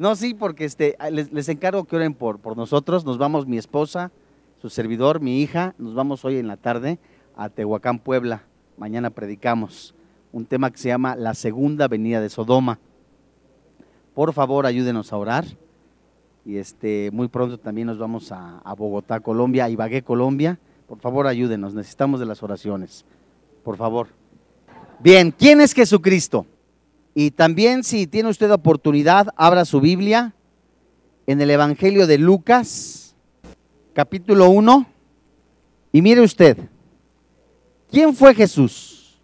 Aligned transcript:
No, 0.00 0.16
sí, 0.16 0.32
porque 0.32 0.64
este, 0.64 0.96
les, 1.10 1.30
les 1.30 1.46
encargo 1.50 1.84
que 1.84 1.94
oren 1.94 2.14
por, 2.14 2.38
por 2.38 2.56
nosotros. 2.56 3.04
Nos 3.04 3.18
vamos 3.18 3.46
mi 3.46 3.58
esposa, 3.58 4.10
su 4.62 4.70
servidor, 4.70 5.20
mi 5.20 5.42
hija. 5.42 5.74
Nos 5.76 5.94
vamos 5.94 6.24
hoy 6.24 6.38
en 6.38 6.48
la 6.48 6.56
tarde 6.56 6.98
a 7.36 7.50
Tehuacán, 7.50 7.98
Puebla. 7.98 8.44
Mañana 8.78 9.10
predicamos 9.10 9.94
un 10.32 10.46
tema 10.46 10.70
que 10.70 10.78
se 10.78 10.88
llama 10.88 11.16
La 11.16 11.34
segunda 11.34 11.86
venida 11.86 12.22
de 12.22 12.30
Sodoma. 12.30 12.78
Por 14.14 14.32
favor, 14.32 14.64
ayúdenos 14.64 15.12
a 15.12 15.18
orar. 15.18 15.44
Y 16.46 16.56
este, 16.56 17.10
muy 17.12 17.28
pronto 17.28 17.58
también 17.58 17.86
nos 17.86 17.98
vamos 17.98 18.32
a, 18.32 18.62
Bogotá, 18.78 19.20
Colombia, 19.20 19.68
Ibagué, 19.68 20.00
Colombia. 20.00 20.58
Por 20.88 20.98
favor, 20.98 21.26
ayúdenos. 21.26 21.74
Necesitamos 21.74 22.20
de 22.20 22.24
las 22.24 22.42
oraciones. 22.42 23.04
Por 23.62 23.76
favor. 23.76 24.08
Bien, 24.98 25.30
¿quién 25.30 25.60
es 25.60 25.74
Jesucristo? 25.74 26.46
Y 27.14 27.32
también 27.32 27.82
si 27.82 28.06
tiene 28.06 28.28
usted 28.28 28.50
oportunidad, 28.52 29.28
abra 29.36 29.64
su 29.64 29.80
Biblia 29.80 30.34
en 31.26 31.40
el 31.40 31.50
Evangelio 31.50 32.06
de 32.06 32.18
Lucas, 32.18 33.16
capítulo 33.92 34.48
1, 34.50 34.86
y 35.92 36.02
mire 36.02 36.20
usted, 36.20 36.56
¿quién 37.90 38.14
fue 38.14 38.34
Jesús? 38.34 39.20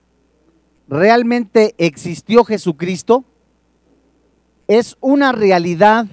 ¿Realmente 0.89 1.75
existió 1.79 2.45
Jesucristo? 2.45 3.25
¿Es 4.67 4.97
una 5.01 5.31
realidad? 5.31 6.07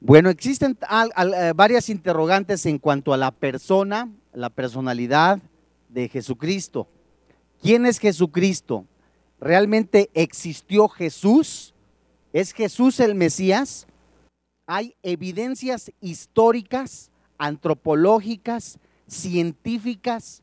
Bueno, 0.00 0.28
existen 0.28 0.78
eh, 0.90 1.52
varias 1.54 1.88
interrogantes 1.88 2.66
en 2.66 2.78
cuanto 2.78 3.14
a 3.14 3.16
la 3.16 3.30
persona, 3.30 4.10
la 4.34 4.50
personalidad 4.50 5.40
de 5.88 6.08
Jesucristo. 6.08 6.88
¿Quién 7.62 7.86
es 7.86 7.98
Jesucristo? 7.98 8.84
¿Realmente 9.40 10.10
existió 10.14 10.88
Jesús? 10.88 11.74
¿Es 12.32 12.52
Jesús 12.52 13.00
el 13.00 13.14
Mesías? 13.14 13.86
Hay 14.66 14.96
evidencias 15.02 15.92
históricas, 16.00 17.10
antropológicas, 17.38 18.78
científicas 19.06 20.42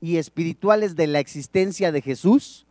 y 0.00 0.16
espirituales 0.16 0.94
de 0.94 1.06
la 1.08 1.18
existencia 1.18 1.92
de 1.92 2.00
Jesús. 2.00 2.66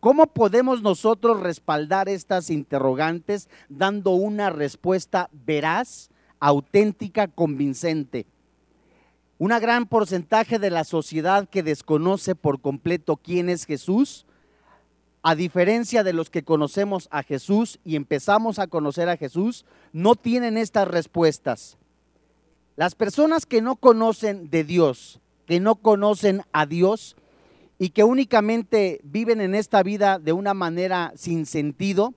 ¿Cómo 0.00 0.26
podemos 0.28 0.80
nosotros 0.82 1.40
respaldar 1.40 2.08
estas 2.08 2.50
interrogantes 2.50 3.48
dando 3.68 4.12
una 4.12 4.48
respuesta 4.48 5.28
veraz, 5.32 6.10
auténtica, 6.40 7.28
convincente? 7.28 8.26
Una 9.38 9.60
gran 9.60 9.86
porcentaje 9.86 10.58
de 10.58 10.70
la 10.70 10.84
sociedad 10.84 11.48
que 11.48 11.62
desconoce 11.62 12.34
por 12.34 12.60
completo 12.60 13.16
quién 13.16 13.48
es 13.48 13.66
Jesús, 13.66 14.24
a 15.22 15.34
diferencia 15.34 16.04
de 16.04 16.12
los 16.12 16.30
que 16.30 16.44
conocemos 16.44 17.08
a 17.10 17.22
Jesús 17.22 17.80
y 17.84 17.96
empezamos 17.96 18.58
a 18.58 18.66
conocer 18.66 19.08
a 19.08 19.16
Jesús, 19.16 19.64
no 19.92 20.14
tienen 20.14 20.56
estas 20.56 20.88
respuestas. 20.88 21.76
Las 22.76 22.94
personas 22.94 23.44
que 23.44 23.60
no 23.60 23.76
conocen 23.76 24.50
de 24.50 24.64
Dios, 24.64 25.20
que 25.46 25.60
no 25.60 25.76
conocen 25.76 26.42
a 26.52 26.66
Dios 26.66 27.16
y 27.78 27.90
que 27.90 28.04
únicamente 28.04 29.00
viven 29.02 29.40
en 29.40 29.54
esta 29.54 29.82
vida 29.82 30.18
de 30.18 30.32
una 30.32 30.54
manera 30.54 31.12
sin 31.16 31.46
sentido, 31.46 32.14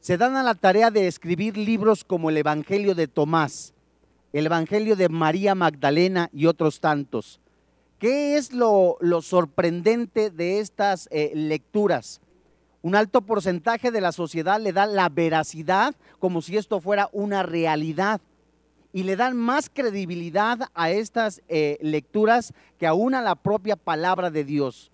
se 0.00 0.16
dan 0.16 0.36
a 0.36 0.42
la 0.42 0.54
tarea 0.54 0.90
de 0.90 1.06
escribir 1.06 1.56
libros 1.56 2.04
como 2.04 2.30
el 2.30 2.36
Evangelio 2.36 2.94
de 2.94 3.08
Tomás, 3.08 3.74
el 4.32 4.46
Evangelio 4.46 4.96
de 4.96 5.08
María 5.08 5.54
Magdalena 5.54 6.30
y 6.32 6.46
otros 6.46 6.80
tantos. 6.80 7.40
¿Qué 8.04 8.36
es 8.36 8.52
lo, 8.52 8.98
lo 9.00 9.22
sorprendente 9.22 10.28
de 10.28 10.60
estas 10.60 11.08
eh, 11.10 11.32
lecturas? 11.34 12.20
Un 12.82 12.96
alto 12.96 13.22
porcentaje 13.22 13.90
de 13.90 14.02
la 14.02 14.12
sociedad 14.12 14.60
le 14.60 14.74
da 14.74 14.84
la 14.84 15.08
veracidad 15.08 15.94
como 16.18 16.42
si 16.42 16.58
esto 16.58 16.82
fuera 16.82 17.08
una 17.14 17.44
realidad 17.44 18.20
y 18.92 19.04
le 19.04 19.16
dan 19.16 19.38
más 19.38 19.70
credibilidad 19.70 20.68
a 20.74 20.90
estas 20.90 21.40
eh, 21.48 21.78
lecturas 21.80 22.52
que 22.78 22.86
aún 22.86 23.14
a 23.14 23.22
la 23.22 23.36
propia 23.36 23.74
palabra 23.74 24.30
de 24.30 24.44
Dios. 24.44 24.92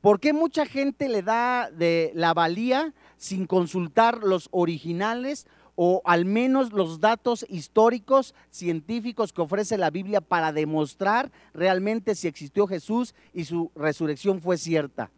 ¿Por 0.00 0.18
qué 0.18 0.32
mucha 0.32 0.64
gente 0.64 1.10
le 1.10 1.20
da 1.20 1.70
de 1.70 2.10
la 2.14 2.32
valía 2.32 2.94
sin 3.18 3.46
consultar 3.46 4.22
los 4.22 4.48
originales 4.50 5.46
o 5.76 6.02
al 6.04 6.24
menos 6.24 6.72
los 6.72 7.00
datos 7.00 7.46
históricos, 7.48 8.34
científicos 8.50 9.32
que 9.32 9.42
ofrece 9.42 9.78
la 9.78 9.90
Biblia 9.90 10.20
para 10.20 10.52
demostrar 10.52 11.30
realmente 11.54 12.14
si 12.14 12.26
existió 12.26 12.66
Jesús 12.66 13.14
y 13.32 13.44
su 13.44 13.70
resurrección 13.76 14.40
fue 14.40 14.56
cierta? 14.58 15.10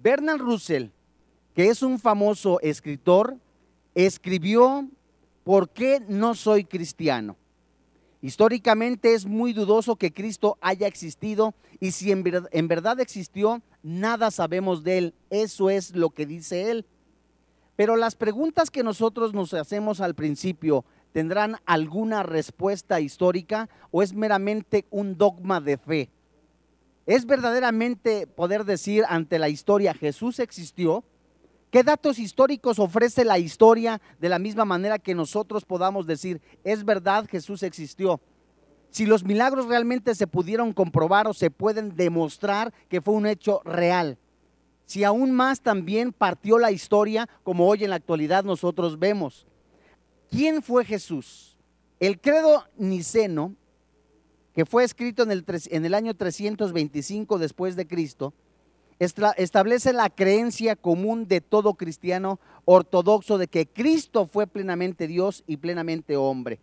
Bernard 0.00 0.40
Russell, 0.40 0.86
que 1.54 1.68
es 1.68 1.82
un 1.82 1.98
famoso 1.98 2.60
escritor, 2.60 3.36
escribió 3.94 4.88
¿Por 5.44 5.70
qué 5.70 6.02
no 6.06 6.34
soy 6.34 6.64
cristiano? 6.64 7.34
Históricamente 8.20 9.14
es 9.14 9.24
muy 9.24 9.54
dudoso 9.54 9.96
que 9.96 10.12
Cristo 10.12 10.58
haya 10.60 10.86
existido 10.86 11.54
y 11.80 11.92
si 11.92 12.12
en, 12.12 12.22
ver- 12.22 12.48
en 12.52 12.68
verdad 12.68 13.00
existió, 13.00 13.62
nada 13.82 14.30
sabemos 14.30 14.82
de 14.84 14.98
él. 14.98 15.14
Eso 15.30 15.70
es 15.70 15.96
lo 15.96 16.10
que 16.10 16.26
dice 16.26 16.70
él. 16.70 16.84
Pero 17.78 17.94
las 17.94 18.16
preguntas 18.16 18.72
que 18.72 18.82
nosotros 18.82 19.34
nos 19.34 19.54
hacemos 19.54 20.00
al 20.00 20.16
principio, 20.16 20.84
¿tendrán 21.12 21.58
alguna 21.64 22.24
respuesta 22.24 22.98
histórica 22.98 23.68
o 23.92 24.02
es 24.02 24.14
meramente 24.14 24.84
un 24.90 25.16
dogma 25.16 25.60
de 25.60 25.78
fe? 25.78 26.10
¿Es 27.06 27.24
verdaderamente 27.24 28.26
poder 28.26 28.64
decir 28.64 29.04
ante 29.08 29.38
la 29.38 29.48
historia 29.48 29.94
Jesús 29.94 30.40
existió? 30.40 31.04
¿Qué 31.70 31.84
datos 31.84 32.18
históricos 32.18 32.80
ofrece 32.80 33.24
la 33.24 33.38
historia 33.38 34.00
de 34.18 34.28
la 34.28 34.40
misma 34.40 34.64
manera 34.64 34.98
que 34.98 35.14
nosotros 35.14 35.64
podamos 35.64 36.04
decir, 36.04 36.42
es 36.64 36.84
verdad 36.84 37.28
Jesús 37.30 37.62
existió? 37.62 38.20
Si 38.90 39.06
los 39.06 39.22
milagros 39.22 39.66
realmente 39.66 40.16
se 40.16 40.26
pudieron 40.26 40.72
comprobar 40.72 41.28
o 41.28 41.32
se 41.32 41.52
pueden 41.52 41.94
demostrar 41.94 42.74
que 42.88 43.00
fue 43.00 43.14
un 43.14 43.26
hecho 43.26 43.60
real. 43.64 44.18
Si 44.88 45.04
aún 45.04 45.32
más 45.32 45.60
también 45.60 46.14
partió 46.14 46.58
la 46.58 46.72
historia 46.72 47.28
como 47.42 47.68
hoy 47.68 47.84
en 47.84 47.90
la 47.90 47.96
actualidad 47.96 48.42
nosotros 48.42 48.98
vemos. 48.98 49.46
¿Quién 50.30 50.62
fue 50.62 50.82
Jesús? 50.82 51.58
El 52.00 52.18
credo 52.18 52.64
niceno, 52.78 53.54
que 54.54 54.64
fue 54.64 54.84
escrito 54.84 55.24
en 55.24 55.30
el, 55.30 55.44
en 55.46 55.84
el 55.84 55.92
año 55.92 56.14
325 56.14 57.38
después 57.38 57.76
de 57.76 57.86
Cristo, 57.86 58.32
establece 58.98 59.92
la 59.92 60.08
creencia 60.08 60.74
común 60.74 61.28
de 61.28 61.42
todo 61.42 61.74
cristiano 61.74 62.40
ortodoxo 62.64 63.36
de 63.36 63.46
que 63.46 63.66
Cristo 63.66 64.24
fue 64.24 64.46
plenamente 64.46 65.06
Dios 65.06 65.44
y 65.46 65.58
plenamente 65.58 66.16
hombre. 66.16 66.60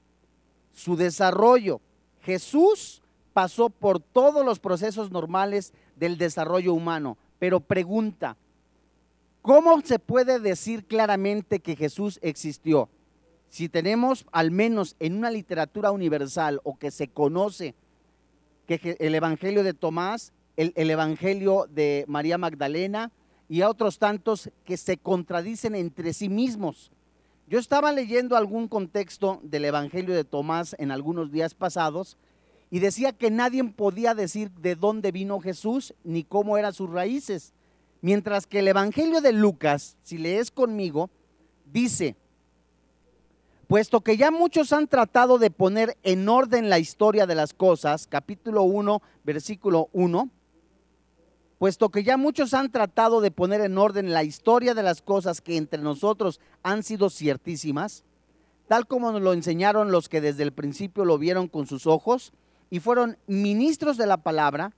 Su 0.74 0.96
desarrollo, 0.96 1.80
Jesús 2.22 3.04
pasó 3.34 3.70
por 3.70 4.00
todos 4.00 4.44
los 4.44 4.58
procesos 4.58 5.12
normales 5.12 5.74
del 5.96 6.18
desarrollo 6.18 6.74
humano, 6.74 7.20
pero 7.40 7.60
pregunta, 7.60 8.38
¿cómo 9.42 9.82
se 9.82 10.00
puede 10.00 10.40
decir 10.40 10.86
claramente 10.86 11.60
que 11.60 11.76
Jesús 11.76 12.20
existió? 12.22 12.90
Si 13.50 13.70
tenemos 13.70 14.26
al 14.32 14.52
menos 14.52 14.96
en 15.00 15.18
una 15.18 15.32
literatura 15.32 15.92
universal 15.92 16.60
o 16.64 16.78
que 16.78 16.92
se 16.92 17.08
conoce 17.08 17.76
que 18.68 18.98
el 19.00 19.16
Evangelio 19.16 19.64
de 19.64 19.74
Tomás, 19.74 20.34
el, 20.58 20.74
el 20.76 20.90
Evangelio 20.90 21.68
de 21.70 22.06
María 22.08 22.38
Magdalena 22.38 23.12
y 23.48 23.62
a 23.62 23.70
otros 23.70 24.00
tantos 24.00 24.50
que 24.66 24.78
se 24.78 24.98
contradicen 24.98 25.76
entre 25.76 26.14
sí 26.14 26.30
mismos. 26.30 26.92
Yo 27.48 27.60
estaba 27.60 27.92
leyendo 27.92 28.36
algún 28.36 28.68
contexto 28.68 29.40
del 29.44 29.66
Evangelio 29.66 30.16
de 30.16 30.24
Tomás 30.24 30.76
en 30.80 30.90
algunos 30.90 31.32
días 31.32 31.54
pasados 31.54 32.18
y 32.72 32.80
decía 32.80 33.14
que 33.14 33.32
nadie 33.32 33.64
podía 33.64 34.16
decir 34.16 34.52
de 34.52 34.76
dónde 34.76 35.12
vino 35.12 35.40
Jesús 35.40 35.94
ni 36.04 36.24
cómo 36.24 36.58
eran 36.58 36.74
sus 36.74 36.90
raíces. 36.90 37.54
Mientras 38.02 38.48
que 38.48 38.60
el 38.60 38.68
Evangelio 38.68 39.22
de 39.22 39.34
Lucas, 39.34 39.98
si 40.04 40.18
lees 40.18 40.52
conmigo, 40.52 41.10
dice, 41.72 42.16
puesto 43.68 44.02
que 44.02 44.18
ya 44.18 44.32
muchos 44.32 44.74
han 44.74 44.88
tratado 44.88 45.38
de 45.38 45.52
poner 45.52 45.98
en 46.04 46.28
orden 46.28 46.70
la 46.70 46.80
historia 46.80 47.26
de 47.26 47.36
las 47.36 47.54
cosas, 47.54 48.08
capítulo 48.08 48.64
1, 48.64 49.02
versículo 49.24 49.90
1, 49.94 50.30
puesto 51.58 51.90
que 51.90 52.04
ya 52.04 52.18
muchos 52.18 52.54
han 52.54 52.72
tratado 52.72 53.22
de 53.22 53.32
poner 53.32 53.62
en 53.62 53.78
orden 53.78 54.12
la 54.14 54.24
historia 54.24 54.74
de 54.74 54.84
las 54.84 55.02
cosas 55.02 55.42
que 55.42 55.58
entre 55.58 55.82
nosotros 55.82 56.40
han 56.64 56.84
sido 56.84 57.10
ciertísimas, 57.10 58.04
tal 58.68 58.88
como 58.88 59.12
nos 59.12 59.22
lo 59.22 59.34
enseñaron 59.34 59.92
los 59.92 60.10
que 60.10 60.22
desde 60.22 60.44
el 60.44 60.52
principio 60.52 61.06
lo 61.06 61.18
vieron 61.18 61.48
con 61.48 61.68
sus 61.68 61.88
ojos 61.88 62.34
y 62.70 62.80
fueron 62.80 63.18
ministros 63.28 63.98
de 63.98 64.08
la 64.08 64.18
palabra, 64.18 64.74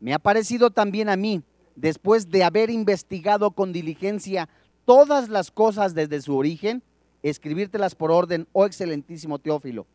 me 0.00 0.14
ha 0.14 0.18
parecido 0.18 0.70
también 0.70 1.08
a 1.08 1.16
mí, 1.16 1.42
después 1.76 2.30
de 2.30 2.44
haber 2.44 2.70
investigado 2.70 3.52
con 3.52 3.72
diligencia 3.72 4.48
todas 4.84 5.28
las 5.28 5.50
cosas 5.50 5.94
desde 5.94 6.20
su 6.20 6.36
origen, 6.36 6.82
escribírtelas 7.22 7.94
por 7.94 8.10
orden, 8.10 8.48
oh 8.52 8.66
excelentísimo 8.66 9.38
Teófilo, 9.38 9.86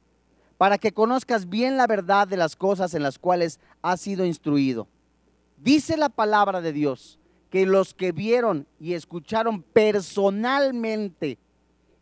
para 0.58 0.78
que 0.78 0.94
conozcas 0.94 1.50
bien 1.50 1.78
la 1.78 1.88
verdad 1.88 2.28
de 2.28 2.38
las 2.38 2.56
cosas 2.56 2.94
en 2.94 3.04
las 3.04 3.20
cuales 3.20 3.60
has 3.82 4.02
sido 4.02 4.26
instruido. 4.26 4.88
Dice 5.58 5.98
la 5.98 6.10
palabra 6.10 6.62
de 6.62 6.72
Dios 6.72 7.20
que 7.50 7.66
los 7.66 7.94
que 7.94 8.12
vieron 8.12 8.68
y 8.80 8.94
escucharon 8.94 9.62
personalmente 9.62 11.38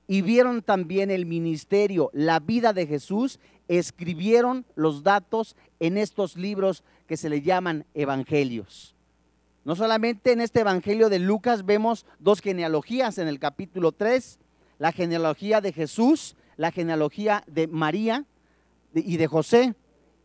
y 0.08 0.22
vieron 0.22 0.62
también 0.62 1.10
el 1.10 1.26
ministerio, 1.26 2.10
la 2.14 2.40
vida 2.40 2.74
de 2.74 2.88
Jesús, 2.88 3.40
escribieron 3.68 4.66
los 4.76 5.04
datos 5.04 5.56
en 5.80 5.98
estos 5.98 6.38
libros 6.38 6.84
que 7.08 7.18
se 7.18 7.30
le 7.30 7.42
llaman 7.42 7.86
evangelios. 7.94 8.96
No 9.64 9.76
solamente 9.76 10.32
en 10.32 10.42
este 10.42 10.62
evangelio 10.62 11.10
de 11.10 11.20
Lucas 11.20 11.66
vemos 11.66 12.06
dos 12.20 12.40
genealogías 12.42 13.18
en 13.18 13.28
el 13.28 13.40
capítulo 13.40 13.92
3, 13.92 14.40
la 14.78 14.92
genealogía 14.92 15.62
de 15.62 15.74
Jesús, 15.74 16.36
la 16.58 16.72
genealogía 16.72 17.44
de 17.48 17.68
María 17.68 18.26
y 18.94 19.18
de 19.18 19.28
José. 19.28 19.76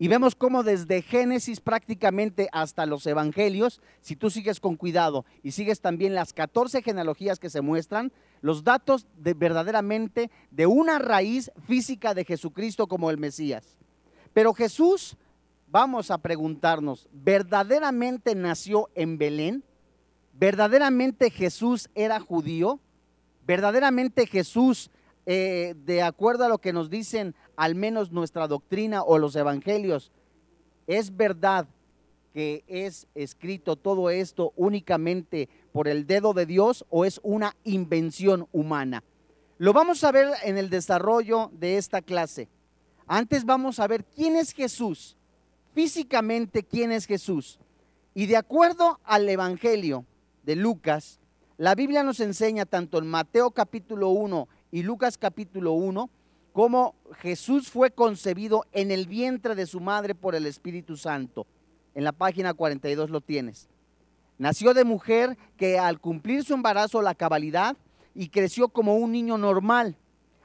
Y 0.02 0.08
vemos 0.08 0.34
cómo 0.34 0.62
desde 0.62 1.02
Génesis 1.02 1.60
prácticamente 1.60 2.48
hasta 2.52 2.86
los 2.86 3.06
evangelios, 3.06 3.82
si 4.00 4.16
tú 4.16 4.30
sigues 4.30 4.58
con 4.58 4.76
cuidado 4.76 5.26
y 5.42 5.50
sigues 5.50 5.82
también 5.82 6.14
las 6.14 6.32
14 6.32 6.80
genealogías 6.80 7.38
que 7.38 7.50
se 7.50 7.60
muestran, 7.60 8.10
los 8.40 8.64
datos 8.64 9.06
de 9.18 9.34
verdaderamente 9.34 10.30
de 10.50 10.66
una 10.66 10.98
raíz 10.98 11.52
física 11.66 12.14
de 12.14 12.24
Jesucristo 12.24 12.86
como 12.86 13.10
el 13.10 13.18
Mesías. 13.18 13.76
Pero 14.32 14.54
Jesús, 14.54 15.18
vamos 15.68 16.10
a 16.10 16.16
preguntarnos, 16.16 17.06
¿verdaderamente 17.12 18.34
nació 18.34 18.88
en 18.94 19.18
Belén? 19.18 19.64
¿Verdaderamente 20.32 21.28
Jesús 21.28 21.90
era 21.94 22.20
judío? 22.20 22.80
¿Verdaderamente 23.46 24.26
Jesús, 24.26 24.90
eh, 25.26 25.74
de 25.84 26.02
acuerdo 26.02 26.44
a 26.44 26.48
lo 26.48 26.58
que 26.58 26.72
nos 26.72 26.90
dicen 26.90 27.34
al 27.56 27.74
menos 27.74 28.10
nuestra 28.10 28.48
doctrina 28.48 29.02
o 29.02 29.18
los 29.18 29.36
evangelios, 29.36 30.12
es 30.86 31.16
verdad 31.16 31.68
que 32.32 32.64
es 32.66 33.06
escrito 33.14 33.76
todo 33.76 34.10
esto 34.10 34.52
únicamente 34.56 35.48
por 35.72 35.88
el 35.88 36.06
dedo 36.06 36.32
de 36.32 36.46
Dios 36.46 36.84
o 36.88 37.04
es 37.04 37.20
una 37.22 37.56
invención 37.64 38.48
humana? 38.52 39.02
Lo 39.58 39.72
vamos 39.72 40.04
a 40.04 40.12
ver 40.12 40.28
en 40.44 40.56
el 40.56 40.70
desarrollo 40.70 41.50
de 41.52 41.76
esta 41.76 42.00
clase. 42.00 42.48
Antes 43.06 43.44
vamos 43.44 43.78
a 43.78 43.86
ver 43.86 44.04
quién 44.04 44.36
es 44.36 44.52
Jesús, 44.52 45.16
físicamente 45.74 46.62
quién 46.62 46.92
es 46.92 47.06
Jesús. 47.06 47.58
Y 48.14 48.26
de 48.26 48.36
acuerdo 48.36 49.00
al 49.04 49.28
Evangelio 49.28 50.04
de 50.44 50.56
Lucas, 50.56 51.20
la 51.56 51.74
Biblia 51.74 52.02
nos 52.02 52.20
enseña 52.20 52.64
tanto 52.64 52.98
en 52.98 53.06
Mateo 53.06 53.50
capítulo 53.50 54.08
1 54.10 54.48
y 54.70 54.82
Lucas 54.82 55.18
capítulo 55.18 55.72
1 55.72 56.10
cómo 56.52 56.94
Jesús 57.18 57.70
fue 57.70 57.90
concebido 57.90 58.64
en 58.72 58.90
el 58.90 59.06
vientre 59.06 59.54
de 59.54 59.66
su 59.66 59.80
madre 59.80 60.14
por 60.14 60.34
el 60.34 60.46
Espíritu 60.46 60.96
Santo. 60.96 61.46
En 61.94 62.04
la 62.04 62.12
página 62.12 62.54
42 62.54 63.10
lo 63.10 63.20
tienes. 63.20 63.68
Nació 64.38 64.74
de 64.74 64.84
mujer 64.84 65.36
que 65.56 65.78
al 65.78 66.00
cumplir 66.00 66.44
su 66.44 66.54
embarazo 66.54 67.02
la 67.02 67.14
cabalidad 67.14 67.76
y 68.14 68.28
creció 68.28 68.68
como 68.68 68.96
un 68.96 69.12
niño 69.12 69.38
normal. 69.38 69.96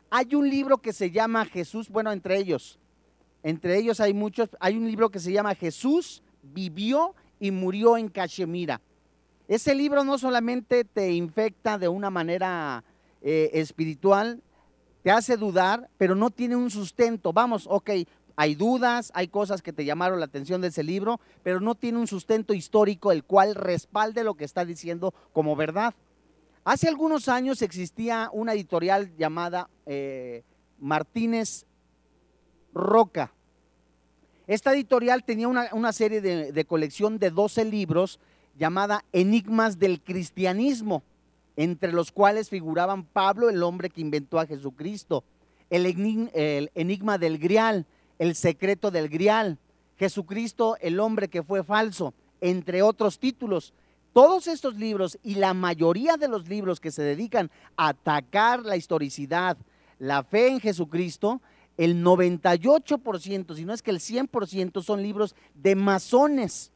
Hay 0.09 0.35
un 0.35 0.49
libro 0.49 0.77
que 0.77 0.93
se 0.93 1.11
llama 1.11 1.45
Jesús, 1.45 1.89
bueno, 1.89 2.11
entre 2.11 2.37
ellos, 2.37 2.79
entre 3.43 3.77
ellos 3.77 3.99
hay 3.99 4.13
muchos, 4.13 4.49
hay 4.59 4.77
un 4.77 4.87
libro 4.87 5.09
que 5.09 5.19
se 5.19 5.31
llama 5.31 5.55
Jesús 5.55 6.23
vivió 6.41 7.15
y 7.39 7.51
murió 7.51 7.97
en 7.97 8.09
Cachemira. 8.09 8.81
Ese 9.47 9.75
libro 9.75 10.03
no 10.03 10.17
solamente 10.17 10.83
te 10.83 11.11
infecta 11.11 11.77
de 11.77 11.87
una 11.87 12.09
manera 12.09 12.83
eh, 13.27 13.49
espiritual, 13.53 14.43
te 15.01 15.09
hace 15.09 15.35
dudar, 15.35 15.89
pero 15.97 16.13
no 16.13 16.29
tiene 16.29 16.55
un 16.55 16.69
sustento. 16.69 17.33
Vamos, 17.33 17.65
ok, 17.67 17.89
hay 18.35 18.53
dudas, 18.53 19.11
hay 19.15 19.29
cosas 19.29 19.63
que 19.63 19.73
te 19.73 19.83
llamaron 19.83 20.19
la 20.19 20.27
atención 20.27 20.61
de 20.61 20.67
ese 20.67 20.83
libro, 20.83 21.19
pero 21.41 21.59
no 21.59 21.73
tiene 21.73 21.97
un 21.97 22.05
sustento 22.05 22.53
histórico 22.53 23.11
el 23.11 23.23
cual 23.23 23.55
respalde 23.55 24.23
lo 24.23 24.35
que 24.35 24.45
está 24.45 24.63
diciendo 24.63 25.11
como 25.33 25.55
verdad. 25.55 25.95
Hace 26.65 26.87
algunos 26.87 27.27
años 27.27 27.63
existía 27.63 28.29
una 28.31 28.53
editorial 28.53 29.15
llamada 29.17 29.71
eh, 29.87 30.43
Martínez 30.79 31.65
Roca. 32.75 33.33
Esta 34.45 34.71
editorial 34.71 35.23
tenía 35.23 35.47
una, 35.47 35.93
serie 35.93 36.21
de, 36.21 36.51
de 36.51 36.65
colección 36.65 37.17
de 37.17 37.31
12 37.31 37.65
libros 37.65 38.19
llamada 38.55 39.03
Enigmas 39.13 39.79
del 39.79 39.99
Cristianismo, 39.99 41.01
entre 41.55 41.91
los 41.91 42.11
cuales 42.11 42.49
figuraban 42.49 43.05
Pablo, 43.05 43.49
el 43.49 43.63
hombre 43.63 43.89
que 43.89 44.01
inventó 44.01 44.39
a 44.39 44.45
Jesucristo, 44.45 45.23
el, 45.69 45.85
enigma 46.75 47.17
del 47.17 47.37
Grial, 47.37 47.85
el 48.19 48.35
secreto 48.35 48.91
del 48.91 49.09
Grial, 49.09 49.57
Jesucristo, 49.97 50.77
el 50.81 50.99
hombre 50.99 51.29
que 51.29 51.43
fue 51.43 51.63
falso, 51.63 52.13
entre 52.41 52.81
otros 52.81 53.19
títulos. 53.19 53.73
Todos 54.13 54.47
estos 54.47 54.75
libros 54.75 55.17
y 55.23 55.35
la 55.35 55.53
mayoría 55.53 56.17
de 56.17 56.27
los 56.27 56.47
libros 56.47 56.79
que 56.79 56.91
se 56.91 57.03
dedican 57.03 57.51
a 57.75 57.89
atacar 57.89 58.65
la 58.65 58.77
historicidad, 58.77 59.57
la 59.99 60.23
fe 60.23 60.47
en 60.47 60.59
Jesucristo, 60.59 61.41
el 61.77 62.03
98%, 62.03 63.55
si 63.55 63.65
no 63.65 63.73
es 63.73 63.81
que 63.81 63.91
el 63.91 63.99
100% 63.99 64.81
son 64.81 65.01
libros 65.01 65.35
de 65.53 65.75
masones 65.75 66.71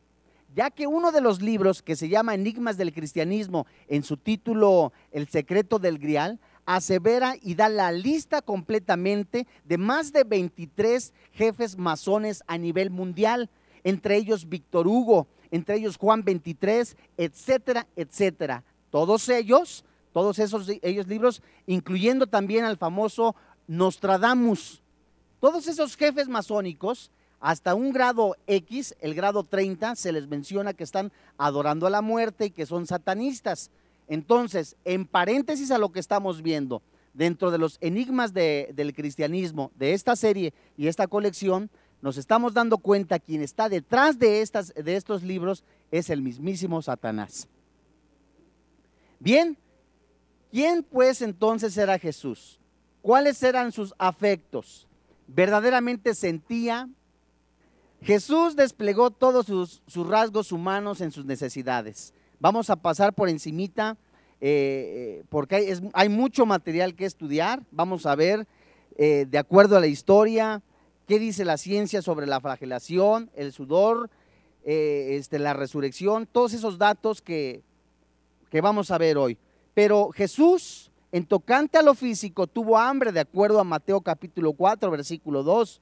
ya 0.56 0.72
que 0.72 0.88
uno 0.88 1.12
de 1.12 1.22
los 1.22 1.42
libros 1.42 1.82
que 1.82 1.96
se 1.96 2.10
llama 2.10 2.34
Enigmas 2.34 2.78
del 2.78 2.94
Cristianismo, 2.94 3.68
en 3.88 4.04
su 4.04 4.18
título 4.18 4.94
El 5.12 5.28
secreto 5.28 5.80
del 5.80 6.00
Grial, 6.00 6.40
asevera 6.66 7.36
y 7.42 7.56
da 7.56 7.70
la 7.70 7.92
lista 7.92 8.42
completamente 8.42 9.48
de 9.66 9.78
más 9.78 10.12
de 10.14 10.24
23 10.24 11.14
jefes 11.32 11.78
masones 11.78 12.44
a 12.48 12.58
nivel 12.58 12.90
mundial, 12.92 13.50
entre 13.84 14.18
ellos 14.18 14.48
Víctor 14.48 14.88
Hugo, 14.88 15.28
entre 15.52 15.78
ellos 15.78 15.98
Juan 15.98 16.24
23, 16.24 16.96
etcétera, 17.18 17.88
etcétera. 17.96 18.64
Todos 18.92 19.30
ellos, 19.30 19.84
todos 20.14 20.40
esos 20.40 20.70
ellos 20.82 21.08
libros, 21.08 21.42
incluyendo 21.66 22.28
también 22.28 22.66
al 22.66 22.78
famoso 22.78 23.36
Nostradamus. 23.68 24.82
Todos 25.40 25.68
esos 25.68 25.96
jefes 25.96 26.28
masónicos 26.28 27.12
hasta 27.40 27.76
un 27.76 27.92
grado 27.92 28.36
X, 28.48 28.96
el 29.00 29.16
grado 29.16 29.44
30, 29.44 29.96
se 29.96 30.12
les 30.12 30.28
menciona 30.28 30.74
que 30.74 30.84
están 30.84 31.12
adorando 31.38 31.88
a 31.88 31.90
la 31.90 32.02
muerte 32.02 32.46
y 32.46 32.52
que 32.52 32.66
son 32.66 32.86
satanistas. 32.86 33.72
Entonces, 34.08 34.76
en 34.86 35.06
paréntesis 35.06 35.72
a 35.72 35.78
lo 35.78 35.92
que 35.92 36.00
estamos 36.00 36.42
viendo, 36.42 36.82
dentro 37.14 37.52
de 37.52 37.58
los 37.58 37.78
enigmas 37.82 38.34
del 38.34 38.94
cristianismo, 38.94 39.72
de 39.76 39.94
esta 39.94 40.16
serie 40.16 40.54
y 40.78 40.88
esta 40.88 41.08
colección, 41.08 41.70
nos 42.02 42.18
estamos 42.18 42.54
dando 42.54 42.78
cuenta 42.78 43.20
quien 43.20 43.42
está 43.42 43.68
detrás 43.68 44.18
de, 44.20 44.48
de 44.84 44.96
estos 44.96 45.24
libros 45.24 45.64
es 45.92 46.10
el 46.10 46.22
mismísimo 46.22 46.82
Satanás. 46.82 47.48
Bien, 49.20 49.58
¿quién 50.52 50.84
pues 50.84 51.22
entonces 51.22 51.78
era 51.78 52.00
Jesús? 52.00 52.60
¿Cuáles 53.02 53.44
eran 53.44 53.72
sus 53.72 53.94
afectos? 53.98 54.88
¿Verdaderamente 55.28 56.16
sentía, 56.16 56.90
Jesús 58.02 58.56
desplegó 58.56 59.12
todos 59.12 59.46
sus, 59.46 59.82
rasgos 60.08 60.52
humanos 60.52 61.02
en 61.02 61.12
sus 61.12 61.26
necesidades. 61.26 62.14
Vamos 62.40 62.70
a 62.70 62.78
pasar 62.78 63.14
por 63.14 63.28
encimita, 63.28 63.98
eh, 64.40 65.20
eh, 65.20 65.24
porque 65.30 65.76
hay, 65.94 66.10
mucho 66.10 66.46
material 66.46 66.96
que 66.96 67.06
estudiar. 67.06 67.62
Vamos 67.72 68.06
a 68.06 68.16
ver, 68.16 68.48
eh, 68.98 69.26
de 69.30 69.38
acuerdo 69.38 69.76
a 69.76 69.82
la 69.82 69.88
historia, 69.88 70.62
qué 71.08 71.20
dice 71.20 71.44
la 71.44 71.58
ciencia 71.58 72.02
sobre 72.02 72.26
la 72.26 72.40
flagelación, 72.40 73.30
el 73.36 73.52
sudor, 73.52 74.10
este, 74.64 75.40
la 75.40 75.54
resurrección, 75.54 76.28
todos 76.28 76.54
esos 76.54 76.78
datos 76.78 77.22
que, 77.22 77.64
que 78.50 78.62
vamos 78.62 78.92
a 78.92 78.98
ver 78.98 79.18
hoy. 79.18 79.38
Pero 79.74 80.12
Jesús, 80.12 80.92
en 81.12 81.26
tocante 81.26 81.78
a 81.78 81.82
lo 81.82 81.96
físico, 81.96 82.46
tuvo 82.46 82.78
hambre, 82.78 83.12
de 83.12 83.22
acuerdo 83.22 83.60
a 83.60 83.64
Mateo 83.64 84.00
capítulo 84.02 84.54
4, 84.54 84.92
versículo 84.92 85.44
2 85.44 85.82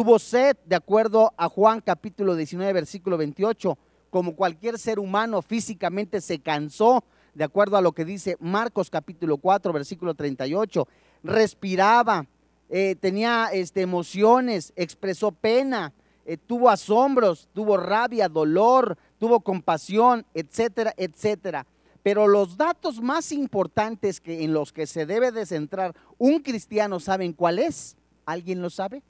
Tuvo 0.00 0.18
sed, 0.18 0.56
de 0.64 0.76
acuerdo 0.76 1.34
a 1.36 1.50
Juan 1.50 1.82
capítulo 1.82 2.34
19, 2.34 2.72
versículo 2.72 3.18
28, 3.18 3.76
como 4.08 4.34
cualquier 4.34 4.78
ser 4.78 4.98
humano 4.98 5.42
físicamente 5.42 6.22
se 6.22 6.38
cansó, 6.38 7.04
de 7.34 7.44
acuerdo 7.44 7.76
a 7.76 7.82
lo 7.82 7.92
que 7.92 8.06
dice 8.06 8.38
Marcos 8.40 8.88
capítulo 8.88 9.36
4, 9.36 9.74
versículo 9.74 10.14
38. 10.14 10.88
Respiraba, 11.22 12.24
eh, 12.70 12.96
tenía 12.98 13.50
este, 13.52 13.82
emociones, 13.82 14.72
expresó 14.74 15.32
pena, 15.32 15.92
eh, 16.24 16.38
tuvo 16.38 16.70
asombros, 16.70 17.50
tuvo 17.52 17.76
rabia, 17.76 18.30
dolor, 18.30 18.96
tuvo 19.18 19.40
compasión, 19.40 20.24
etcétera, 20.32 20.94
etcétera. 20.96 21.66
Pero 22.02 22.26
los 22.26 22.56
datos 22.56 23.02
más 23.02 23.32
importantes 23.32 24.18
que 24.18 24.44
en 24.44 24.54
los 24.54 24.72
que 24.72 24.86
se 24.86 25.04
debe 25.04 25.30
de 25.30 25.44
centrar 25.44 25.94
un 26.16 26.38
cristiano, 26.38 27.00
¿saben 27.00 27.34
cuál 27.34 27.58
es? 27.58 27.98
¿Alguien 28.24 28.62
lo 28.62 28.70
sabe? 28.70 29.02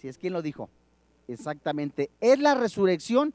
Así 0.00 0.08
es, 0.08 0.16
¿quién 0.16 0.32
lo 0.32 0.40
dijo? 0.40 0.70
Exactamente, 1.28 2.08
es 2.22 2.38
la 2.38 2.54
resurrección. 2.54 3.34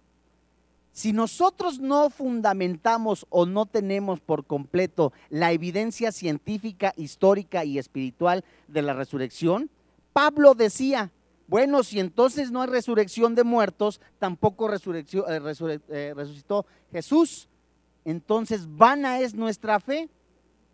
Si 0.94 1.14
nosotros 1.14 1.80
no 1.80 2.10
fundamentamos 2.10 3.28
o 3.30 3.46
no 3.46 3.68
tenemos 3.68 4.20
por 4.20 4.48
completo 4.48 5.14
la 5.30 5.52
evidencia 5.52 6.12
científica, 6.12 6.92
histórica 6.98 7.64
y 7.66 7.78
espiritual 7.78 8.44
de 8.68 8.82
la 8.82 8.94
resurrección, 8.94 9.70
Pablo 10.12 10.56
decía, 10.56 11.12
bueno, 11.46 11.84
si 11.84 12.00
entonces 12.00 12.50
no 12.50 12.64
hay 12.64 12.70
resurrección 12.70 13.36
de 13.36 13.44
muertos, 13.44 14.02
tampoco 14.18 14.68
eh, 14.74 15.06
eh, 15.90 16.14
resucitó 16.16 16.66
Jesús. 16.92 17.48
Entonces 18.06 18.66
vana 18.76 19.20
es 19.20 19.36
nuestra 19.36 19.80
fe. 19.80 20.10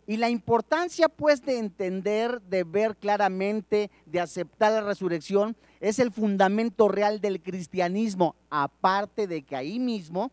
Y 0.08 0.16
la 0.18 0.30
importancia 0.30 1.10
pues 1.10 1.42
de 1.42 1.60
entender, 1.60 2.42
de 2.44 2.64
ver 2.64 2.96
claramente, 2.96 3.92
de 4.06 4.20
aceptar 4.22 4.72
la 4.72 4.82
resurrección, 4.82 5.56
es 5.82 6.00
el 6.00 6.12
fundamento 6.12 6.88
real 6.88 7.20
del 7.20 7.42
cristianismo, 7.42 8.36
aparte 8.50 9.28
de 9.28 9.42
que 9.42 9.56
ahí 9.56 9.80
mismo 9.80 10.32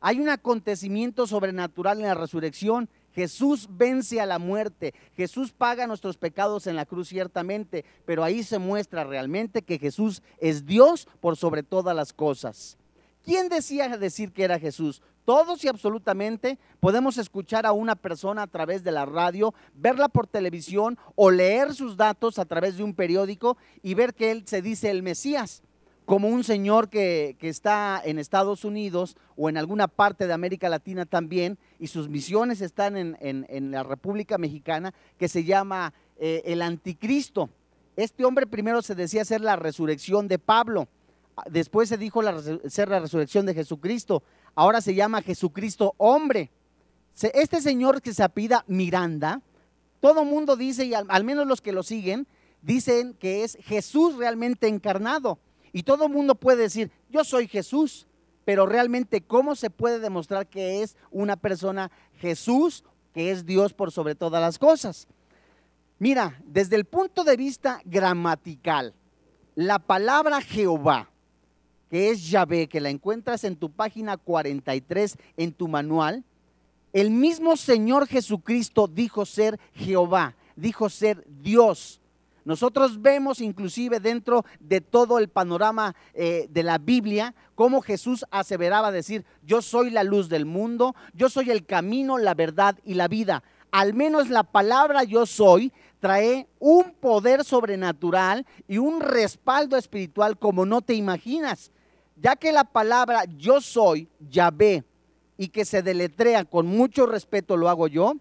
hay 0.00 0.20
un 0.20 0.28
acontecimiento 0.28 1.26
sobrenatural 1.26 1.98
en 1.98 2.06
la 2.06 2.14
resurrección. 2.14 2.88
Jesús 3.12 3.68
vence 3.70 4.20
a 4.20 4.26
la 4.26 4.38
muerte, 4.38 4.94
Jesús 5.16 5.50
paga 5.50 5.88
nuestros 5.88 6.16
pecados 6.16 6.68
en 6.68 6.76
la 6.76 6.86
cruz 6.86 7.08
ciertamente, 7.08 7.84
pero 8.04 8.22
ahí 8.22 8.44
se 8.44 8.60
muestra 8.60 9.02
realmente 9.02 9.62
que 9.62 9.78
Jesús 9.78 10.22
es 10.38 10.64
Dios 10.64 11.08
por 11.18 11.36
sobre 11.36 11.64
todas 11.64 11.96
las 11.96 12.12
cosas. 12.12 12.78
¿Quién 13.24 13.48
decía 13.48 13.88
decir 13.96 14.32
que 14.32 14.44
era 14.44 14.60
Jesús? 14.60 15.02
Todos 15.30 15.62
y 15.62 15.68
absolutamente 15.68 16.58
podemos 16.80 17.16
escuchar 17.16 17.64
a 17.64 17.70
una 17.70 17.94
persona 17.94 18.42
a 18.42 18.46
través 18.48 18.82
de 18.82 18.90
la 18.90 19.06
radio, 19.06 19.54
verla 19.76 20.08
por 20.08 20.26
televisión 20.26 20.98
o 21.14 21.30
leer 21.30 21.72
sus 21.72 21.96
datos 21.96 22.40
a 22.40 22.46
través 22.46 22.76
de 22.76 22.82
un 22.82 22.94
periódico 22.94 23.56
y 23.80 23.94
ver 23.94 24.12
que 24.12 24.32
él 24.32 24.42
se 24.46 24.60
dice 24.60 24.90
el 24.90 25.04
Mesías, 25.04 25.62
como 26.04 26.26
un 26.26 26.42
señor 26.42 26.88
que, 26.88 27.36
está 27.42 28.02
en 28.04 28.18
Estados 28.18 28.64
Unidos 28.64 29.16
o 29.36 29.48
en 29.48 29.56
alguna 29.56 29.86
parte 29.86 30.26
de 30.26 30.32
América 30.32 30.68
Latina 30.68 31.06
también, 31.06 31.58
y 31.78 31.86
sus 31.86 32.08
misiones 32.08 32.60
están 32.60 32.96
en, 32.96 33.70
la 33.70 33.84
República 33.84 34.36
Mexicana, 34.36 34.92
que 35.16 35.28
se 35.28 35.44
llama 35.44 35.94
eh, 36.18 36.42
el 36.44 36.60
Anticristo. 36.60 37.50
Este 37.94 38.24
hombre 38.24 38.48
primero 38.48 38.82
se 38.82 38.96
decía 38.96 39.24
ser 39.24 39.42
la 39.42 39.54
resurrección 39.54 40.26
de 40.26 40.40
Pablo 40.40 40.88
después 41.48 41.88
se 41.88 41.96
dijo 41.96 42.22
ser 42.68 42.88
la 42.88 43.00
resurrección 43.00 43.46
de 43.46 43.54
Jesucristo, 43.54 44.22
ahora 44.54 44.80
se 44.80 44.94
llama 44.94 45.22
Jesucristo 45.22 45.94
hombre. 45.96 46.50
Este 47.20 47.60
señor 47.60 48.00
que 48.00 48.14
se 48.14 48.22
apida 48.22 48.64
Miranda, 48.66 49.42
todo 50.00 50.24
mundo 50.24 50.56
dice, 50.56 50.86
y 50.86 50.94
al, 50.94 51.24
menos 51.24 51.46
los 51.46 51.60
que 51.60 51.72
lo 51.72 51.82
siguen, 51.82 52.26
dicen 52.62 53.14
que 53.14 53.44
es 53.44 53.58
Jesús 53.62 54.16
realmente 54.16 54.68
encarnado. 54.68 55.38
Y 55.72 55.82
todo 55.82 56.08
mundo 56.08 56.34
puede 56.34 56.62
decir, 56.62 56.90
yo 57.10 57.24
soy 57.24 57.46
Jesús, 57.46 58.06
pero 58.44 58.66
realmente 58.66 59.20
¿cómo 59.20 59.54
se 59.54 59.70
puede 59.70 59.98
demostrar 59.98 60.46
que 60.46 60.82
es 60.82 60.96
una 61.10 61.36
persona 61.36 61.90
Jesús, 62.16 62.84
que 63.12 63.30
es 63.30 63.44
Dios 63.44 63.74
por 63.74 63.92
sobre 63.92 64.14
todas 64.14 64.40
las 64.40 64.58
cosas? 64.58 65.06
Mira, 65.98 66.40
desde 66.46 66.76
el 66.76 66.86
punto 66.86 67.24
de 67.24 67.36
vista 67.36 67.82
gramatical, 67.84 68.94
la 69.54 69.78
palabra 69.78 70.40
Jehová 70.40 71.10
que 71.90 72.10
es 72.10 72.30
Yahvé, 72.30 72.68
que 72.68 72.80
la 72.80 72.88
encuentras 72.88 73.42
en 73.44 73.56
tu 73.56 73.70
página 73.70 74.16
43 74.16 75.18
en 75.36 75.52
tu 75.52 75.66
manual, 75.66 76.24
el 76.92 77.10
mismo 77.10 77.56
Señor 77.56 78.06
Jesucristo 78.06 78.86
dijo 78.86 79.26
ser 79.26 79.58
Jehová, 79.74 80.36
dijo 80.56 80.88
ser 80.88 81.24
Dios. 81.42 82.00
Nosotros 82.44 83.02
vemos 83.02 83.40
inclusive 83.40 84.00
dentro 84.00 84.44
de 84.60 84.80
todo 84.80 85.18
el 85.18 85.28
panorama 85.28 85.94
eh, 86.14 86.48
de 86.50 86.62
la 86.62 86.78
Biblia 86.78 87.34
cómo 87.54 87.82
Jesús 87.82 88.24
aseveraba 88.30 88.90
decir, 88.90 89.24
yo 89.42 89.60
soy 89.60 89.90
la 89.90 90.04
luz 90.04 90.28
del 90.28 90.46
mundo, 90.46 90.94
yo 91.12 91.28
soy 91.28 91.50
el 91.50 91.66
camino, 91.66 92.18
la 92.18 92.34
verdad 92.34 92.78
y 92.84 92.94
la 92.94 93.08
vida. 93.08 93.42
Al 93.70 93.94
menos 93.94 94.30
la 94.30 94.42
palabra 94.42 95.04
yo 95.04 95.26
soy 95.26 95.72
trae 96.00 96.48
un 96.58 96.92
poder 96.94 97.44
sobrenatural 97.44 98.46
y 98.66 98.78
un 98.78 99.00
respaldo 99.00 99.76
espiritual 99.76 100.38
como 100.38 100.64
no 100.64 100.80
te 100.80 100.94
imaginas 100.94 101.70
ya 102.20 102.36
que 102.36 102.52
la 102.52 102.64
palabra 102.64 103.24
yo 103.36 103.60
soy, 103.60 104.08
Yahvé, 104.28 104.84
y 105.36 105.48
que 105.48 105.64
se 105.64 105.82
deletrea 105.82 106.44
con 106.44 106.66
mucho 106.66 107.06
respeto, 107.06 107.56
lo 107.56 107.70
hago 107.70 107.88
yo, 107.88 108.14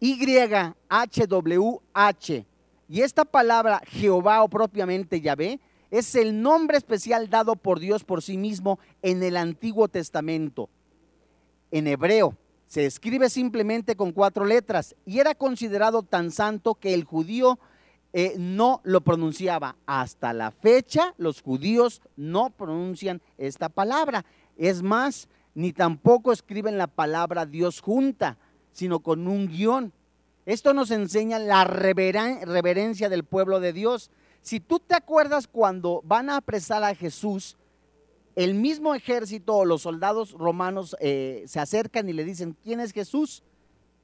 Y-H-W-H. 0.00 0.76
Y 2.88 3.02
esta 3.02 3.26
palabra 3.26 3.82
Jehová 3.86 4.42
o 4.42 4.48
propiamente 4.48 5.20
Yahvé 5.20 5.60
es 5.90 6.14
el 6.14 6.40
nombre 6.40 6.78
especial 6.78 7.28
dado 7.28 7.54
por 7.56 7.80
Dios 7.80 8.04
por 8.04 8.22
sí 8.22 8.38
mismo 8.38 8.78
en 9.02 9.22
el 9.22 9.36
Antiguo 9.36 9.88
Testamento. 9.88 10.70
En 11.70 11.86
hebreo 11.86 12.34
se 12.66 12.86
escribe 12.86 13.28
simplemente 13.28 13.94
con 13.94 14.12
cuatro 14.12 14.46
letras 14.46 14.96
y 15.04 15.18
era 15.18 15.34
considerado 15.34 16.02
tan 16.02 16.30
santo 16.30 16.74
que 16.76 16.94
el 16.94 17.04
judío 17.04 17.58
eh, 18.12 18.34
no 18.38 18.80
lo 18.84 19.00
pronunciaba. 19.02 19.76
Hasta 19.86 20.32
la 20.32 20.50
fecha 20.50 21.14
los 21.18 21.42
judíos 21.42 22.02
no 22.16 22.50
pronuncian 22.50 23.20
esta 23.36 23.68
palabra. 23.68 24.24
Es 24.56 24.82
más, 24.82 25.28
ni 25.54 25.72
tampoco 25.72 26.32
escriben 26.32 26.78
la 26.78 26.86
palabra 26.86 27.46
Dios 27.46 27.80
junta, 27.80 28.38
sino 28.72 29.00
con 29.00 29.26
un 29.26 29.48
guion. 29.48 29.92
Esto 30.46 30.72
nos 30.72 30.90
enseña 30.90 31.38
la 31.38 31.64
reverencia 31.64 33.08
del 33.08 33.24
pueblo 33.24 33.60
de 33.60 33.74
Dios. 33.74 34.10
Si 34.40 34.60
tú 34.60 34.80
te 34.80 34.94
acuerdas 34.94 35.46
cuando 35.46 36.00
van 36.04 36.30
a 36.30 36.36
apresar 36.36 36.82
a 36.84 36.94
Jesús, 36.94 37.58
el 38.34 38.54
mismo 38.54 38.94
ejército 38.94 39.56
o 39.56 39.64
los 39.64 39.82
soldados 39.82 40.32
romanos 40.32 40.96
eh, 41.00 41.44
se 41.46 41.60
acercan 41.60 42.08
y 42.08 42.12
le 42.12 42.24
dicen, 42.24 42.56
¿quién 42.62 42.80
es 42.80 42.92
Jesús? 42.92 43.42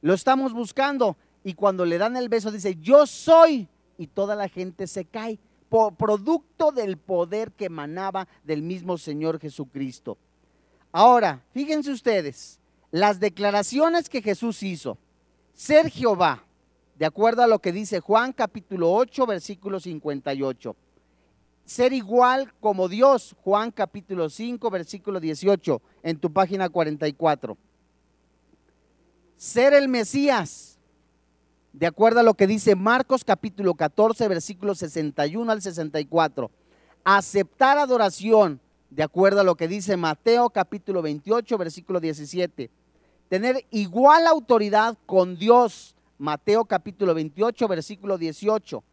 Lo 0.02 0.12
estamos 0.12 0.52
buscando. 0.52 1.16
Y 1.44 1.54
cuando 1.54 1.86
le 1.86 1.98
dan 1.98 2.16
el 2.16 2.28
beso 2.28 2.50
dice, 2.50 2.74
yo 2.76 3.06
soy 3.06 3.68
y 3.98 4.06
toda 4.06 4.34
la 4.34 4.48
gente 4.48 4.86
se 4.86 5.04
cae, 5.04 5.38
por 5.68 5.96
producto 5.96 6.70
del 6.70 6.98
poder 6.98 7.50
que 7.52 7.64
emanaba 7.64 8.28
del 8.44 8.62
mismo 8.62 8.96
Señor 8.96 9.40
Jesucristo. 9.40 10.18
Ahora, 10.92 11.42
fíjense 11.52 11.90
ustedes, 11.90 12.60
las 12.92 13.18
declaraciones 13.18 14.08
que 14.08 14.22
Jesús 14.22 14.62
hizo, 14.62 14.98
ser 15.52 15.90
Jehová, 15.90 16.44
de 16.96 17.06
acuerdo 17.06 17.42
a 17.42 17.48
lo 17.48 17.58
que 17.58 17.72
dice 17.72 17.98
Juan 17.98 18.32
capítulo 18.32 18.92
8, 18.92 19.26
versículo 19.26 19.80
58. 19.80 20.76
Ser 21.64 21.92
igual 21.92 22.52
como 22.60 22.88
Dios, 22.88 23.34
Juan 23.42 23.72
capítulo 23.72 24.30
5, 24.30 24.70
versículo 24.70 25.18
18, 25.18 25.82
en 26.02 26.18
tu 26.18 26.32
página 26.32 26.68
44. 26.68 27.56
Ser 29.36 29.74
el 29.74 29.88
Mesías, 29.88 30.73
de 31.74 31.88
acuerdo 31.88 32.20
a 32.20 32.22
lo 32.22 32.34
que 32.34 32.46
dice 32.46 32.76
Marcos 32.76 33.24
capítulo 33.24 33.74
14, 33.74 34.28
versículos 34.28 34.78
61 34.78 35.50
al 35.50 35.60
64. 35.60 36.50
Aceptar 37.02 37.78
adoración, 37.78 38.60
de 38.90 39.02
acuerdo 39.02 39.40
a 39.40 39.44
lo 39.44 39.56
que 39.56 39.66
dice 39.66 39.96
Mateo 39.96 40.50
capítulo 40.50 41.02
28, 41.02 41.58
versículo 41.58 41.98
17. 41.98 42.70
Tener 43.28 43.66
igual 43.72 44.28
autoridad 44.28 44.96
con 45.04 45.36
Dios, 45.36 45.96
Mateo 46.16 46.64
capítulo 46.64 47.12
28, 47.12 47.66
versículo 47.66 48.18
18. 48.18 48.84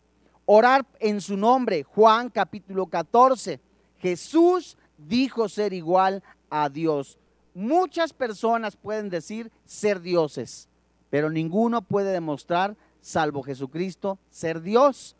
Orar 0.45 0.83
en 0.99 1.21
su 1.21 1.37
nombre, 1.37 1.83
Juan 1.83 2.31
capítulo 2.31 2.87
14. 2.87 3.59
Jesús 3.99 4.75
dijo 4.97 5.47
ser 5.49 5.73
igual 5.73 6.23
a 6.49 6.67
Dios. 6.67 7.19
Muchas 7.53 8.11
personas 8.11 8.75
pueden 8.75 9.11
decir 9.11 9.51
ser 9.65 10.01
dioses 10.01 10.67
pero 11.11 11.29
ninguno 11.29 11.83
puede 11.83 12.11
demostrar, 12.11 12.75
salvo 13.01 13.43
Jesucristo, 13.43 14.17
ser 14.31 14.61
Dios. 14.61 15.15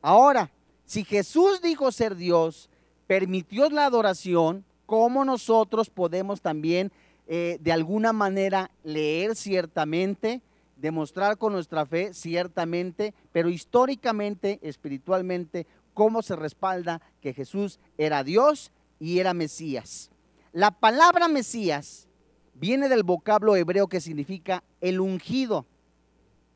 Ahora, 0.00 0.50
si 0.86 1.04
Jesús 1.04 1.60
dijo 1.60 1.92
ser 1.92 2.16
Dios, 2.16 2.70
permitió 3.06 3.68
la 3.68 3.84
adoración, 3.84 4.64
¿cómo 4.86 5.24
nosotros 5.24 5.90
podemos 5.90 6.40
también 6.40 6.92
eh, 7.26 7.58
de 7.60 7.72
alguna 7.72 8.12
manera 8.12 8.70
leer 8.84 9.34
ciertamente, 9.34 10.42
demostrar 10.76 11.36
con 11.38 11.52
nuestra 11.52 11.86
fe 11.86 12.14
ciertamente, 12.14 13.12
pero 13.32 13.48
históricamente, 13.48 14.60
espiritualmente, 14.62 15.66
cómo 15.92 16.22
se 16.22 16.36
respalda 16.36 17.02
que 17.20 17.34
Jesús 17.34 17.80
era 17.98 18.22
Dios 18.22 18.70
y 19.00 19.18
era 19.18 19.34
Mesías? 19.34 20.10
La 20.52 20.70
palabra 20.70 21.26
Mesías 21.26 22.06
viene 22.54 22.88
del 22.88 23.02
vocablo 23.02 23.56
hebreo 23.56 23.88
que 23.88 24.00
significa 24.00 24.62
el 24.80 25.00
ungido. 25.00 25.66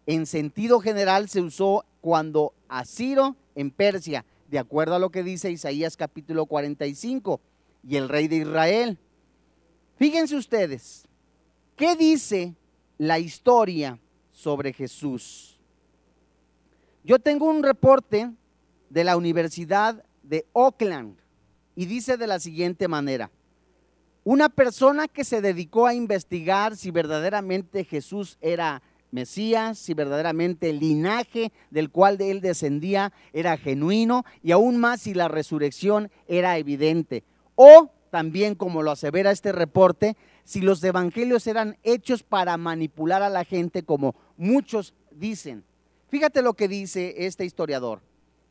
En 0.06 0.26
sentido 0.26 0.80
general 0.80 1.28
se 1.28 1.40
usó 1.40 1.84
cuando 2.00 2.54
Asiro 2.68 3.36
en 3.54 3.70
Persia, 3.70 4.24
de 4.48 4.58
acuerdo 4.58 4.94
a 4.94 4.98
lo 4.98 5.10
que 5.10 5.22
dice 5.22 5.50
Isaías 5.50 5.96
capítulo 5.96 6.46
45, 6.46 7.40
y 7.82 7.96
el 7.96 8.08
rey 8.08 8.28
de 8.28 8.36
Israel. 8.36 8.98
Fíjense 9.96 10.36
ustedes, 10.36 11.06
¿qué 11.76 11.96
dice 11.96 12.54
la 12.98 13.18
historia 13.18 13.98
sobre 14.30 14.72
Jesús? 14.72 15.58
Yo 17.04 17.18
tengo 17.18 17.46
un 17.46 17.62
reporte 17.62 18.30
de 18.90 19.04
la 19.04 19.16
Universidad 19.16 20.04
de 20.22 20.46
Oakland 20.52 21.16
y 21.74 21.86
dice 21.86 22.16
de 22.16 22.26
la 22.26 22.40
siguiente 22.40 22.88
manera, 22.88 23.30
una 24.26 24.48
persona 24.48 25.06
que 25.06 25.22
se 25.22 25.40
dedicó 25.40 25.86
a 25.86 25.94
investigar 25.94 26.76
si 26.76 26.90
verdaderamente 26.90 27.84
Jesús 27.84 28.38
era 28.40 28.82
Mesías, 29.12 29.78
si 29.78 29.94
verdaderamente 29.94 30.68
el 30.68 30.80
linaje 30.80 31.52
del 31.70 31.90
cual 31.90 32.18
de 32.18 32.32
él 32.32 32.40
descendía 32.40 33.12
era 33.32 33.56
genuino 33.56 34.24
y 34.42 34.50
aún 34.50 34.78
más 34.78 35.02
si 35.02 35.14
la 35.14 35.28
resurrección 35.28 36.10
era 36.26 36.58
evidente. 36.58 37.22
O 37.54 37.92
también, 38.10 38.56
como 38.56 38.82
lo 38.82 38.90
asevera 38.90 39.30
este 39.30 39.52
reporte, 39.52 40.16
si 40.42 40.60
los 40.60 40.82
evangelios 40.82 41.46
eran 41.46 41.78
hechos 41.84 42.24
para 42.24 42.56
manipular 42.56 43.22
a 43.22 43.30
la 43.30 43.44
gente 43.44 43.84
como 43.84 44.16
muchos 44.36 44.92
dicen. 45.12 45.62
Fíjate 46.08 46.42
lo 46.42 46.54
que 46.54 46.66
dice 46.66 47.14
este 47.16 47.44
historiador. 47.44 48.02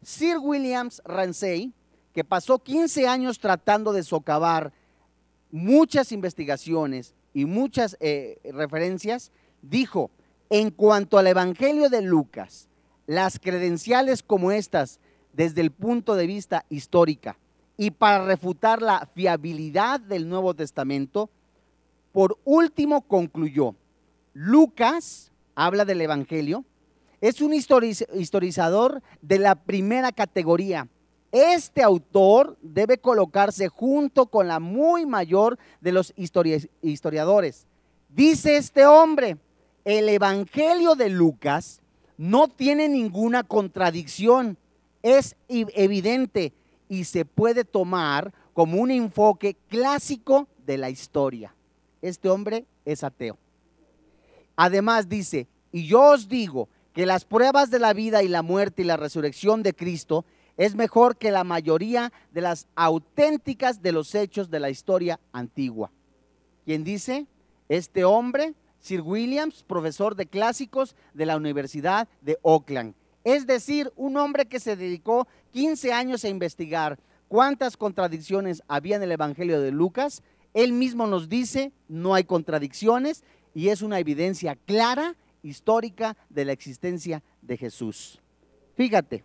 Sir 0.04 0.38
Williams 0.38 1.02
Ramsay, 1.04 1.74
que 2.14 2.24
pasó 2.24 2.60
15 2.60 3.10
años 3.10 3.40
tratando 3.40 3.92
de 3.92 4.04
socavar 4.04 4.72
muchas 5.56 6.12
investigaciones 6.12 7.16
y 7.34 7.46
muchas 7.46 7.96
eh, 8.02 8.40
referencias, 8.54 9.32
dijo, 9.62 10.12
en 10.50 10.70
cuanto 10.70 11.18
al 11.18 11.28
Evangelio 11.28 11.88
de 11.88 12.02
Lucas, 12.02 12.68
las 13.08 13.40
credenciales 13.40 14.22
como 14.22 14.52
estas 14.52 15.00
desde 15.32 15.62
el 15.62 15.72
punto 15.72 16.16
de 16.16 16.28
vista 16.28 16.66
histórica 16.70 17.38
y 17.78 17.92
para 17.92 18.26
refutar 18.26 18.82
la 18.82 19.10
fiabilidad 19.16 20.02
del 20.02 20.28
Nuevo 20.28 20.54
Testamento, 20.54 21.30
por 22.12 22.38
último 22.44 23.04
concluyó, 23.04 23.76
Lucas 24.34 25.32
habla 25.56 25.86
del 25.86 26.02
Evangelio, 26.02 26.66
es 27.22 27.40
un 27.40 27.54
historizador 27.54 29.02
de 29.22 29.40
la 29.40 29.56
primera 29.56 30.12
categoría. 30.12 30.90
Este 31.36 31.84
autor 31.84 32.58
debe 32.62 32.98
colocarse 32.98 33.68
junto 33.68 34.28
con 34.28 34.48
la 34.48 34.62
muy 34.62 35.06
mayor 35.06 35.60
de 35.82 35.92
los 35.92 36.14
historiadores. 36.16 37.68
Dice 38.08 38.56
este 38.56 38.86
hombre, 38.86 39.36
el 39.84 40.08
Evangelio 40.08 40.96
de 40.96 41.10
Lucas 41.10 41.82
no 42.18 42.48
tiene 42.48 42.88
ninguna 42.88 43.44
contradicción, 43.44 44.58
es 45.04 45.36
evidente 45.50 46.54
y 46.88 47.04
se 47.04 47.26
puede 47.26 47.66
tomar 47.66 48.32
como 48.54 48.80
un 48.82 48.90
enfoque 48.90 49.58
clásico 49.68 50.48
de 50.66 50.78
la 50.78 50.90
historia. 50.90 51.54
Este 52.02 52.30
hombre 52.30 52.64
es 52.86 53.04
ateo. 53.04 53.38
Además 54.56 55.10
dice, 55.10 55.48
y 55.74 55.86
yo 55.86 56.12
os 56.12 56.30
digo 56.30 56.70
que 56.94 57.06
las 57.06 57.26
pruebas 57.26 57.70
de 57.72 57.80
la 57.80 57.92
vida 57.92 58.24
y 58.24 58.30
la 58.30 58.42
muerte 58.42 58.84
y 58.84 58.86
la 58.86 58.96
resurrección 58.96 59.64
de 59.64 59.74
Cristo 59.74 60.24
es 60.58 60.76
mejor 60.76 61.18
que 61.18 61.32
la 61.32 61.44
mayoría 61.44 62.12
de 62.32 62.42
las 62.42 62.68
auténticas 62.76 63.82
de 63.82 63.92
los 63.92 64.16
hechos 64.16 64.50
de 64.50 64.60
la 64.60 64.70
historia 64.70 65.20
antigua. 65.34 65.92
¿Quién 66.64 66.84
dice? 66.84 67.28
Este 67.68 68.04
hombre, 68.04 68.54
Sir 68.80 69.02
Williams, 69.02 69.64
profesor 69.64 70.16
de 70.16 70.28
clásicos 70.28 70.96
de 71.14 71.26
la 71.26 71.38
Universidad 71.38 72.08
de 72.22 72.38
Oakland. 72.42 72.96
Es 73.24 73.48
decir, 73.48 73.92
un 73.96 74.18
hombre 74.18 74.46
que 74.46 74.60
se 74.60 74.76
dedicó 74.76 75.28
15 75.52 75.92
años 75.92 76.24
a 76.24 76.30
investigar 76.30 77.00
cuántas 77.28 77.76
contradicciones 77.76 78.64
había 78.68 78.96
en 78.96 79.04
el 79.04 79.12
Evangelio 79.12 79.60
de 79.60 79.72
Lucas. 79.72 80.22
Él 80.54 80.74
mismo 80.74 81.08
nos 81.08 81.28
dice, 81.28 81.72
no 81.88 82.14
hay 82.14 82.24
contradicciones 82.24 83.24
y 83.54 83.70
es 83.70 83.82
una 83.82 84.00
evidencia 84.00 84.56
clara 84.56 85.16
histórica 85.42 86.16
de 86.30 86.46
la 86.46 86.52
existencia 86.52 87.24
de 87.42 87.58
Jesús. 87.58 88.22
Fíjate, 88.76 89.24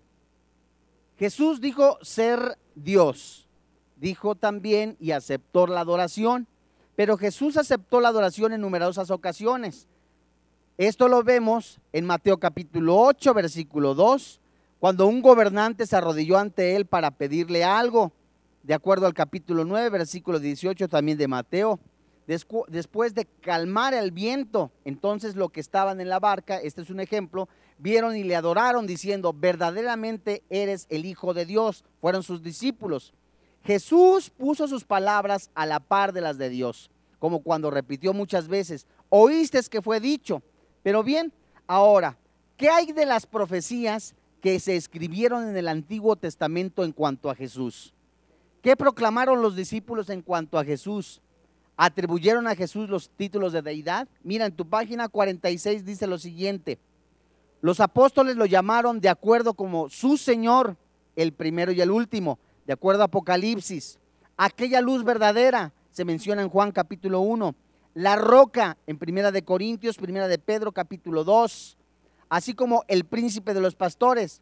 Jesús 1.21 1.61
dijo 1.61 1.99
ser 2.01 2.57
Dios, 2.75 3.47
dijo 3.97 4.37
también 4.37 4.97
y 4.99 5.11
aceptó 5.11 5.67
la 5.67 5.81
adoración, 5.81 6.47
pero 6.97 7.19
Jesús 7.19 7.59
aceptó 7.59 8.01
la 8.01 8.09
adoración 8.09 8.55
en 8.55 8.63
numerosas 8.63 9.11
ocasiones. 9.11 9.87
Esto 10.79 11.09
lo 11.09 11.23
vemos 11.23 11.79
en 11.93 12.07
Mateo 12.07 12.39
capítulo 12.39 12.97
8, 12.97 13.35
versículo 13.35 13.95
2, 13.95 14.41
cuando 14.79 15.07
un 15.07 15.21
gobernante 15.21 15.87
se 15.87 15.95
arrodilló 15.95 16.39
ante 16.39 16.75
él 16.75 16.87
para 16.87 17.11
pedirle 17.11 17.65
algo, 17.65 18.13
de 18.63 18.73
acuerdo 18.73 19.05
al 19.05 19.13
capítulo 19.13 19.67
9, 19.67 19.91
versículo 19.91 20.39
18 20.39 20.89
también 20.89 21.19
de 21.19 21.29
Mateo 21.29 21.79
después 22.69 23.15
de 23.15 23.27
calmar 23.41 23.93
el 23.93 24.13
viento, 24.13 24.71
entonces 24.85 25.35
lo 25.35 25.49
que 25.49 25.59
estaban 25.59 26.01
en 26.01 26.09
la 26.09 26.21
barca, 26.21 26.59
este 26.59 26.83
es 26.83 26.91
un 26.91 27.01
ejemplo, 27.01 27.49
vieron 27.81 28.17
y 28.17 28.25
le 28.25 28.37
adoraron 28.37 28.87
diciendo, 28.87 29.33
verdaderamente 29.33 30.43
eres 30.51 30.87
el 30.91 31.05
Hijo 31.05 31.35
de 31.35 31.47
Dios. 31.47 31.85
Fueron 32.01 32.23
sus 32.23 32.43
discípulos. 32.43 33.13
Jesús 33.65 34.31
puso 34.31 34.69
sus 34.69 34.85
palabras 34.85 35.51
a 35.55 35.67
la 35.67 35.81
par 35.81 36.13
de 36.13 36.21
las 36.21 36.39
de 36.39 36.49
Dios, 36.49 36.91
como 37.19 37.43
cuando 37.43 37.71
repitió 37.71 38.13
muchas 38.13 38.49
veces, 38.49 38.87
oíste 39.09 39.61
que 39.71 39.83
fue 39.83 40.01
dicho. 40.01 40.43
Pero 40.83 41.03
bien, 41.03 41.33
ahora, 41.67 42.17
¿qué 42.57 42.71
hay 42.71 42.93
de 42.93 43.05
las 43.05 43.27
profecías 43.27 44.15
que 44.41 44.59
se 44.61 44.77
escribieron 44.77 45.47
en 45.49 45.57
el 45.57 45.69
Antiguo 45.69 46.17
Testamento 46.17 46.85
en 46.85 46.93
cuanto 46.93 47.29
a 47.29 47.35
Jesús? 47.35 47.93
¿Qué 48.63 48.77
proclamaron 48.77 49.43
los 49.43 49.57
discípulos 49.57 50.09
en 50.09 50.23
cuanto 50.23 50.59
a 50.59 50.65
Jesús? 50.65 51.21
atribuyeron 51.83 52.47
a 52.47 52.55
Jesús 52.55 52.91
los 52.91 53.09
títulos 53.09 53.55
de 53.55 53.63
deidad. 53.63 54.07
Mira, 54.23 54.45
en 54.45 54.53
tu 54.53 54.69
página 54.69 55.09
46 55.09 55.83
dice 55.87 56.07
lo 56.07 56.19
siguiente. 56.19 56.79
Los 57.61 57.81
apóstoles 57.81 58.37
lo 58.37 58.47
llamaron 58.47 59.01
de 59.01 59.09
acuerdo 59.09 59.55
como 59.55 59.89
su 59.89 60.17
Señor, 60.17 60.77
el 61.17 61.33
primero 61.33 61.73
y 61.73 61.81
el 61.81 61.91
último, 61.91 62.39
de 62.67 62.73
acuerdo 62.73 63.03
a 63.03 63.07
Apocalipsis. 63.07 63.99
Aquella 64.37 64.81
luz 64.81 65.05
verdadera 65.05 65.73
se 65.91 66.05
menciona 66.05 66.43
en 66.43 66.49
Juan 66.49 66.73
capítulo 66.73 67.21
1. 67.21 67.55
La 67.95 68.17
roca 68.17 68.77
en 68.87 68.97
Primera 68.97 69.33
de 69.33 69.43
Corintios, 69.43 69.97
Primera 69.97 70.29
de 70.29 70.39
Pedro 70.39 70.73
capítulo 70.73 71.25
2. 71.25 71.77
Así 72.29 72.55
como 72.55 72.85
el 72.89 73.05
príncipe 73.05 73.53
de 73.53 73.61
los 73.61 73.75
pastores. 73.75 74.41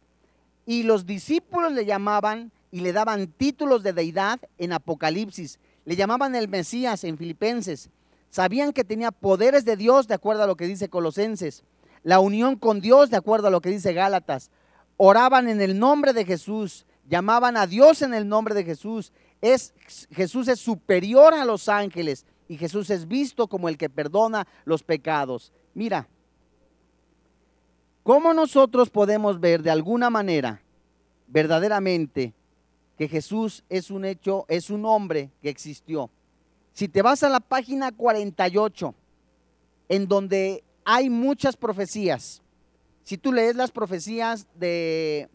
Y 0.65 0.83
los 0.83 1.05
discípulos 1.05 1.71
le 1.73 1.85
llamaban 1.85 2.51
y 2.71 2.81
le 2.81 2.93
daban 2.93 3.27
títulos 3.27 3.81
de 3.83 3.93
deidad 3.93 4.39
en 4.59 4.73
Apocalipsis 4.73 5.59
le 5.89 5.95
llamaban 5.95 6.35
el 6.35 6.47
Mesías 6.47 7.03
en 7.03 7.17
Filipenses. 7.17 7.89
Sabían 8.29 8.73
que 8.73 8.83
tenía 8.83 9.09
poderes 9.09 9.65
de 9.65 9.75
Dios 9.75 10.07
de 10.07 10.13
acuerdo 10.13 10.43
a 10.43 10.45
lo 10.45 10.55
que 10.55 10.67
dice 10.67 10.87
Colosenses. 10.87 11.63
La 12.03 12.19
unión 12.19 12.55
con 12.55 12.81
Dios 12.81 13.09
de 13.09 13.17
acuerdo 13.17 13.47
a 13.47 13.51
lo 13.51 13.61
que 13.61 13.69
dice 13.69 13.93
Gálatas. 13.93 14.51
Oraban 14.97 15.47
en 15.47 15.61
el 15.61 15.77
nombre 15.77 16.13
de 16.13 16.25
Jesús. 16.25 16.85
Llamaban 17.07 17.57
a 17.57 17.67
Dios 17.67 18.01
en 18.01 18.13
el 18.13 18.27
nombre 18.27 18.53
de 18.53 18.63
Jesús. 18.63 19.11
Es, 19.41 19.73
Jesús 20.11 20.47
es 20.47 20.59
superior 20.59 21.33
a 21.33 21.45
los 21.45 21.69
ángeles 21.69 22.25
y 22.47 22.57
Jesús 22.57 22.89
es 22.89 23.07
visto 23.07 23.47
como 23.47 23.69
el 23.69 23.77
que 23.77 23.89
perdona 23.89 24.47
los 24.65 24.83
pecados. 24.83 25.51
Mira, 25.73 26.07
¿cómo 28.03 28.33
nosotros 28.33 28.89
podemos 28.89 29.39
ver 29.39 29.61
de 29.61 29.71
alguna 29.71 30.09
manera 30.09 30.61
verdaderamente 31.29 32.33
que 32.97 33.07
Jesús 33.07 33.63
es 33.69 33.91
un 33.91 34.03
hecho, 34.03 34.45
es 34.49 34.69
un 34.69 34.83
hombre 34.83 35.31
que 35.41 35.49
existió. 35.49 36.09
Si 36.73 36.89
te 36.89 37.01
vas 37.01 37.23
a 37.23 37.29
la 37.29 37.39
página 37.39 37.93
48, 37.93 38.93
en 39.87 40.07
donde 40.07 40.63
hay 40.91 41.07
muchas 41.11 41.55
profecías, 41.55 42.41
si 43.03 43.15
tú 43.15 43.31
lees 43.31 43.55
las 43.55 43.69
profecías 43.69 44.47
de, 44.55 45.29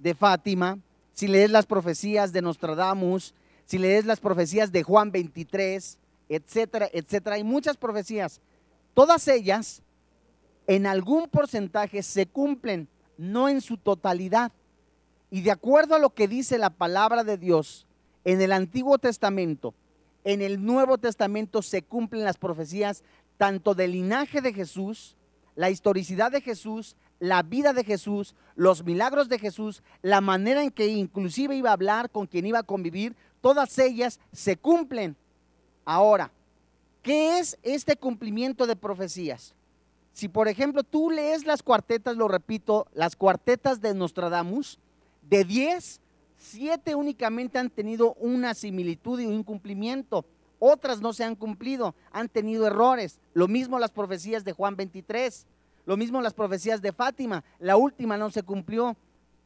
de 0.00 0.12
Fátima, 0.12 0.80
si 1.12 1.28
lees 1.28 1.52
las 1.52 1.66
profecías 1.66 2.32
de 2.32 2.42
Nostradamus, 2.42 3.32
si 3.64 3.78
lees 3.78 4.06
las 4.06 4.18
profecías 4.18 4.72
de 4.72 4.82
Juan 4.82 5.12
23, 5.12 5.98
etcétera, 6.28 6.88
etcétera, 6.92 7.36
hay 7.36 7.44
muchas 7.44 7.76
profecías. 7.76 8.40
Todas 8.92 9.28
ellas 9.28 9.82
en 10.66 10.84
algún 10.84 11.28
porcentaje 11.28 12.02
se 12.02 12.26
cumplen, 12.26 12.88
no 13.16 13.48
en 13.48 13.60
su 13.60 13.76
totalidad. 13.76 14.50
Y 15.30 15.42
de 15.42 15.52
acuerdo 15.52 15.94
a 15.94 16.00
lo 16.00 16.10
que 16.10 16.26
dice 16.26 16.58
la 16.58 16.70
palabra 16.70 17.22
de 17.22 17.38
Dios 17.38 17.86
en 18.24 18.42
el 18.42 18.50
Antiguo 18.50 18.98
Testamento, 18.98 19.74
en 20.24 20.42
el 20.42 20.64
Nuevo 20.64 20.98
Testamento 20.98 21.62
se 21.62 21.82
cumplen 21.82 22.24
las 22.24 22.36
profecías 22.36 23.04
tanto 23.38 23.74
del 23.74 23.92
linaje 23.92 24.42
de 24.42 24.52
Jesús, 24.52 25.16
la 25.54 25.70
historicidad 25.70 26.30
de 26.30 26.42
Jesús, 26.42 26.96
la 27.20 27.42
vida 27.42 27.72
de 27.72 27.84
Jesús, 27.84 28.34
los 28.54 28.84
milagros 28.84 29.28
de 29.28 29.38
Jesús, 29.38 29.82
la 30.02 30.20
manera 30.20 30.62
en 30.62 30.70
que 30.70 30.88
inclusive 30.88 31.56
iba 31.56 31.70
a 31.70 31.72
hablar, 31.72 32.10
con 32.10 32.26
quien 32.26 32.46
iba 32.46 32.58
a 32.58 32.64
convivir, 32.64 33.16
todas 33.40 33.78
ellas 33.78 34.20
se 34.32 34.56
cumplen. 34.56 35.16
Ahora, 35.84 36.30
¿qué 37.02 37.38
es 37.38 37.58
este 37.62 37.96
cumplimiento 37.96 38.66
de 38.66 38.76
profecías? 38.76 39.54
Si 40.12 40.28
por 40.28 40.48
ejemplo 40.48 40.82
tú 40.82 41.10
lees 41.10 41.46
las 41.46 41.62
cuartetas, 41.62 42.16
lo 42.16 42.28
repito, 42.28 42.88
las 42.92 43.16
cuartetas 43.16 43.80
de 43.80 43.94
Nostradamus, 43.94 44.78
de 45.22 45.44
10, 45.44 46.00
7 46.38 46.94
únicamente 46.94 47.58
han 47.58 47.70
tenido 47.70 48.14
una 48.14 48.54
similitud 48.54 49.20
y 49.20 49.26
un 49.26 49.42
cumplimiento. 49.42 50.24
Otras 50.58 51.00
no 51.00 51.12
se 51.12 51.24
han 51.24 51.36
cumplido, 51.36 51.94
han 52.10 52.28
tenido 52.28 52.66
errores. 52.66 53.20
Lo 53.34 53.48
mismo 53.48 53.78
las 53.78 53.90
profecías 53.90 54.44
de 54.44 54.52
Juan 54.52 54.76
23, 54.76 55.46
lo 55.86 55.96
mismo 55.96 56.20
las 56.20 56.34
profecías 56.34 56.82
de 56.82 56.92
Fátima. 56.92 57.44
La 57.58 57.76
última 57.76 58.18
no 58.18 58.30
se 58.30 58.42
cumplió 58.42 58.96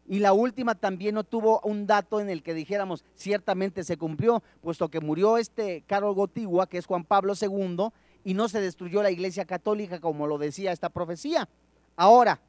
y 0.08 0.18
la 0.18 0.32
última 0.32 0.74
también 0.74 1.14
no 1.14 1.24
tuvo 1.24 1.60
un 1.60 1.86
dato 1.86 2.20
en 2.20 2.28
el 2.28 2.42
que 2.42 2.54
dijéramos 2.54 3.04
ciertamente 3.14 3.84
se 3.84 3.96
cumplió, 3.96 4.42
puesto 4.60 4.88
que 4.88 5.00
murió 5.00 5.38
este 5.38 5.84
Carol 5.86 6.14
Gotigua, 6.14 6.68
que 6.68 6.78
es 6.78 6.86
Juan 6.86 7.04
Pablo 7.04 7.34
II, 7.40 7.88
y 8.24 8.34
no 8.34 8.48
se 8.48 8.60
destruyó 8.60 9.02
la 9.02 9.10
iglesia 9.10 9.44
católica 9.44 10.00
como 10.00 10.26
lo 10.26 10.38
decía 10.38 10.72
esta 10.72 10.88
profecía. 10.88 11.48
Ahora, 11.96 12.40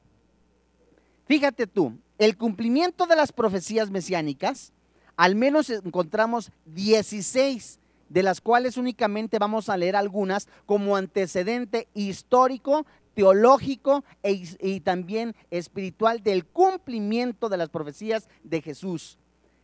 fíjate 1.25 1.67
tú, 1.67 1.97
el 2.17 2.37
cumplimiento 2.37 3.05
de 3.05 3.15
las 3.15 3.31
profecías 3.31 3.91
mesiánicas, 3.91 4.73
al 5.15 5.35
menos 5.35 5.69
encontramos 5.69 6.51
16, 6.65 7.79
de 8.13 8.21
las 8.21 8.41
cuales 8.41 8.77
únicamente 8.77 9.39
vamos 9.39 9.69
a 9.69 9.77
leer 9.77 9.95
algunas 9.95 10.47
como 10.67 10.95
antecedente 10.95 11.87
histórico, 11.95 12.85
teológico 13.15 14.03
e 14.21 14.43
y 14.61 14.81
también 14.81 15.35
espiritual 15.49 16.21
del 16.21 16.45
cumplimiento 16.45 17.49
de 17.49 17.57
las 17.57 17.69
profecías 17.69 18.29
de 18.43 18.61
Jesús. 18.61 19.17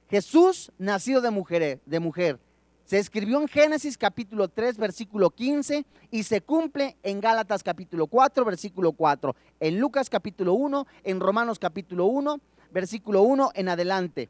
Jesús, 0.09 0.71
nacido 0.79 1.21
de 1.21 1.29
mujer, 1.29 1.79
de 1.85 1.99
mujer, 1.99 2.39
se 2.85 2.97
escribió 2.97 3.39
en 3.39 3.47
Génesis 3.47 3.99
capítulo 3.99 4.47
3, 4.47 4.77
versículo 4.77 5.29
15 5.29 5.85
y 6.09 6.23
se 6.23 6.41
cumple 6.41 6.97
en 7.03 7.21
Gálatas 7.21 7.61
capítulo 7.61 8.07
4, 8.07 8.43
versículo 8.45 8.93
4, 8.93 9.35
en 9.59 9.79
Lucas 9.79 10.09
capítulo 10.09 10.53
1, 10.53 10.87
en 11.03 11.19
Romanos 11.19 11.59
capítulo 11.59 12.05
1, 12.05 12.41
versículo 12.71 13.21
1 13.21 13.51
en 13.53 13.69
adelante. 13.69 14.29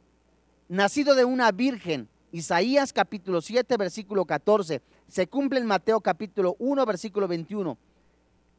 Nacido 0.68 1.16
de 1.16 1.24
una 1.24 1.54
virgen, 1.54 2.10
Isaías 2.32 2.94
capítulo 2.94 3.42
7, 3.42 3.76
versículo 3.78 4.26
14, 4.26 4.82
se 5.08 5.28
cumple 5.28 5.60
en 5.60 5.66
Mateo 5.66 6.00
capítulo 6.00 6.56
1, 6.60 6.86
versículo 6.86 7.28
21. 7.28 7.78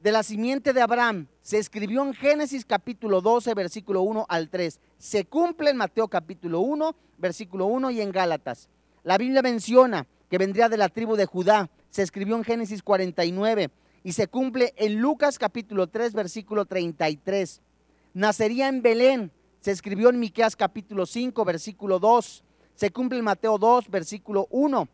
De 0.03 0.13
la 0.13 0.23
simiente 0.23 0.73
de 0.73 0.81
Abraham 0.81 1.29
se 1.43 1.59
escribió 1.59 2.03
en 2.03 2.15
Génesis 2.15 2.65
capítulo 2.65 3.21
12, 3.21 3.55
versículo 3.55 4.03
1 4.03 4.27
al 4.29 4.49
3. 4.49 4.81
Se 4.99 5.25
cumple 5.25 5.71
en 5.71 5.77
Mateo 5.77 6.09
capítulo 6.09 6.61
1, 6.61 6.97
versículo 7.19 7.67
1 7.67 7.91
y 7.93 8.01
en 8.01 8.11
Gálatas. 8.11 8.69
La 9.05 9.19
Biblia 9.19 9.43
menciona 9.43 10.07
que 10.29 10.39
vendría 10.39 10.69
de 10.69 10.77
la 10.77 10.89
tribu 10.89 11.17
de 11.17 11.27
Judá. 11.27 11.71
Se 11.91 12.03
escribió 12.03 12.37
en 12.37 12.45
Génesis 12.45 12.83
49 12.83 13.71
y 14.03 14.13
se 14.13 14.27
cumple 14.27 14.73
en 14.77 15.01
Lucas 15.01 15.39
capítulo 15.39 15.87
3 15.87 16.15
versículo 16.15 16.65
33. 16.65 17.61
Nacería 18.15 18.69
en 18.69 18.83
Belén. 18.83 19.31
Se 19.61 19.71
escribió 19.71 20.09
en 20.09 20.19
Miqueas 20.19 20.57
capítulo 20.57 21.07
5 21.07 21.45
versículo 21.45 21.99
2. 21.99 22.43
Se 22.75 22.91
cumple 22.91 23.19
en 23.19 23.25
Mateo 23.25 23.59
2 23.59 23.91
versículo 23.91 24.47
1. 24.51 24.89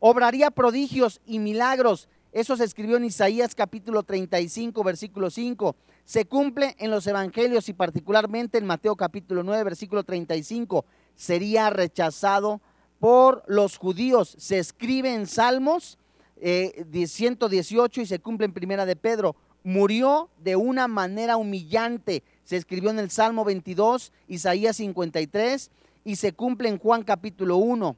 Obraría 0.00 0.50
prodigios 0.50 1.20
y 1.26 1.38
milagros. 1.38 2.08
Eso 2.32 2.56
se 2.56 2.64
escribió 2.64 2.96
en 2.96 3.04
Isaías 3.04 3.54
capítulo 3.54 4.02
35 4.02 4.84
versículo 4.84 5.30
5. 5.30 5.76
Se 6.04 6.24
cumple 6.24 6.76
en 6.78 6.90
los 6.90 7.06
evangelios 7.06 7.68
y 7.68 7.72
particularmente 7.72 8.58
en 8.58 8.66
Mateo 8.66 8.96
capítulo 8.96 9.42
9 9.42 9.64
versículo 9.64 10.04
35. 10.04 10.84
Sería 11.16 11.70
rechazado 11.70 12.60
por 12.98 13.42
los 13.46 13.76
judíos. 13.76 14.36
Se 14.38 14.58
escribe 14.58 15.12
en 15.12 15.26
Salmos 15.26 15.98
eh, 16.36 16.86
118 17.06 18.00
y 18.00 18.06
se 18.06 18.20
cumple 18.20 18.46
en 18.46 18.52
Primera 18.52 18.86
de 18.86 18.96
Pedro. 18.96 19.36
Murió 19.62 20.30
de 20.38 20.56
una 20.56 20.88
manera 20.88 21.36
humillante. 21.36 22.22
Se 22.44 22.56
escribió 22.56 22.90
en 22.90 22.98
el 22.98 23.10
Salmo 23.10 23.44
22, 23.44 24.12
Isaías 24.28 24.76
53 24.76 25.70
y 26.04 26.16
se 26.16 26.32
cumple 26.32 26.68
en 26.68 26.78
Juan 26.78 27.02
capítulo 27.02 27.56
1. 27.56 27.96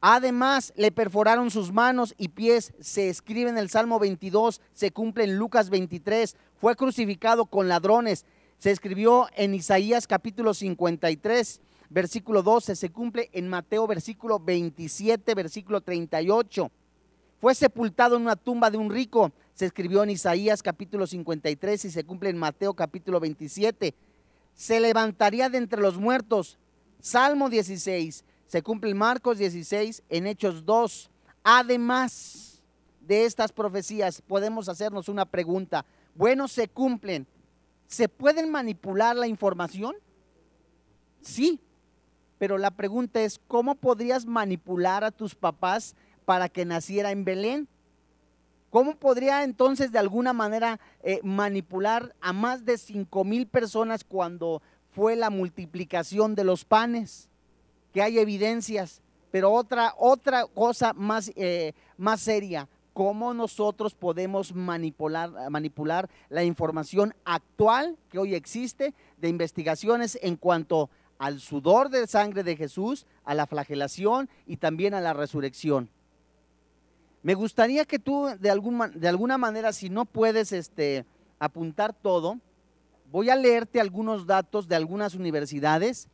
Además, 0.00 0.72
le 0.76 0.92
perforaron 0.92 1.50
sus 1.50 1.72
manos 1.72 2.14
y 2.18 2.28
pies. 2.28 2.72
Se 2.80 3.08
escribe 3.08 3.50
en 3.50 3.58
el 3.58 3.70
Salmo 3.70 3.98
22, 3.98 4.60
se 4.72 4.92
cumple 4.92 5.24
en 5.24 5.36
Lucas 5.36 5.70
23. 5.70 6.36
Fue 6.60 6.76
crucificado 6.76 7.46
con 7.46 7.68
ladrones. 7.68 8.24
Se 8.58 8.70
escribió 8.70 9.28
en 9.36 9.54
Isaías 9.54 10.06
capítulo 10.06 10.54
53 10.54 11.60
versículo 11.90 12.42
12, 12.42 12.76
se 12.76 12.90
cumple 12.90 13.30
en 13.32 13.48
Mateo 13.48 13.86
versículo 13.86 14.38
27, 14.38 15.34
versículo 15.34 15.80
38. 15.80 16.70
Fue 17.40 17.54
sepultado 17.54 18.16
en 18.16 18.22
una 18.22 18.36
tumba 18.36 18.70
de 18.70 18.78
un 18.78 18.90
rico, 18.90 19.32
se 19.54 19.66
escribió 19.66 20.02
en 20.02 20.10
Isaías 20.10 20.62
capítulo 20.62 21.06
53 21.06 21.84
y 21.84 21.90
se 21.90 22.04
cumple 22.04 22.30
en 22.30 22.38
Mateo 22.38 22.74
capítulo 22.74 23.20
27. 23.20 23.94
Se 24.54 24.80
levantaría 24.80 25.48
de 25.48 25.58
entre 25.58 25.80
los 25.80 25.98
muertos, 25.98 26.58
Salmo 27.00 27.48
16, 27.48 28.24
se 28.46 28.62
cumple 28.62 28.94
Marcos 28.94 29.38
16, 29.38 30.02
en 30.08 30.26
Hechos 30.26 30.64
2. 30.64 31.10
Además 31.44 32.62
de 33.00 33.24
estas 33.24 33.52
profecías, 33.52 34.20
podemos 34.22 34.68
hacernos 34.68 35.08
una 35.08 35.24
pregunta. 35.24 35.84
Bueno, 36.14 36.48
se 36.48 36.68
cumplen. 36.68 37.26
¿Se 37.86 38.08
pueden 38.08 38.50
manipular 38.50 39.16
la 39.16 39.28
información? 39.28 39.94
Sí, 41.20 41.60
pero 42.38 42.58
la 42.58 42.70
pregunta 42.70 43.20
es, 43.22 43.40
¿cómo 43.48 43.74
podrías 43.74 44.26
manipular 44.26 45.04
a 45.04 45.10
tus 45.10 45.34
papás 45.34 45.94
para 46.24 46.48
que 46.48 46.64
naciera 46.64 47.10
en 47.10 47.24
Belén? 47.24 47.68
¿Cómo 48.70 48.96
podría 48.96 49.44
entonces 49.44 49.92
de 49.92 49.98
alguna 49.98 50.32
manera 50.34 50.78
eh, 51.02 51.20
manipular 51.22 52.14
a 52.20 52.34
más 52.34 52.66
de 52.66 52.76
cinco 52.76 53.24
mil 53.24 53.46
personas 53.46 54.04
cuando 54.04 54.60
fue 54.90 55.16
la 55.16 55.30
multiplicación 55.30 56.34
de 56.34 56.44
los 56.44 56.64
panes? 56.64 57.28
Que 57.92 58.02
hay 58.02 58.18
evidencias, 58.18 59.02
pero 59.30 59.52
otra, 59.52 59.94
otra 59.96 60.46
cosa 60.46 60.92
más, 60.92 61.30
eh, 61.36 61.72
más 61.96 62.20
seria, 62.20 62.68
¿cómo 62.92 63.32
nosotros 63.34 63.94
podemos 63.94 64.54
manipular, 64.54 65.50
manipular 65.50 66.08
la 66.28 66.44
información 66.44 67.14
actual 67.24 67.96
que 68.10 68.18
hoy 68.18 68.34
existe 68.34 68.94
de 69.18 69.28
investigaciones 69.28 70.18
en 70.22 70.36
cuanto 70.36 70.90
al 71.18 71.40
sudor 71.40 71.90
de 71.90 72.06
sangre 72.06 72.42
de 72.42 72.56
Jesús, 72.56 73.06
a 73.24 73.34
la 73.34 73.46
flagelación 73.46 74.28
y 74.46 74.56
también 74.56 74.94
a 74.94 75.00
la 75.00 75.12
resurrección. 75.12 75.90
Me 77.22 77.34
gustaría 77.34 77.84
que 77.84 77.98
tú 77.98 78.26
de, 78.38 78.90
de 78.94 79.08
alguna 79.08 79.38
manera, 79.38 79.72
si 79.72 79.90
no 79.90 80.04
puedes 80.04 80.52
este, 80.52 81.04
apuntar 81.38 81.92
todo, 81.92 82.38
voy 83.10 83.30
a 83.30 83.36
leerte 83.36 83.80
algunos 83.80 84.26
datos 84.26 84.68
de 84.68 84.76
algunas 84.76 85.14
universidades 85.14 86.08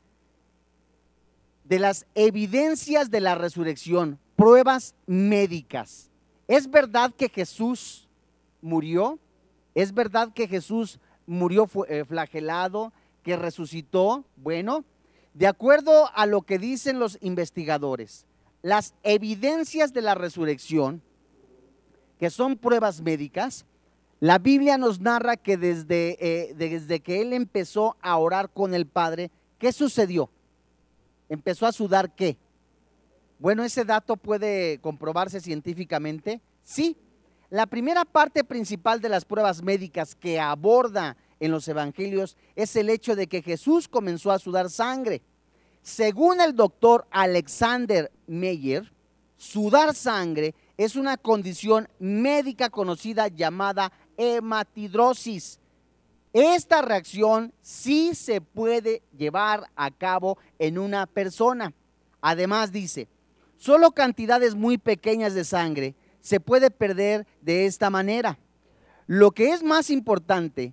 de 1.64 1.78
las 1.78 2.06
evidencias 2.14 3.10
de 3.10 3.20
la 3.20 3.34
resurrección, 3.34 4.18
pruebas 4.36 4.94
médicas. 5.06 6.10
¿Es 6.46 6.70
verdad 6.70 7.12
que 7.14 7.28
Jesús 7.28 8.06
murió? 8.60 9.18
¿Es 9.74 9.94
verdad 9.94 10.32
que 10.32 10.46
Jesús 10.46 11.00
murió 11.26 11.68
eh, 11.88 12.04
flagelado, 12.04 12.92
que 13.22 13.36
resucitó? 13.36 14.24
Bueno, 14.36 14.84
de 15.32 15.46
acuerdo 15.46 16.10
a 16.14 16.26
lo 16.26 16.42
que 16.42 16.58
dicen 16.58 16.98
los 16.98 17.18
investigadores, 17.22 18.26
las 18.62 18.94
evidencias 19.02 19.92
de 19.92 20.02
la 20.02 20.14
resurrección, 20.14 21.02
que 22.18 22.30
son 22.30 22.56
pruebas 22.56 23.00
médicas, 23.00 23.66
la 24.24 24.38
Biblia 24.38 24.78
nos 24.78 25.02
narra 25.02 25.36
que 25.36 25.58
desde, 25.58 26.16
eh, 26.18 26.54
desde 26.54 27.00
que 27.00 27.20
él 27.20 27.34
empezó 27.34 27.94
a 28.00 28.16
orar 28.16 28.48
con 28.48 28.72
el 28.72 28.86
Padre, 28.86 29.30
¿qué 29.58 29.70
sucedió? 29.70 30.30
¿Empezó 31.28 31.66
a 31.66 31.72
sudar 31.72 32.14
qué? 32.14 32.38
Bueno, 33.38 33.64
ese 33.64 33.84
dato 33.84 34.16
puede 34.16 34.78
comprobarse 34.78 35.40
científicamente. 35.40 36.40
Sí, 36.62 36.96
la 37.50 37.66
primera 37.66 38.06
parte 38.06 38.44
principal 38.44 38.98
de 39.02 39.10
las 39.10 39.26
pruebas 39.26 39.62
médicas 39.62 40.14
que 40.14 40.40
aborda 40.40 41.18
en 41.38 41.50
los 41.50 41.68
evangelios 41.68 42.38
es 42.56 42.74
el 42.76 42.88
hecho 42.88 43.16
de 43.16 43.26
que 43.26 43.42
Jesús 43.42 43.88
comenzó 43.88 44.30
a 44.30 44.38
sudar 44.38 44.70
sangre. 44.70 45.20
Según 45.82 46.40
el 46.40 46.56
doctor 46.56 47.06
Alexander 47.10 48.10
Meyer, 48.26 48.90
sudar 49.36 49.94
sangre 49.94 50.54
es 50.78 50.96
una 50.96 51.18
condición 51.18 51.88
médica 51.98 52.70
conocida 52.70 53.28
llamada 53.28 53.92
hematidrosis. 54.16 55.60
Esta 56.32 56.82
reacción 56.82 57.52
sí 57.62 58.14
se 58.14 58.40
puede 58.40 59.02
llevar 59.16 59.70
a 59.76 59.90
cabo 59.90 60.38
en 60.58 60.78
una 60.78 61.06
persona. 61.06 61.72
Además 62.20 62.72
dice, 62.72 63.08
solo 63.56 63.92
cantidades 63.92 64.54
muy 64.54 64.78
pequeñas 64.78 65.34
de 65.34 65.44
sangre 65.44 65.94
se 66.20 66.40
puede 66.40 66.70
perder 66.70 67.26
de 67.42 67.66
esta 67.66 67.90
manera. 67.90 68.38
Lo 69.06 69.30
que 69.30 69.52
es 69.52 69.62
más 69.62 69.90
importante 69.90 70.72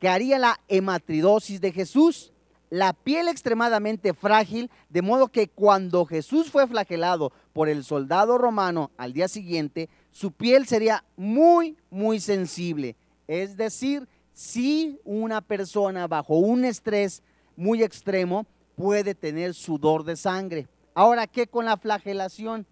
que 0.00 0.08
haría 0.08 0.38
la 0.38 0.60
hematridosis 0.68 1.60
de 1.60 1.72
Jesús, 1.72 2.32
la 2.70 2.92
piel 2.92 3.28
extremadamente 3.28 4.14
frágil, 4.14 4.70
de 4.88 5.02
modo 5.02 5.28
que 5.28 5.48
cuando 5.48 6.06
Jesús 6.06 6.50
fue 6.50 6.66
flagelado 6.66 7.32
por 7.52 7.68
el 7.68 7.84
soldado 7.84 8.38
romano 8.38 8.90
al 8.96 9.12
día 9.12 9.28
siguiente, 9.28 9.88
su 10.10 10.32
piel 10.32 10.66
sería 10.66 11.04
muy, 11.16 11.76
muy 11.90 12.20
sensible. 12.20 12.96
Es 13.26 13.56
decir, 13.56 14.08
si 14.32 14.98
una 15.04 15.40
persona 15.40 16.06
bajo 16.06 16.36
un 16.36 16.64
estrés 16.64 17.22
muy 17.56 17.82
extremo 17.82 18.46
puede 18.74 19.14
tener 19.14 19.54
sudor 19.54 20.04
de 20.04 20.16
sangre. 20.16 20.66
Ahora, 20.94 21.26
¿qué 21.26 21.46
con 21.46 21.66
la 21.66 21.76
flagelación? 21.76 22.66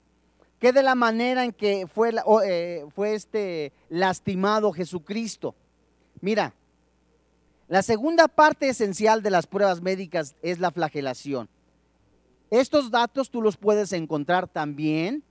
¿Qué 0.59 0.73
de 0.73 0.83
la 0.83 0.95
manera 0.95 1.45
en 1.45 1.53
que 1.53 1.87
fue, 1.87 2.13
eh, 2.45 2.85
fue 2.95 3.15
este 3.15 3.73
lastimado 3.89 4.73
Jesucristo? 4.73 5.55
Mira, 6.21 6.55
la 7.69 7.83
segunda 7.83 8.27
parte 8.27 8.69
esencial 8.69 9.23
de 9.23 9.31
las 9.31 9.47
pruebas 9.47 9.83
médicas 9.83 10.35
es 10.43 10.59
la 10.59 10.73
flagelación. 10.73 11.49
Estos 12.51 12.91
datos 12.91 13.31
tú 13.31 13.43
los 13.43 13.57
puedes 13.57 13.93
encontrar 13.93 14.49
también 14.49 15.23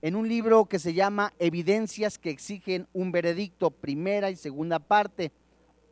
en 0.00 0.14
un 0.14 0.28
libro 0.28 0.66
que 0.66 0.78
se 0.78 0.94
llama 0.94 1.32
Evidencias 1.38 2.18
que 2.18 2.30
exigen 2.30 2.86
un 2.92 3.10
veredicto, 3.10 3.70
primera 3.70 4.30
y 4.30 4.36
segunda 4.36 4.78
parte, 4.78 5.32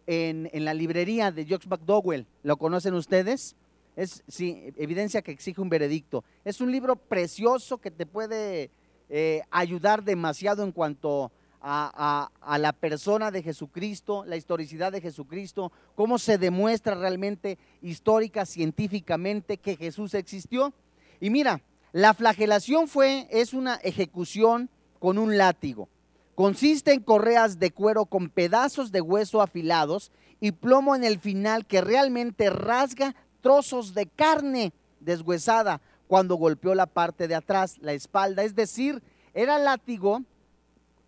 en, 0.07 0.49
la 0.53 0.75
librería 0.75 1.33
de 1.33 1.47
Jocks 1.47 1.67
McDowell. 1.67 2.27
¿Lo 2.43 2.57
conocen 2.57 2.95
ustedes? 2.95 3.57
Es 3.97 4.23
sí, 4.29 4.73
evidencia 4.77 5.23
que 5.23 5.33
exige 5.33 5.61
un 5.61 5.69
veredicto. 5.69 6.23
Es 6.45 6.61
un 6.61 6.71
libro 6.71 6.97
precioso 6.97 7.79
que 7.79 7.91
te 7.91 8.07
puede 8.07 8.71
eh, 9.09 9.43
ayudar 9.51 10.05
demasiado 10.05 10.63
en 10.63 10.71
cuanto 10.71 11.33
a, 11.61 12.31
a, 12.41 12.59
la 12.59 12.73
persona 12.73 13.33
de 13.33 13.43
Jesucristo, 13.43 14.25
la 14.25 14.37
historicidad 14.37 14.93
de 14.93 15.01
Jesucristo, 15.01 15.73
cómo 15.97 16.17
se 16.17 16.39
demuestra 16.39 16.95
realmente 16.95 17.59
histórica, 17.83 18.47
científicamente 18.47 19.57
que 19.57 19.75
Jesús 19.75 20.15
existió. 20.15 20.73
Y 21.19 21.31
mira, 21.31 21.61
la 21.93 22.15
flagelación 22.15 22.89
fue, 22.89 23.27
es 23.31 23.55
una 23.55 23.77
ejecución 23.77 24.71
con 24.99 25.19
un 25.19 25.39
látigo. 25.39 25.89
Consiste 26.35 26.93
en 26.93 27.03
correas 27.03 27.59
de 27.59 27.71
cuero 27.71 28.07
con 28.07 28.29
pedazos 28.29 28.93
de 28.93 29.01
hueso 29.01 29.41
afilados 29.41 30.13
y 30.41 30.53
plomo 30.53 30.95
en 30.95 31.05
el 31.05 31.19
final 31.19 31.67
que 31.67 31.81
realmente 31.81 32.51
rasga 32.51 33.15
trozos 33.41 33.95
de 33.95 34.07
carne 34.07 34.73
deshuesada 35.01 35.81
cuando 36.09 36.35
golpeó 36.35 36.75
la 36.75 36.87
parte 36.87 37.29
de 37.29 37.35
atrás, 37.35 37.79
la 37.81 37.93
espalda. 37.93 38.43
Es 38.43 38.55
decir, 38.55 39.03
era 39.33 39.59
látigo, 39.59 40.23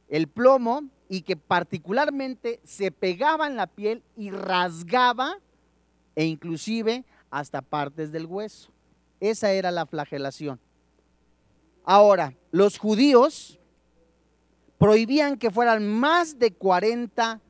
el 0.08 0.28
plomo, 0.28 0.84
y 1.08 1.22
que 1.22 1.36
particularmente 1.36 2.60
se 2.64 2.90
pegaba 2.90 3.46
en 3.46 3.56
la 3.56 3.66
piel 3.66 4.02
y 4.16 4.30
rasgaba 4.30 5.38
e 6.14 6.24
inclusive 6.26 7.04
hasta 7.30 7.62
partes 7.62 8.12
del 8.12 8.26
hueso. 8.26 8.70
Esa 9.20 9.52
era 9.52 9.70
la 9.70 9.86
flagelación. 9.86 10.60
Ahora, 11.90 12.34
los 12.50 12.76
judíos 12.76 13.58
prohibían 14.76 15.38
que 15.38 15.50
fueran 15.50 15.88
más 15.88 16.38
de 16.38 16.52
40 16.52 17.40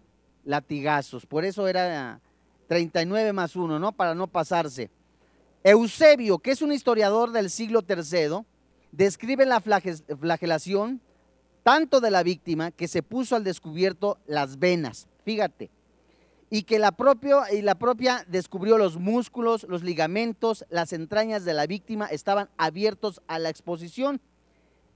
latigazos, 0.44 1.26
por 1.26 1.44
eso 1.44 1.66
era 1.66 2.20
39 2.68 3.32
más 3.32 3.56
1, 3.56 3.80
¿no? 3.80 3.90
Para 3.90 4.14
no 4.14 4.28
pasarse. 4.28 4.90
Eusebio, 5.64 6.38
que 6.38 6.52
es 6.52 6.62
un 6.62 6.70
historiador 6.70 7.32
del 7.32 7.50
siglo 7.50 7.84
III, 7.88 8.44
describe 8.92 9.44
la 9.44 9.60
flagelación 9.60 11.00
tanto 11.64 12.00
de 12.00 12.12
la 12.12 12.22
víctima 12.22 12.70
que 12.70 12.86
se 12.86 13.02
puso 13.02 13.34
al 13.34 13.42
descubierto 13.42 14.18
las 14.28 14.60
venas, 14.60 15.08
fíjate, 15.24 15.68
y 16.50 16.62
que 16.62 16.78
la, 16.78 16.92
propia, 16.92 17.52
y 17.52 17.62
la 17.62 17.74
propia 17.74 18.24
descubrió 18.28 18.78
los 18.78 18.98
músculos, 18.98 19.66
los 19.68 19.82
ligamentos, 19.82 20.64
las 20.70 20.92
entrañas 20.92 21.44
de 21.44 21.54
la 21.54 21.66
víctima 21.66 22.06
estaban 22.06 22.48
abiertos 22.56 23.20
a 23.26 23.38
la 23.38 23.50
exposición. 23.50 24.20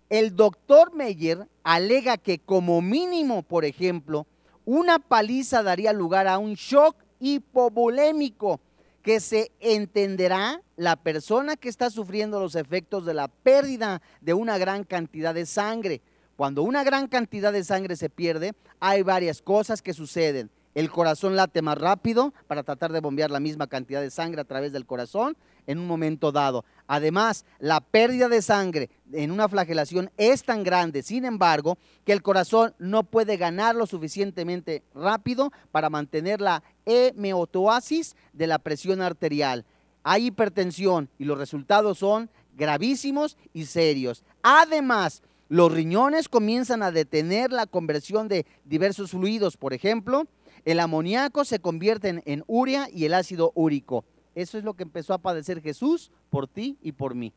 El 0.08 0.34
doctor 0.34 0.94
Meyer 0.94 1.48
alega 1.62 2.16
que 2.16 2.38
como 2.38 2.80
mínimo, 2.80 3.42
por 3.42 3.64
ejemplo, 3.64 4.26
una 4.64 4.98
paliza 4.98 5.62
daría 5.62 5.92
lugar 5.92 6.26
a 6.26 6.38
un 6.38 6.54
shock 6.54 6.96
hipovolémico, 7.20 8.60
que 9.02 9.20
se 9.20 9.50
entenderá 9.58 10.62
la 10.76 10.96
persona 10.96 11.56
que 11.56 11.68
está 11.68 11.90
sufriendo 11.90 12.40
los 12.40 12.54
efectos 12.54 13.04
de 13.04 13.14
la 13.14 13.28
pérdida 13.28 14.00
de 14.20 14.32
una 14.32 14.58
gran 14.58 14.84
cantidad 14.84 15.34
de 15.34 15.44
sangre. 15.44 16.00
Cuando 16.36 16.62
una 16.62 16.84
gran 16.84 17.08
cantidad 17.08 17.52
de 17.52 17.64
sangre 17.64 17.96
se 17.96 18.08
pierde, 18.08 18.54
hay 18.78 19.02
varias 19.02 19.42
cosas 19.42 19.82
que 19.82 19.92
suceden. 19.92 20.50
El 20.74 20.90
corazón 20.90 21.36
late 21.36 21.60
más 21.60 21.76
rápido 21.76 22.32
para 22.46 22.62
tratar 22.62 22.92
de 22.92 23.00
bombear 23.00 23.30
la 23.30 23.40
misma 23.40 23.66
cantidad 23.66 24.00
de 24.00 24.10
sangre 24.10 24.40
a 24.40 24.44
través 24.44 24.72
del 24.72 24.86
corazón 24.86 25.36
en 25.66 25.78
un 25.78 25.86
momento 25.86 26.32
dado. 26.32 26.64
Además, 26.86 27.44
la 27.58 27.80
pérdida 27.80 28.28
de 28.28 28.40
sangre 28.40 28.88
en 29.12 29.30
una 29.30 29.48
flagelación 29.48 30.10
es 30.16 30.44
tan 30.44 30.64
grande, 30.64 31.02
sin 31.02 31.24
embargo, 31.24 31.76
que 32.04 32.12
el 32.12 32.22
corazón 32.22 32.74
no 32.78 33.04
puede 33.04 33.36
ganar 33.36 33.74
lo 33.74 33.86
suficientemente 33.86 34.82
rápido 34.94 35.52
para 35.70 35.90
mantener 35.90 36.40
la 36.40 36.62
hemeotoasis 36.86 38.16
de 38.32 38.46
la 38.46 38.58
presión 38.58 39.02
arterial. 39.02 39.66
Hay 40.02 40.26
hipertensión 40.26 41.10
y 41.18 41.24
los 41.24 41.38
resultados 41.38 41.98
son 41.98 42.30
gravísimos 42.56 43.36
y 43.52 43.66
serios. 43.66 44.24
Además, 44.42 45.22
los 45.48 45.70
riñones 45.70 46.30
comienzan 46.30 46.82
a 46.82 46.90
detener 46.90 47.52
la 47.52 47.66
conversión 47.66 48.26
de 48.26 48.46
diversos 48.64 49.10
fluidos, 49.10 49.58
por 49.58 49.74
ejemplo, 49.74 50.26
el 50.64 50.80
amoníaco 50.80 51.44
se 51.44 51.58
convierte 51.58 52.22
en, 52.24 52.44
urea 52.46 52.88
y 52.90 53.04
el 53.04 53.14
ácido 53.14 53.52
úrico. 53.54 54.04
Eso 54.34 54.58
es 54.58 54.64
lo 54.64 54.74
que 54.74 54.84
empezó 54.84 55.12
a 55.14 55.18
padecer 55.18 55.60
Jesús 55.60 56.10
por 56.30 56.46
ti 56.46 56.78
y 56.82 56.92
por 56.92 57.14
mí. 57.14 57.32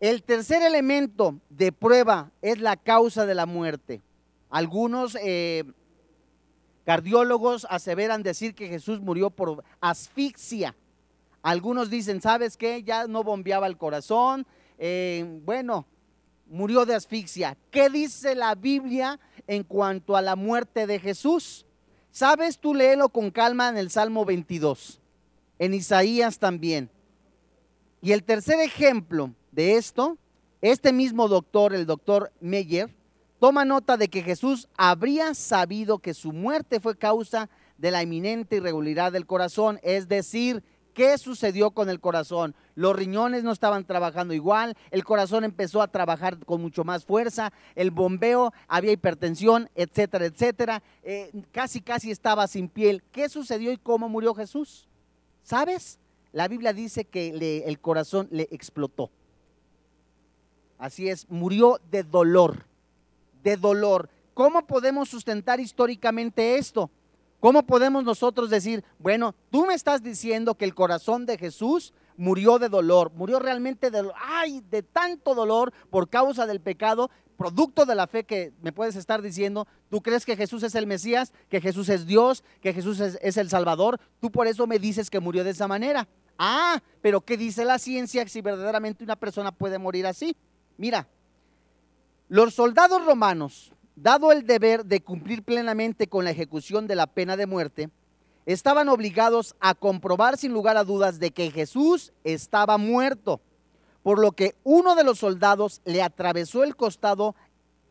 El 0.00 0.22
tercer 0.22 0.62
elemento 0.62 1.38
de 1.48 1.72
prueba 1.72 2.30
es 2.42 2.60
la 2.60 2.76
causa 2.76 3.26
de 3.26 3.34
la 3.34 3.46
muerte. 3.46 4.02
Algunos 4.50 5.16
eh, 5.20 5.64
cardiólogos 6.84 7.66
aseveran 7.70 8.22
decir 8.22 8.54
que 8.54 8.68
Jesús 8.68 9.00
murió 9.00 9.30
por 9.30 9.64
asfixia. 9.80 10.74
Algunos 11.42 11.90
dicen, 11.90 12.20
¿sabes 12.20 12.56
qué? 12.56 12.82
Ya 12.82 13.06
no 13.06 13.22
bombeaba 13.22 13.66
el 13.66 13.76
corazón. 13.76 14.46
Eh, 14.78 15.40
bueno, 15.44 15.86
murió 16.46 16.84
de 16.84 16.94
asfixia. 16.94 17.56
¿Qué 17.70 17.88
dice 17.88 18.34
la 18.34 18.54
Biblia 18.54 19.18
en 19.46 19.62
cuanto 19.62 20.16
a 20.16 20.22
la 20.22 20.36
muerte 20.36 20.86
de 20.86 20.98
Jesús? 20.98 21.65
¿Sabes? 22.16 22.58
Tú 22.58 22.74
léelo 22.74 23.10
con 23.10 23.30
calma 23.30 23.68
en 23.68 23.76
el 23.76 23.90
Salmo 23.90 24.24
22, 24.24 25.02
en 25.58 25.74
Isaías 25.74 26.38
también. 26.38 26.88
Y 28.00 28.12
el 28.12 28.24
tercer 28.24 28.58
ejemplo 28.60 29.34
de 29.52 29.76
esto, 29.76 30.16
este 30.62 30.94
mismo 30.94 31.28
doctor, 31.28 31.74
el 31.74 31.84
doctor 31.84 32.32
Meyer, 32.40 32.88
toma 33.38 33.66
nota 33.66 33.98
de 33.98 34.08
que 34.08 34.22
Jesús 34.22 34.66
habría 34.78 35.34
sabido 35.34 35.98
que 35.98 36.14
su 36.14 36.32
muerte 36.32 36.80
fue 36.80 36.96
causa 36.96 37.50
de 37.76 37.90
la 37.90 38.02
inminente 38.02 38.56
irregularidad 38.56 39.12
del 39.12 39.26
corazón, 39.26 39.78
es 39.82 40.08
decir, 40.08 40.62
¿Qué 40.96 41.18
sucedió 41.18 41.72
con 41.72 41.90
el 41.90 42.00
corazón? 42.00 42.54
Los 42.74 42.96
riñones 42.96 43.44
no 43.44 43.52
estaban 43.52 43.84
trabajando 43.84 44.32
igual, 44.32 44.74
el 44.90 45.04
corazón 45.04 45.44
empezó 45.44 45.82
a 45.82 45.88
trabajar 45.88 46.38
con 46.46 46.62
mucho 46.62 46.84
más 46.84 47.04
fuerza, 47.04 47.52
el 47.74 47.90
bombeo, 47.90 48.54
había 48.66 48.92
hipertensión, 48.92 49.68
etcétera, 49.74 50.24
etcétera. 50.24 50.82
Eh, 51.02 51.30
casi, 51.52 51.82
casi 51.82 52.10
estaba 52.10 52.46
sin 52.46 52.70
piel. 52.70 53.02
¿Qué 53.12 53.28
sucedió 53.28 53.72
y 53.72 53.76
cómo 53.76 54.08
murió 54.08 54.32
Jesús? 54.32 54.88
¿Sabes? 55.42 55.98
La 56.32 56.48
Biblia 56.48 56.72
dice 56.72 57.04
que 57.04 57.28
el 57.66 57.78
corazón 57.78 58.28
le 58.30 58.48
explotó. 58.50 59.10
Así 60.78 61.10
es, 61.10 61.28
murió 61.28 61.78
de 61.90 62.04
dolor, 62.04 62.64
de 63.42 63.58
dolor. 63.58 64.08
¿Cómo 64.32 64.66
podemos 64.66 65.10
sustentar 65.10 65.60
históricamente 65.60 66.56
esto? 66.56 66.90
¿Cómo 67.40 67.64
podemos 67.64 68.04
nosotros 68.04 68.50
decir, 68.50 68.84
bueno, 68.98 69.34
tú 69.50 69.66
me 69.66 69.74
estás 69.74 70.02
diciendo 70.02 70.54
que 70.54 70.64
el 70.64 70.74
corazón 70.74 71.26
de 71.26 71.38
Jesús 71.38 71.92
murió 72.16 72.58
de 72.58 72.68
dolor, 72.68 73.12
murió 73.14 73.38
realmente 73.38 73.90
de, 73.90 74.10
ay, 74.16 74.62
de 74.70 74.82
tanto 74.82 75.34
dolor 75.34 75.72
por 75.90 76.08
causa 76.08 76.46
del 76.46 76.60
pecado, 76.60 77.10
producto 77.36 77.84
de 77.84 77.94
la 77.94 78.06
fe 78.06 78.24
que 78.24 78.52
me 78.62 78.72
puedes 78.72 78.96
estar 78.96 79.20
diciendo, 79.20 79.68
tú 79.90 80.00
crees 80.00 80.24
que 80.24 80.36
Jesús 80.36 80.62
es 80.62 80.74
el 80.74 80.86
Mesías, 80.86 81.32
que 81.50 81.60
Jesús 81.60 81.90
es 81.90 82.06
Dios, 82.06 82.42
que 82.62 82.72
Jesús 82.72 83.00
es, 83.00 83.18
es 83.20 83.36
el 83.36 83.50
Salvador, 83.50 84.00
tú 84.20 84.30
por 84.30 84.46
eso 84.46 84.66
me 84.66 84.78
dices 84.78 85.10
que 85.10 85.20
murió 85.20 85.44
de 85.44 85.50
esa 85.50 85.68
manera. 85.68 86.08
Ah, 86.38 86.82
pero 87.02 87.20
¿qué 87.20 87.36
dice 87.36 87.64
la 87.64 87.78
ciencia 87.78 88.26
si 88.28 88.40
verdaderamente 88.40 89.04
una 89.04 89.16
persona 89.16 89.52
puede 89.52 89.78
morir 89.78 90.06
así? 90.06 90.36
Mira, 90.76 91.06
los 92.28 92.54
soldados 92.54 93.04
romanos 93.04 93.72
dado 93.96 94.30
el 94.30 94.46
deber 94.46 94.84
de 94.84 95.00
cumplir 95.00 95.42
plenamente 95.42 96.06
con 96.06 96.24
la 96.24 96.30
ejecución 96.30 96.86
de 96.86 96.94
la 96.94 97.06
pena 97.06 97.36
de 97.36 97.46
muerte, 97.46 97.90
estaban 98.44 98.88
obligados 98.88 99.56
a 99.58 99.74
comprobar 99.74 100.36
sin 100.36 100.52
lugar 100.52 100.76
a 100.76 100.84
dudas 100.84 101.18
de 101.18 101.32
que 101.32 101.50
Jesús 101.50 102.12
estaba 102.22 102.78
muerto, 102.78 103.40
por 104.02 104.20
lo 104.20 104.32
que 104.32 104.54
uno 104.62 104.94
de 104.94 105.02
los 105.02 105.18
soldados 105.18 105.80
le 105.84 106.02
atravesó 106.02 106.62
el 106.62 106.76
costado 106.76 107.34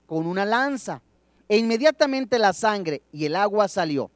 con 0.06 0.28
una 0.28 0.46
lanza 0.46 1.02
e 1.50 1.58
inmediatamente 1.58 2.40
la 2.40 2.54
sangre 2.54 3.02
y 3.12 3.26
el 3.26 3.36
agua 3.36 3.68
salió. 3.68 4.12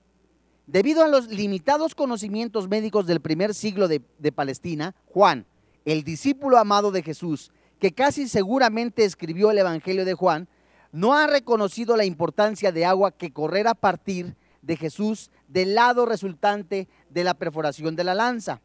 Debido 0.65 1.04
a 1.04 1.08
los 1.08 1.28
limitados 1.28 1.95
conocimientos 1.95 2.69
médicos 2.69 3.08
del 3.08 3.19
primer 3.19 3.56
siglo 3.56 3.88
de, 3.88 4.02
de 4.19 4.32
Palestina, 4.32 4.95
Juan, 5.08 5.45
el 5.84 6.04
discípulo 6.04 6.58
amado 6.58 6.91
de 6.91 7.02
Jesús, 7.02 7.52
que 7.80 7.91
casi 7.91 8.28
seguramente 8.28 9.04
escribió 9.04 9.49
el 9.49 9.58
Evangelio 9.58 10.06
de 10.06 10.13
Juan, 10.13 10.47
no 10.91 11.13
ha 11.13 11.28
reconocido 11.28 11.95
la 11.95 12.06
importancia 12.06 12.71
de 12.71 12.86
agua 12.86 13.12
que 13.12 13.32
correr 13.32 13.67
a 13.67 13.75
partir 13.75 14.36
de 14.62 14.75
Jesús 14.75 15.32
del 15.47 15.75
lado 15.75 16.06
resultante 16.06 16.88
de 17.10 17.23
la 17.23 17.34
perforación 17.34 17.95
de 17.95 18.04
la 18.04 18.13
lanza. 18.13 18.62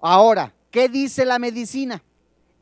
Ahora, 0.00 0.54
¿qué 0.70 0.88
dice 0.88 1.24
la 1.24 1.38
medicina? 1.38 2.02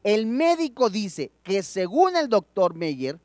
El 0.03 0.27
médico 0.27 0.89
dice 0.91 1.33
que 1.43 1.63
según 1.63 2.17
el 2.17 2.29
doctor 2.29 2.75
Meyer, 2.75 3.19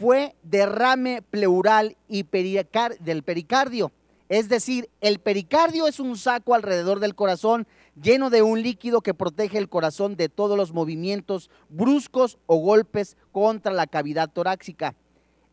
fue 0.00 0.34
derrame 0.42 1.20
pleural 1.22 1.96
y 2.08 2.22
del 2.22 3.22
pericardio. 3.22 3.92
Es 4.30 4.48
decir, 4.48 4.88
el 5.00 5.18
pericardio 5.18 5.86
es 5.86 6.00
un 6.00 6.16
saco 6.16 6.54
alrededor 6.54 7.00
del 7.00 7.14
corazón 7.14 7.66
lleno 8.00 8.30
de 8.30 8.42
un 8.42 8.62
líquido 8.62 9.00
que 9.00 9.14
protege 9.14 9.58
el 9.58 9.68
corazón 9.68 10.16
de 10.16 10.28
todos 10.28 10.56
los 10.56 10.72
movimientos 10.72 11.50
bruscos 11.68 12.38
o 12.46 12.56
golpes 12.56 13.16
contra 13.32 13.72
la 13.72 13.86
cavidad 13.86 14.30
torácica. 14.30 14.94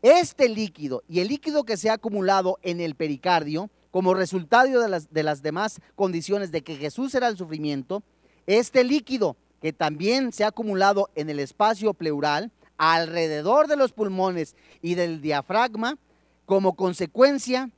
Este 0.02 0.48
líquido 0.48 1.02
y 1.08 1.20
el 1.20 1.28
líquido 1.28 1.64
que 1.64 1.76
se 1.76 1.90
ha 1.90 1.94
acumulado 1.94 2.58
en 2.62 2.80
el 2.80 2.94
pericardio 2.94 3.70
como 3.90 4.14
resultado 4.14 4.80
de 4.80 4.88
las, 4.88 5.12
de 5.12 5.22
las 5.22 5.42
demás 5.42 5.80
condiciones 5.96 6.52
de 6.52 6.62
que 6.62 6.76
Jesús 6.76 7.14
era 7.14 7.28
el 7.28 7.36
sufrimiento, 7.36 8.02
este 8.46 8.84
líquido 8.84 9.36
que 9.60 9.72
también 9.72 10.32
se 10.32 10.44
ha 10.44 10.48
acumulado 10.48 11.10
en 11.14 11.30
el 11.30 11.40
espacio 11.40 11.94
pleural, 11.94 12.52
alrededor 12.76 13.66
de 13.66 13.76
los 13.76 13.92
pulmones 13.92 14.54
y 14.82 14.94
del 14.94 15.20
diafragma, 15.20 15.98
como 16.46 16.76
consecuencia 16.76 17.70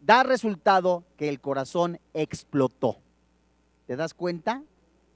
da 0.00 0.22
resultado 0.22 1.04
que 1.16 1.28
el 1.28 1.40
corazón 1.40 2.00
explotó. 2.14 2.96
¿Te 3.88 3.96
das 3.96 4.12
cuenta? 4.12 4.62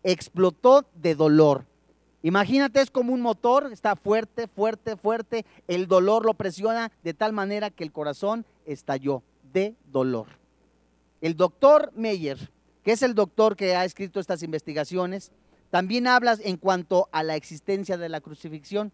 Explotó 0.03 0.87
de 0.95 1.15
dolor. 1.15 1.67
Imagínate, 2.23 2.81
es 2.81 2.91
como 2.91 3.13
un 3.13 3.21
motor, 3.21 3.71
está 3.71 3.97
fuerte, 3.97 4.49
fuerte, 4.49 4.97
fuerte, 4.97 5.45
el 5.69 5.87
dolor 5.89 6.25
lo 6.25 6.33
presiona 6.33 6.91
de 7.05 7.13
tal 7.13 7.35
manera 7.35 7.69
que 7.69 7.85
el 7.85 7.93
corazón 7.93 8.47
estalló 8.65 9.23
de 9.53 9.75
dolor. 9.93 10.29
El 11.21 11.37
doctor 11.37 11.93
Meyer, 11.95 12.51
que 12.83 12.93
es 12.93 13.03
el 13.03 13.15
doctor 13.15 13.57
que 13.57 13.77
ha 13.77 13.85
escrito 13.85 14.21
estas 14.21 14.43
investigaciones, 14.43 15.33
también 15.69 16.07
habla 16.07 16.39
en 16.43 16.57
cuanto 16.57 17.11
a 17.13 17.23
la 17.23 17.37
existencia 17.37 17.99
de 17.99 18.09
la 18.09 18.23
crucifixión. 18.23 18.91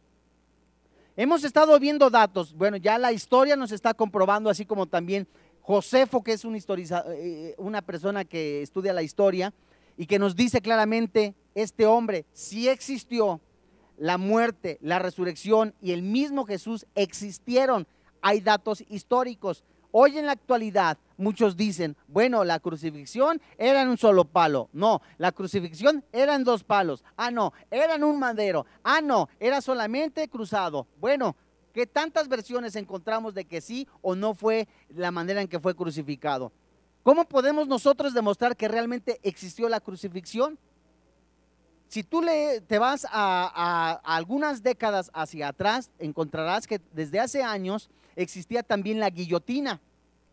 Hemos 1.17 1.45
estado 1.45 1.79
viendo 1.79 2.11
datos, 2.11 2.53
bueno, 2.53 2.79
ya 2.79 2.99
la 2.99 3.13
historia 3.13 3.55
nos 3.55 3.71
está 3.71 3.95
comprobando, 3.95 4.51
así 4.51 4.67
como 4.67 4.87
también 4.87 5.29
Josefo, 5.61 6.25
que 6.25 6.33
es 6.33 6.45
un 6.45 6.57
eh, 6.57 7.55
una 7.59 7.83
persona 7.83 8.25
que 8.25 8.63
estudia 8.63 8.93
la 8.93 9.03
historia 9.03 9.53
y 9.99 10.07
que 10.07 10.19
nos 10.19 10.37
dice 10.37 10.63
claramente, 10.63 11.35
este 11.55 11.85
hombre 11.85 12.25
sí 12.33 12.69
existió, 12.69 13.41
la 13.99 14.17
muerte, 14.17 14.79
la 14.81 15.01
resurrección 15.01 15.75
y 15.83 15.91
el 15.91 16.03
mismo 16.03 16.47
Jesús 16.47 16.87
existieron. 16.95 17.87
Hay 18.23 18.41
datos 18.41 18.85
históricos. 18.89 19.65
Hoy 19.91 20.17
en 20.19 20.27
la 20.27 20.33
actualidad 20.33 20.99
muchos 21.17 21.57
dicen, 21.57 21.97
bueno, 22.07 22.45
la 22.45 22.61
crucifixión 22.61 23.41
era 23.59 23.83
en 23.83 23.89
un 23.89 23.99
solo 23.99 24.25
palo. 24.25 24.69
No, 24.73 25.03
la 25.19 25.33
crucifixión 25.33 26.05
era 26.13 26.37
en 26.37 26.45
dos 26.45 26.63
palos. 26.63 27.03
Ah, 27.17 27.33
no, 27.33 27.53
era 27.69 27.97
en 27.97 28.05
un 28.05 28.21
madero. 28.21 28.67
Ah, 28.85 29.01
no, 29.01 29.29
era 29.41 29.61
solamente 29.61 30.29
cruzado. 30.29 30.87
Bueno, 31.01 31.35
¿Qué 31.79 31.87
tantas 31.87 32.27
versiones 32.27 32.75
encontramos 32.75 33.35
de 33.35 33.45
que 33.45 33.61
sí 33.61 33.87
o 34.03 34.17
no 34.17 34.35
fue 34.35 34.67
la 34.89 35.13
manera 35.13 35.43
en 35.43 35.47
que 35.47 35.61
fue 35.61 35.77
crucificado? 35.77 36.51
¿Cómo 37.03 37.25
podemos 37.25 37.69
nosotros 37.69 38.15
demostrar 38.15 38.57
que 38.57 38.69
realmente 38.69 39.19
existió 39.23 39.69
la 39.69 39.81
crucifixión? 39.81 40.59
Si 41.89 42.03
tú 42.03 42.21
le, 42.21 42.61
te 42.61 42.79
vas 42.79 43.07
a, 43.11 44.01
algunas 44.05 44.63
décadas 44.63 45.11
hacia 45.15 45.49
atrás, 45.49 45.91
encontrarás 45.99 46.67
que 46.67 46.81
desde 46.93 47.19
hace 47.19 47.43
años 47.43 47.89
existía 48.15 48.63
también 48.63 49.01
la 49.01 49.09
guillotina. 49.09 49.81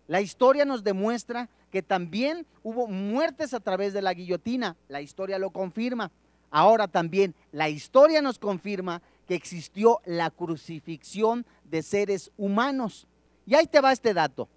La 0.07 0.19
historia 0.19 0.65
nos 0.65 0.83
demuestra 0.83 1.49
que 1.71 1.81
también 1.81 2.45
hubo 2.61 2.87
muertes 2.87 3.53
a 3.53 3.61
través 3.61 3.93
de 3.93 4.01
la 4.01 4.13
guillotina. 4.13 4.75
La 4.89 5.01
historia 5.01 5.39
lo 5.39 5.51
confirma. 5.51 6.11
Ahora 6.51 6.87
también 6.87 7.33
la 7.53 7.69
historia 7.69 8.21
nos 8.21 8.37
confirma 8.37 9.01
que 9.25 9.35
existió 9.35 10.01
la 10.05 10.31
crucifixión 10.31 11.45
de 11.63 11.83
seres 11.83 12.31
humanos. 12.37 13.07
Y 13.45 13.55
ahí 13.55 13.65
te 13.65 13.81
va 13.81 13.93
este 13.93 14.13
dato. 14.13 14.49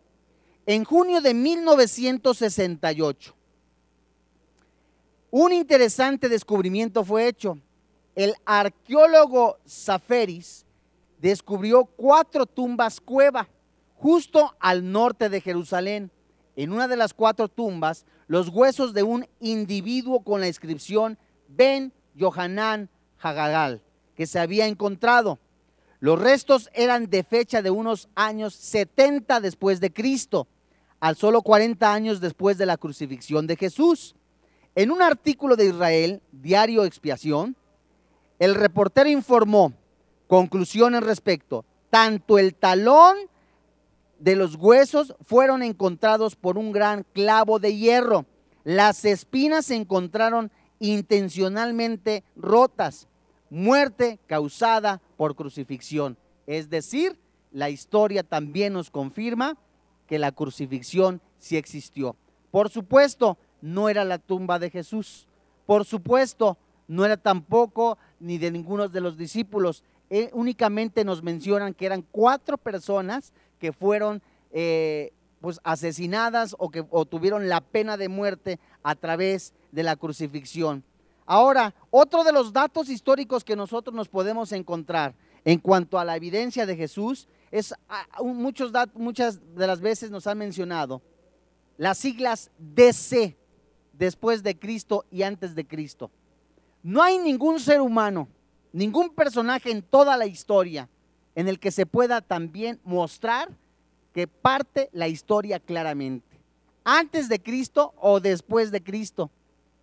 En 0.70 0.85
junio 0.85 1.22
de 1.22 1.33
1968, 1.33 3.35
un 5.31 5.54
interesante 5.54 6.28
descubrimiento 6.28 7.07
fue 7.07 7.26
hecho. 7.26 7.59
El 8.14 8.35
arqueólogo 8.44 9.57
Zaferis 9.66 10.66
descubrió 11.22 11.87
cuatro 11.87 12.44
tumbas 12.44 13.00
cueva 13.00 13.48
justo 13.94 14.54
al 14.61 14.92
norte 14.92 15.31
de 15.31 15.40
Jerusalén. 15.40 16.11
En 16.54 16.74
una 16.74 16.87
de 16.87 16.98
las 16.98 17.14
cuatro 17.14 17.48
tumbas, 17.48 18.04
los 18.26 18.50
huesos 18.50 18.92
de 18.92 19.04
un 19.04 19.26
individuo 19.40 20.20
con 20.20 20.42
la 20.42 20.48
inscripción 20.48 21.16
Ben 21.48 21.94
Yohanan 22.14 22.90
Hagagal 23.18 23.81
que 24.14 24.26
se 24.26 24.38
había 24.38 24.66
encontrado. 24.66 25.38
Los 26.00 26.20
restos 26.20 26.68
eran 26.74 27.09
de 27.09 27.24
fecha 27.24 27.62
de 27.62 27.70
unos 27.70 28.11
años 28.14 28.54
70 28.54 29.40
después 29.40 29.81
de 29.81 29.94
Cristo, 29.94 30.46
al 31.00 31.16
solo 31.16 31.42
40 31.42 31.92
años 31.92 32.20
después 32.20 32.58
de 32.58 32.66
la 32.66 32.76
crucifixión 32.76 33.46
de 33.46 33.56
Jesús. 33.56 34.14
En 34.74 34.90
un 34.90 35.02
artículo 35.02 35.56
de 35.56 35.66
Israel, 35.66 36.22
Diario 36.32 36.84
Expiación, 36.84 37.56
el 38.38 38.54
reportero 38.54 39.08
informó 39.08 39.72
conclusiones 40.26 41.02
respecto, 41.02 41.64
tanto 41.90 42.38
el 42.38 42.54
talón 42.54 43.16
de 44.18 44.37
los 44.37 44.56
huesos 44.56 45.14
fueron 45.24 45.62
encontrados 45.62 46.37
por 46.37 46.58
un 46.58 46.72
gran 46.72 47.04
clavo 47.12 47.58
de 47.58 47.76
hierro. 47.76 48.26
Las 48.64 49.04
espinas 49.04 49.66
se 49.66 49.76
encontraron 49.76 50.50
intencionalmente 50.80 52.24
rotas 52.37 53.08
muerte 53.50 54.18
causada 54.26 55.00
por 55.16 55.34
crucifixión. 55.34 56.16
Es 56.46 56.70
decir, 56.70 57.18
la 57.50 57.70
historia 57.70 58.22
también 58.22 58.72
nos 58.72 58.90
confirma 58.90 59.56
que 60.08 60.18
la 60.18 60.32
crucifixión 60.32 61.20
sí 61.38 61.56
existió. 61.56 62.16
Por 62.50 62.70
supuesto, 62.70 63.38
no 63.60 63.88
era 63.88 64.04
la 64.04 64.18
tumba 64.18 64.58
de 64.58 64.70
Jesús. 64.70 65.28
Por 65.66 65.84
supuesto, 65.84 66.56
no 66.88 67.04
era 67.04 67.16
tampoco 67.16 67.98
ni 68.18 68.38
de 68.38 68.50
ninguno 68.50 68.88
de 68.88 69.00
los 69.00 69.16
discípulos. 69.16 69.84
Eh, 70.10 70.30
únicamente 70.32 71.04
nos 71.04 71.22
mencionan 71.22 71.74
que 71.74 71.86
eran 71.86 72.02
cuatro 72.02 72.56
personas 72.56 73.32
que 73.60 73.72
fueron 73.72 74.22
eh, 74.50 75.12
pues 75.40 75.60
asesinadas 75.62 76.56
o 76.58 76.70
que 76.70 76.82
tuvieron 77.10 77.48
la 77.48 77.60
pena 77.60 77.96
de 77.96 78.08
muerte 78.08 78.58
a 78.82 78.94
través 78.94 79.52
de 79.70 79.82
la 79.82 79.96
crucifixión. 79.96 80.82
Ahora, 81.26 81.74
otro 81.90 82.24
de 82.24 82.32
los 82.32 82.54
datos 82.54 82.88
históricos 82.88 83.44
que 83.44 83.54
nosotros 83.54 83.94
nos 83.94 84.08
podemos 84.08 84.50
encontrar 84.52 85.14
en 85.48 85.61
cuanto 85.61 85.98
a 85.98 86.04
la 86.04 86.14
evidencia 86.14 86.66
de 86.66 86.76
Jesús 86.76 87.26
es, 87.50 87.72
ah, 87.88 88.06
muchos, 88.22 88.70
muchas 88.92 89.40
de 89.54 89.66
las 89.66 89.80
veces 89.80 90.11
nos 90.11 90.26
han 90.26 90.37
mencionado 90.37 91.00
las 91.78 91.96
siglas 91.96 92.50
DC, 92.58 93.34
después 93.94 94.42
de 94.42 94.58
Cristo 94.58 95.06
y 95.11 95.22
antes 95.22 95.54
de 95.54 95.66
Cristo. 95.66 96.11
No 96.82 97.02
hay 97.02 97.16
ningún 97.16 97.61
ser 97.61 97.80
humano, 97.80 98.28
ningún 98.74 99.08
personaje 99.08 99.70
en 99.70 99.80
toda 99.80 100.18
la 100.18 100.26
historia 100.26 100.87
en 101.34 101.48
el 101.48 101.58
que 101.58 101.70
se 101.70 101.87
pueda 101.87 102.20
también 102.20 102.78
mostrar 102.84 103.48
que 104.12 104.26
parte 104.26 104.90
la 104.92 105.08
historia 105.08 105.61
claramente. 105.61 106.38
Antes 106.84 107.26
de 107.30 107.40
Cristo 107.40 107.94
o 107.96 108.20
después 108.20 108.70
de 108.70 108.82
Cristo. 108.82 109.30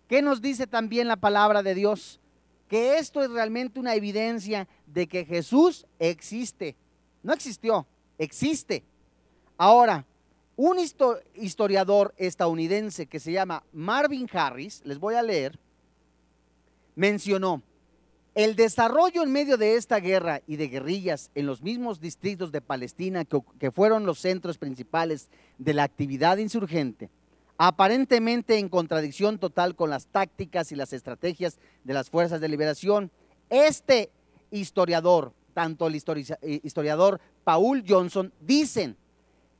¿Qué 0.06 0.22
nos 0.22 0.40
dice 0.40 0.68
también 0.68 1.08
la 1.08 1.16
palabra 1.16 1.64
de 1.64 1.74
Dios? 1.74 2.20
Que 2.68 2.98
esto 2.98 3.22
es 3.22 3.30
realmente 3.30 3.78
una 3.78 3.94
evidencia 3.94 4.66
de 4.86 5.06
que 5.06 5.24
Jesús 5.24 5.86
existe. 5.98 6.76
No 7.22 7.32
existió, 7.32 7.86
existe. 8.18 8.82
Ahora, 9.56 10.04
un 10.56 10.78
historiador 11.34 12.14
estadounidense 12.16 13.06
que 13.06 13.20
se 13.20 13.32
llama 13.32 13.62
Marvin 13.72 14.28
Harris, 14.32 14.80
les 14.84 14.98
voy 14.98 15.14
a 15.14 15.22
leer, 15.22 15.58
mencionó, 16.94 17.62
el 18.34 18.54
desarrollo 18.54 19.22
en 19.22 19.32
medio 19.32 19.56
de 19.56 19.76
esta 19.76 19.98
guerra 19.98 20.42
y 20.46 20.56
de 20.56 20.68
guerrillas 20.68 21.30
en 21.34 21.46
los 21.46 21.62
mismos 21.62 22.00
distritos 22.00 22.52
de 22.52 22.60
Palestina 22.60 23.24
que, 23.24 23.40
que 23.58 23.70
fueron 23.70 24.04
los 24.04 24.18
centros 24.18 24.58
principales 24.58 25.30
de 25.56 25.72
la 25.72 25.84
actividad 25.84 26.36
insurgente, 26.36 27.08
aparentemente 27.58 28.58
en 28.58 28.68
contradicción 28.68 29.38
total 29.38 29.74
con 29.74 29.90
las 29.90 30.06
tácticas 30.06 30.72
y 30.72 30.76
las 30.76 30.92
estrategias 30.92 31.58
de 31.84 31.94
las 31.94 32.10
fuerzas 32.10 32.40
de 32.40 32.48
liberación. 32.48 33.10
Este 33.48 34.10
historiador, 34.50 35.32
tanto 35.54 35.86
el 35.86 35.94
eh, 35.94 36.60
historiador 36.62 37.20
Paul 37.44 37.84
Johnson, 37.86 38.32
dicen 38.40 38.96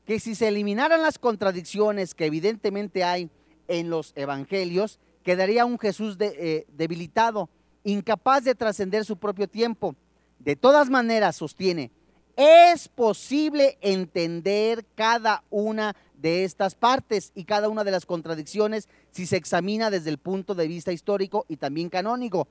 que 0.04 0.20
si 0.20 0.34
se 0.34 0.48
eliminaran 0.48 1.02
las 1.02 1.18
contradicciones 1.18 2.14
que 2.14 2.26
evidentemente 2.26 3.02
hay 3.02 3.30
en 3.68 3.90
los 3.90 4.12
evangelios, 4.14 5.00
quedaría 5.24 5.64
un 5.64 5.78
Jesús 5.78 6.16
eh, 6.20 6.66
debilitado, 6.76 7.48
incapaz 7.82 8.44
de 8.44 8.54
trascender 8.54 9.04
su 9.04 9.16
propio 9.16 9.48
tiempo. 9.48 9.96
De 10.38 10.54
todas 10.54 10.90
maneras, 10.90 11.36
sostiene, 11.36 11.90
es 12.36 12.88
posible 12.88 13.78
entender 13.80 14.84
cada 14.94 15.42
una 15.50 15.96
de 16.16 16.44
estas 16.44 16.74
partes 16.74 17.32
y 17.34 17.44
cada 17.44 17.68
una 17.68 17.84
de 17.84 17.90
las 17.90 18.06
contradicciones 18.06 18.88
si 19.10 19.26
se 19.26 19.36
examina 19.36 19.90
desde 19.90 20.10
el 20.10 20.18
punto 20.18 20.54
de 20.54 20.68
vista 20.68 20.92
histórico 20.92 21.44
y 21.48 21.56
también 21.56 21.88
canónico. 21.88 22.48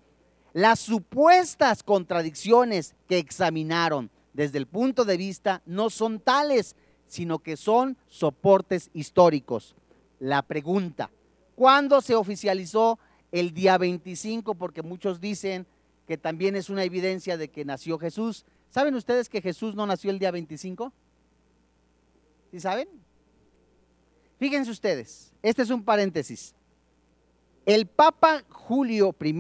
Las 0.54 0.80
supuestas 0.80 1.84
contradicciones 1.84 2.96
que 3.08 3.18
examinaron 3.18 4.10
desde 4.34 4.58
el 4.58 4.68
punto 4.68 5.06
de 5.06 5.18
vista 5.18 5.62
no 5.66 5.90
son 5.90 6.20
tales, 6.20 6.76
sino 7.08 7.40
que 7.40 7.58
son 7.58 7.98
soportes 8.08 8.90
históricos. 8.94 9.76
La 10.20 10.42
pregunta, 10.44 11.12
¿cuándo 11.56 12.02
se 12.02 12.16
oficializó 12.16 13.00
el 13.32 13.54
día 13.54 13.78
25? 13.78 14.56
Porque 14.56 14.82
muchos 14.82 15.20
dicen 15.20 15.68
que 16.08 16.18
también 16.18 16.56
es 16.56 16.70
una 16.70 16.84
evidencia 16.84 17.38
de 17.38 17.50
que 17.50 17.66
nació 17.66 17.98
Jesús. 17.98 18.46
¿Saben 18.70 18.96
ustedes 18.96 19.30
que 19.30 19.42
Jesús 19.42 19.76
no 19.76 19.86
nació 19.86 20.12
el 20.12 20.20
día 20.20 20.32
25? 20.32 20.94
¿Sí 22.52 22.60
saben? 22.60 22.88
Fíjense 24.38 24.72
ustedes, 24.72 25.32
este 25.42 25.62
es 25.62 25.70
un 25.70 25.84
paréntesis. 25.84 26.54
El 27.66 27.88
Papa 27.88 28.44
Julio 28.50 29.16
I 29.20 29.36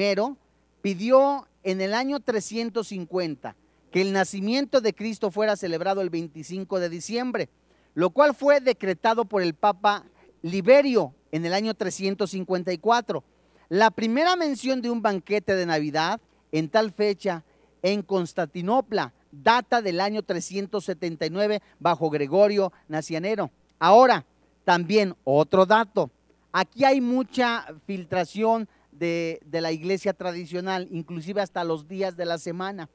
pidió 0.81 1.47
en 1.63 1.81
el 1.81 1.93
año 1.93 2.19
350 2.19 3.55
que 3.91 4.01
el 4.01 4.13
nacimiento 4.13 4.81
de 4.81 4.93
Cristo 4.93 5.31
fuera 5.31 5.55
celebrado 5.55 6.01
el 6.01 6.09
25 6.09 6.79
de 6.79 6.89
diciembre, 6.89 7.49
lo 7.93 8.09
cual 8.09 8.35
fue 8.35 8.59
decretado 8.61 9.25
por 9.25 9.41
el 9.41 9.53
Papa 9.53 10.05
Liberio 10.41 11.13
en 11.31 11.45
el 11.45 11.53
año 11.53 11.73
354. 11.73 13.23
La 13.69 13.91
primera 13.91 14.35
mención 14.35 14.81
de 14.81 14.89
un 14.89 15.01
banquete 15.01 15.55
de 15.55 15.65
Navidad 15.65 16.21
en 16.51 16.69
tal 16.69 16.91
fecha 16.91 17.43
en 17.81 18.01
Constantinopla 18.01 19.13
data 19.31 19.81
del 19.81 19.99
año 19.99 20.23
379 20.23 21.61
bajo 21.79 22.09
Gregorio 22.09 22.71
Nacianero. 22.87 23.51
Ahora, 23.79 24.25
también 24.65 25.15
otro 25.23 25.65
dato. 25.65 26.11
Aquí 26.51 26.83
hay 26.83 26.99
mucha 26.99 27.65
filtración 27.85 28.67
de, 28.91 29.39
de, 29.45 29.61
la 29.61 29.71
iglesia 29.71 30.13
tradicional, 30.13 30.87
inclusive 30.91 31.41
hasta 31.41 31.63
los 31.63 31.87
días 31.87 32.17
de 32.17 32.25
la 32.25 32.37
semana. 32.37 32.89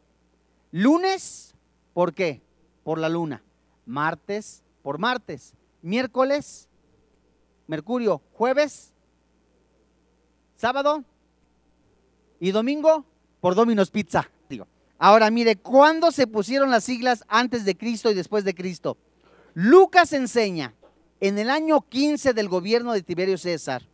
Lunes, 0.70 1.54
¿por 1.94 2.12
qué? 2.12 2.42
Por 2.84 2.98
la 2.98 3.08
luna. 3.08 3.42
Martes, 3.86 4.62
por 4.82 4.98
martes. 4.98 5.54
Miércoles, 5.82 6.68
Mercurio. 7.66 8.20
Jueves, 8.32 8.92
sábado 10.56 11.04
y 12.38 12.50
domingo, 12.50 13.04
por 13.40 13.54
Domino's 13.54 13.90
Pizza. 13.90 14.28
Ahora 15.02 15.30
mire, 15.30 15.56
¿cuándo 15.56 16.12
se 16.12 16.26
pusieron 16.26 16.70
las 16.70 16.84
siglas 16.84 17.24
antes 17.26 17.64
de 17.64 17.74
Cristo 17.74 18.10
y 18.10 18.14
después 18.14 18.44
de 18.44 18.54
Cristo? 18.54 18.98
Lucas 19.54 20.12
enseña 20.12 20.74
en 21.20 21.38
el 21.38 21.50
año 21.50 21.82
15 21.82 22.32
del 22.32 22.48
gobierno 22.48 22.92
de 22.92 23.02
Tiberio 23.02 23.36
César, 23.36 23.86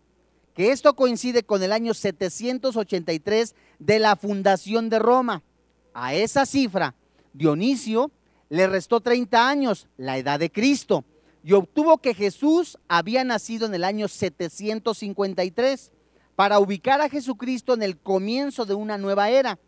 que 0.55 0.71
esto 0.71 0.95
coincide 0.95 1.43
con 1.43 1.63
el 1.63 1.73
año 1.73 1.93
783 1.93 3.55
de 3.79 3.99
la 3.99 4.17
fundación 4.17 4.89
de 4.89 5.01
Roma. 5.01 5.43
A 5.93 6.15
esa 6.15 6.47
cifra, 6.47 6.95
Dionisio 7.33 8.11
le 8.49 8.67
restó 8.69 9.01
30 9.01 9.49
años, 9.49 9.89
la 9.97 10.17
edad 10.19 10.39
de 10.39 10.51
Cristo, 10.51 11.05
y 11.43 11.53
obtuvo 11.53 11.99
que 11.99 12.15
Jesús 12.15 12.79
había 12.89 13.25
nacido 13.25 13.67
en 13.67 13.75
el 13.75 13.85
año 13.85 14.09
753 14.09 15.93
para 16.37 16.59
ubicar 16.61 17.01
a 17.01 17.09
Jesucristo 17.09 17.75
en 17.75 17.83
el 17.83 17.99
comienzo 17.99 18.67
de 18.67 18.75
una 18.75 18.99
nueva 18.99 19.31
era. 19.31 19.59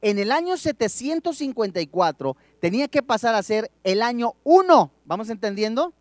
En 0.00 0.18
el 0.18 0.32
año 0.32 0.56
754 0.56 2.36
tenía 2.60 2.88
que 2.88 3.02
pasar 3.02 3.34
a 3.34 3.42
ser 3.42 3.70
el 3.84 4.02
año 4.02 4.34
1, 4.44 4.90
¿vamos 5.04 5.30
entendiendo? 5.30 5.92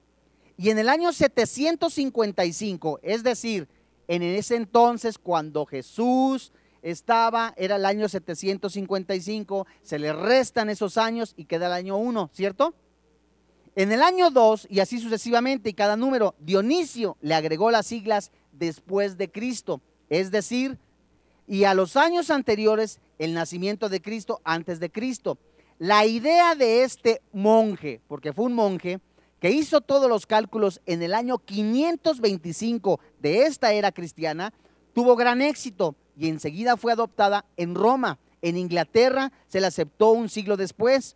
Y 0.62 0.70
en 0.70 0.78
el 0.78 0.90
año 0.90 1.12
755, 1.12 3.00
es 3.02 3.24
decir, 3.24 3.68
en 4.08 4.22
ese 4.22 4.58
entonces 4.58 5.18
cuando 5.18 5.66
Jesús 5.66 6.52
estaba, 6.84 7.56
era 7.58 7.78
el 7.78 7.86
año 7.86 8.08
755, 8.08 9.66
se 9.82 9.98
le 9.98 10.14
restan 10.14 10.70
esos 10.70 11.00
años 11.00 11.34
y 11.36 11.46
queda 11.46 11.66
el 11.66 11.74
año 11.74 11.98
1, 11.98 12.30
¿cierto? 12.32 12.76
En 13.76 13.92
el 13.92 14.04
año 14.04 14.30
2 14.30 14.68
y 14.70 14.82
así 14.82 15.00
sucesivamente, 15.00 15.72
y 15.72 15.74
cada 15.74 15.98
número, 15.98 16.36
Dionisio 16.38 17.18
le 17.22 17.34
agregó 17.34 17.72
las 17.72 17.88
siglas 17.88 18.32
después 18.52 19.18
de 19.18 19.32
Cristo, 19.32 19.82
es 20.12 20.30
decir, 20.30 20.78
y 21.48 21.64
a 21.64 21.74
los 21.74 21.98
años 21.98 22.30
anteriores, 22.30 23.00
el 23.18 23.34
nacimiento 23.34 23.90
de 23.90 24.00
Cristo 24.00 24.42
antes 24.44 24.80
de 24.80 24.92
Cristo. 24.92 25.40
La 25.80 26.06
idea 26.06 26.54
de 26.54 26.84
este 26.84 27.24
monje, 27.34 28.00
porque 28.08 28.32
fue 28.32 28.46
un 28.46 28.54
monje, 28.54 29.00
que 29.42 29.50
hizo 29.50 29.82
todos 29.82 30.08
los 30.08 30.28
cálculos 30.28 30.82
en 30.86 31.02
el 31.02 31.16
año 31.16 31.40
525 31.40 33.00
de 33.20 33.48
esta 33.48 33.74
era 33.74 33.92
cristiana, 33.92 34.54
tuvo 34.94 35.16
gran 35.16 35.42
éxito 35.42 35.96
y 36.16 36.30
enseguida 36.30 36.78
fue 36.78 36.94
adoptada 36.94 37.44
en 37.58 37.74
Roma. 37.74 38.20
En 38.44 38.56
Inglaterra 38.56 39.32
se 39.48 39.60
la 39.60 39.68
aceptó 39.68 40.12
un 40.12 40.30
siglo 40.30 40.58
después. 40.58 41.16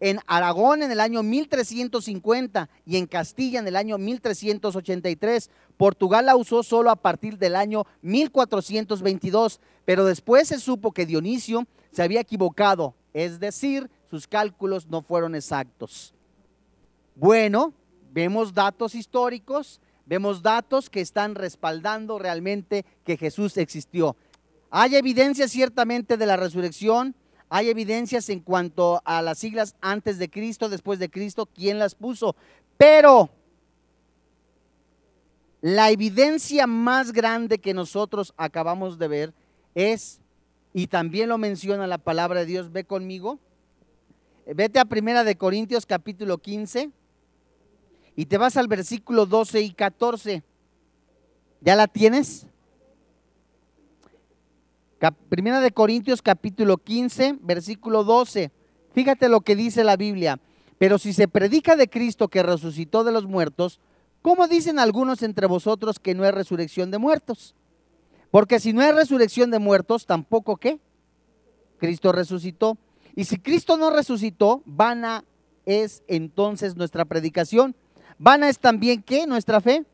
En 0.00 0.18
Aragón 0.26 0.82
en 0.82 0.90
el 0.90 1.00
año 1.00 1.22
1350 1.22 2.68
y 2.84 2.98
en 2.98 3.06
Castilla 3.06 3.60
en 3.60 3.68
el 3.68 3.76
año 3.76 3.96
1383. 3.96 5.48
Portugal 5.78 6.26
la 6.26 6.36
usó 6.36 6.62
solo 6.62 6.90
a 6.90 6.96
partir 6.96 7.38
del 7.38 7.56
año 7.56 7.86
1422, 8.02 9.60
pero 9.86 10.04
después 10.04 10.48
se 10.48 10.60
supo 10.60 10.92
que 10.92 11.06
Dionisio 11.06 11.66
se 11.90 12.02
había 12.02 12.20
equivocado, 12.20 12.94
es 13.14 13.40
decir, 13.40 13.90
sus 14.10 14.26
cálculos 14.26 14.88
no 14.88 15.00
fueron 15.00 15.34
exactos. 15.34 16.14
Bueno, 17.14 17.74
vemos 18.12 18.54
datos 18.54 18.94
históricos, 18.94 19.80
vemos 20.06 20.42
datos 20.42 20.88
que 20.88 21.00
están 21.00 21.34
respaldando 21.34 22.18
realmente 22.18 22.86
que 23.04 23.18
Jesús 23.18 23.56
existió. 23.58 24.16
Hay 24.70 24.96
evidencias 24.96 25.50
ciertamente 25.50 26.16
de 26.16 26.24
la 26.24 26.38
resurrección, 26.38 27.14
hay 27.50 27.68
evidencias 27.68 28.30
en 28.30 28.40
cuanto 28.40 29.02
a 29.04 29.20
las 29.20 29.38
siglas 29.38 29.76
antes 29.82 30.18
de 30.18 30.30
Cristo, 30.30 30.70
después 30.70 30.98
de 30.98 31.10
Cristo, 31.10 31.44
quién 31.44 31.78
las 31.78 31.94
puso, 31.94 32.34
pero 32.78 33.28
la 35.60 35.90
evidencia 35.90 36.66
más 36.66 37.12
grande 37.12 37.58
que 37.58 37.74
nosotros 37.74 38.32
acabamos 38.38 38.98
de 38.98 39.08
ver 39.08 39.34
es, 39.74 40.22
y 40.72 40.86
también 40.86 41.28
lo 41.28 41.36
menciona 41.36 41.86
la 41.86 41.98
palabra 41.98 42.40
de 42.40 42.46
Dios, 42.46 42.72
ve 42.72 42.84
conmigo, 42.84 43.38
vete 44.46 44.78
a 44.78 44.86
Primera 44.86 45.22
de 45.22 45.36
Corintios 45.36 45.84
capítulo 45.84 46.38
15 46.38 46.90
y 48.16 48.26
te 48.26 48.38
vas 48.38 48.56
al 48.56 48.68
versículo 48.68 49.26
12 49.26 49.60
y 49.62 49.72
14. 49.72 50.42
¿Ya 51.60 51.76
la 51.76 51.86
tienes? 51.86 52.46
Primera 55.28 55.60
de 55.60 55.72
Corintios 55.72 56.22
capítulo 56.22 56.78
15, 56.78 57.38
versículo 57.40 58.04
12. 58.04 58.52
Fíjate 58.92 59.28
lo 59.28 59.40
que 59.40 59.56
dice 59.56 59.82
la 59.82 59.96
Biblia. 59.96 60.38
Pero 60.78 60.98
si 60.98 61.12
se 61.12 61.26
predica 61.26 61.74
de 61.74 61.88
Cristo 61.88 62.28
que 62.28 62.42
resucitó 62.42 63.02
de 63.02 63.12
los 63.12 63.26
muertos, 63.26 63.80
¿cómo 64.20 64.46
dicen 64.46 64.78
algunos 64.78 65.22
entre 65.22 65.46
vosotros 65.46 65.98
que 65.98 66.14
no 66.14 66.24
es 66.24 66.32
resurrección 66.32 66.90
de 66.90 66.98
muertos? 66.98 67.54
Porque 68.30 68.60
si 68.60 68.72
no 68.72 68.82
es 68.82 68.94
resurrección 68.94 69.50
de 69.50 69.58
muertos, 69.58 70.06
tampoco 70.06 70.56
qué? 70.56 70.78
Cristo 71.78 72.12
resucitó. 72.12 72.78
Y 73.16 73.24
si 73.24 73.38
Cristo 73.38 73.76
no 73.76 73.90
resucitó, 73.90 74.62
vana 74.64 75.24
es 75.66 76.02
entonces 76.06 76.76
nuestra 76.76 77.04
predicación 77.04 77.74
Vana 78.22 78.48
es 78.48 78.60
también 78.60 79.02
que 79.02 79.26
nuestra 79.26 79.60
fe. 79.60 79.84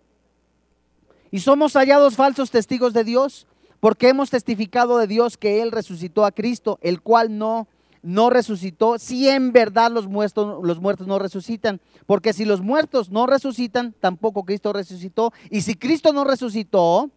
Y 1.31 1.41
somos 1.41 1.73
hallados 1.73 2.15
falsos 2.15 2.51
testigos 2.51 2.93
de 2.93 3.03
Dios, 3.03 3.47
porque 3.81 4.11
hemos 4.11 4.29
testificado 4.29 4.99
de 4.99 5.07
Dios 5.07 5.39
que 5.39 5.63
Él 5.63 5.73
resucitó 5.73 6.27
a 6.27 6.33
Cristo, 6.33 6.79
el 6.83 7.01
cual 7.01 7.39
no, 7.39 7.69
no 8.03 8.29
resucitó, 8.29 8.99
si 8.99 9.31
en 9.31 9.53
verdad 9.53 9.91
los 9.91 10.09
muertos, 10.09 10.63
los 10.63 10.79
muertos 10.79 11.07
no 11.07 11.19
resucitan. 11.19 11.81
Porque 12.05 12.35
si 12.35 12.45
los 12.45 12.61
muertos 12.61 13.09
no 13.09 13.27
resucitan, 13.27 13.95
tampoco 13.99 14.45
Cristo 14.45 14.75
resucitó. 14.75 15.33
Y 15.49 15.63
si 15.63 15.75
Cristo 15.75 16.13
no 16.13 16.25
resucitó, 16.25 17.11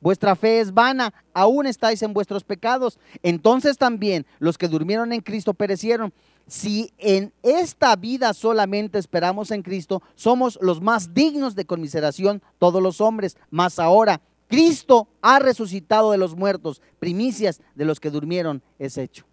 vuestra 0.00 0.34
fe 0.34 0.58
es 0.58 0.74
vana, 0.74 1.14
aún 1.32 1.66
estáis 1.66 2.02
en 2.02 2.12
vuestros 2.12 2.42
pecados. 2.42 2.98
Entonces 3.22 3.78
también 3.78 4.26
los 4.40 4.58
que 4.58 4.66
durmieron 4.66 5.12
en 5.12 5.20
Cristo 5.20 5.54
perecieron 5.54 6.12
si 6.46 6.92
en 6.98 7.32
esta 7.42 7.96
vida 7.96 8.32
solamente 8.32 8.98
esperamos 8.98 9.50
en 9.50 9.62
Cristo, 9.62 10.02
somos 10.14 10.58
los 10.62 10.80
más 10.80 11.12
dignos 11.12 11.54
de 11.54 11.64
conmiseración 11.64 12.42
todos 12.58 12.82
los 12.82 13.00
hombres. 13.00 13.36
Mas 13.50 13.78
ahora 13.78 14.20
Cristo 14.48 15.08
ha 15.22 15.38
resucitado 15.38 16.12
de 16.12 16.18
los 16.18 16.36
muertos, 16.36 16.80
primicias 16.98 17.60
de 17.74 17.84
los 17.84 17.98
que 17.98 18.10
durmieron 18.10 18.62
es 18.78 18.96
hecho. 18.96 19.24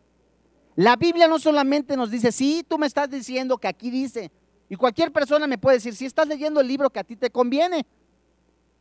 La 0.75 0.95
Biblia 0.95 1.27
no 1.27 1.37
solamente 1.37 1.95
nos 1.95 2.09
dice, 2.09 2.31
sí, 2.31 2.65
tú 2.67 2.79
me 2.79 2.87
estás 2.87 3.09
diciendo 3.09 3.59
que 3.59 3.67
aquí 3.67 3.91
dice, 3.91 4.31
y 4.69 4.75
cualquier 4.75 5.11
persona 5.11 5.45
me 5.45 5.59
puede 5.59 5.77
decir, 5.77 5.95
si 5.95 6.05
estás 6.05 6.27
leyendo 6.27 6.59
el 6.59 6.67
libro 6.67 6.89
que 6.89 6.99
a 6.99 7.03
ti 7.03 7.15
te 7.15 7.29
conviene. 7.29 7.85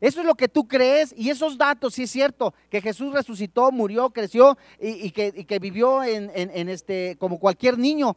Eso 0.03 0.19
es 0.19 0.27
lo 0.27 0.35
que 0.35 0.49
tú 0.49 0.67
crees 0.67 1.15
y 1.17 1.31
esos 1.31 1.57
datos, 1.57 1.95
sí 1.95 2.03
es 2.03 2.11
cierto, 2.11 2.55
que 2.69 2.81
Jesús 2.81 3.15
resucitó, 3.15 3.71
murió, 3.71 4.11
creció 4.11 4.59
y, 4.81 5.13
que, 5.13 5.59
vivió 5.61 6.03
en, 6.03 6.29
en, 6.35 6.69
este, 6.69 7.17
como 7.21 7.39
cualquier 7.39 7.79
niño. 7.79 8.17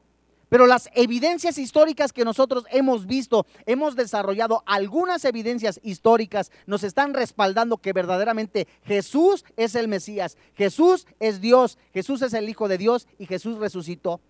Pero 0.50 0.66
las 0.66 0.90
evidencias 0.96 1.60
históricas 1.60 2.12
que 2.12 2.26
nosotros 2.26 2.66
hemos 2.72 3.06
visto, 3.06 3.46
hemos 3.68 3.96
desarrollado 3.96 4.64
algunas 4.66 5.26
evidencias 5.26 5.80
históricas, 5.84 6.52
nos 6.66 6.84
están 6.84 7.14
respaldando 7.14 7.78
que 7.78 7.94
verdaderamente 7.94 8.68
Jesús 8.84 9.46
es 9.56 9.76
el 9.76 9.88
Mesías, 9.88 10.40
Jesús 10.56 11.06
es 11.20 11.40
Dios, 11.40 11.78
Jesús 11.94 12.24
es 12.24 12.34
el 12.34 12.50
Hijo 12.50 12.68
de 12.68 12.80
Dios 12.80 13.08
y 13.20 13.28
Jesús 13.28 13.60
resucitó. 13.60 14.22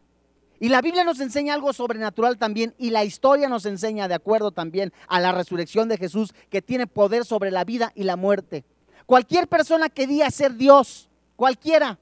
Y 0.60 0.70
la 0.70 0.82
Biblia 0.82 1.04
nos 1.04 1.20
enseña 1.20 1.54
algo 1.54 1.74
sobrenatural 1.74 2.38
también 2.38 2.74
y 2.78 2.92
la 2.92 3.04
historia 3.04 3.50
nos 3.50 3.66
enseña, 3.66 4.08
de 4.08 4.16
acuerdo 4.16 4.52
también 4.52 4.94
a 5.08 5.20
la 5.20 5.32
resurrección 5.32 5.90
de 5.90 5.98
Jesús, 5.98 6.34
que 6.50 6.62
tiene 6.62 6.88
poder 6.88 7.26
sobre 7.26 7.52
la 7.52 7.66
vida 7.66 7.92
y 7.96 8.04
la 8.04 8.16
muerte. 8.16 8.64
Cualquier 9.06 9.48
persona 9.48 9.90
que 9.90 10.08
diga 10.08 10.32
ser 10.32 10.56
Dios, 10.56 11.10
cualquiera, 11.36 12.00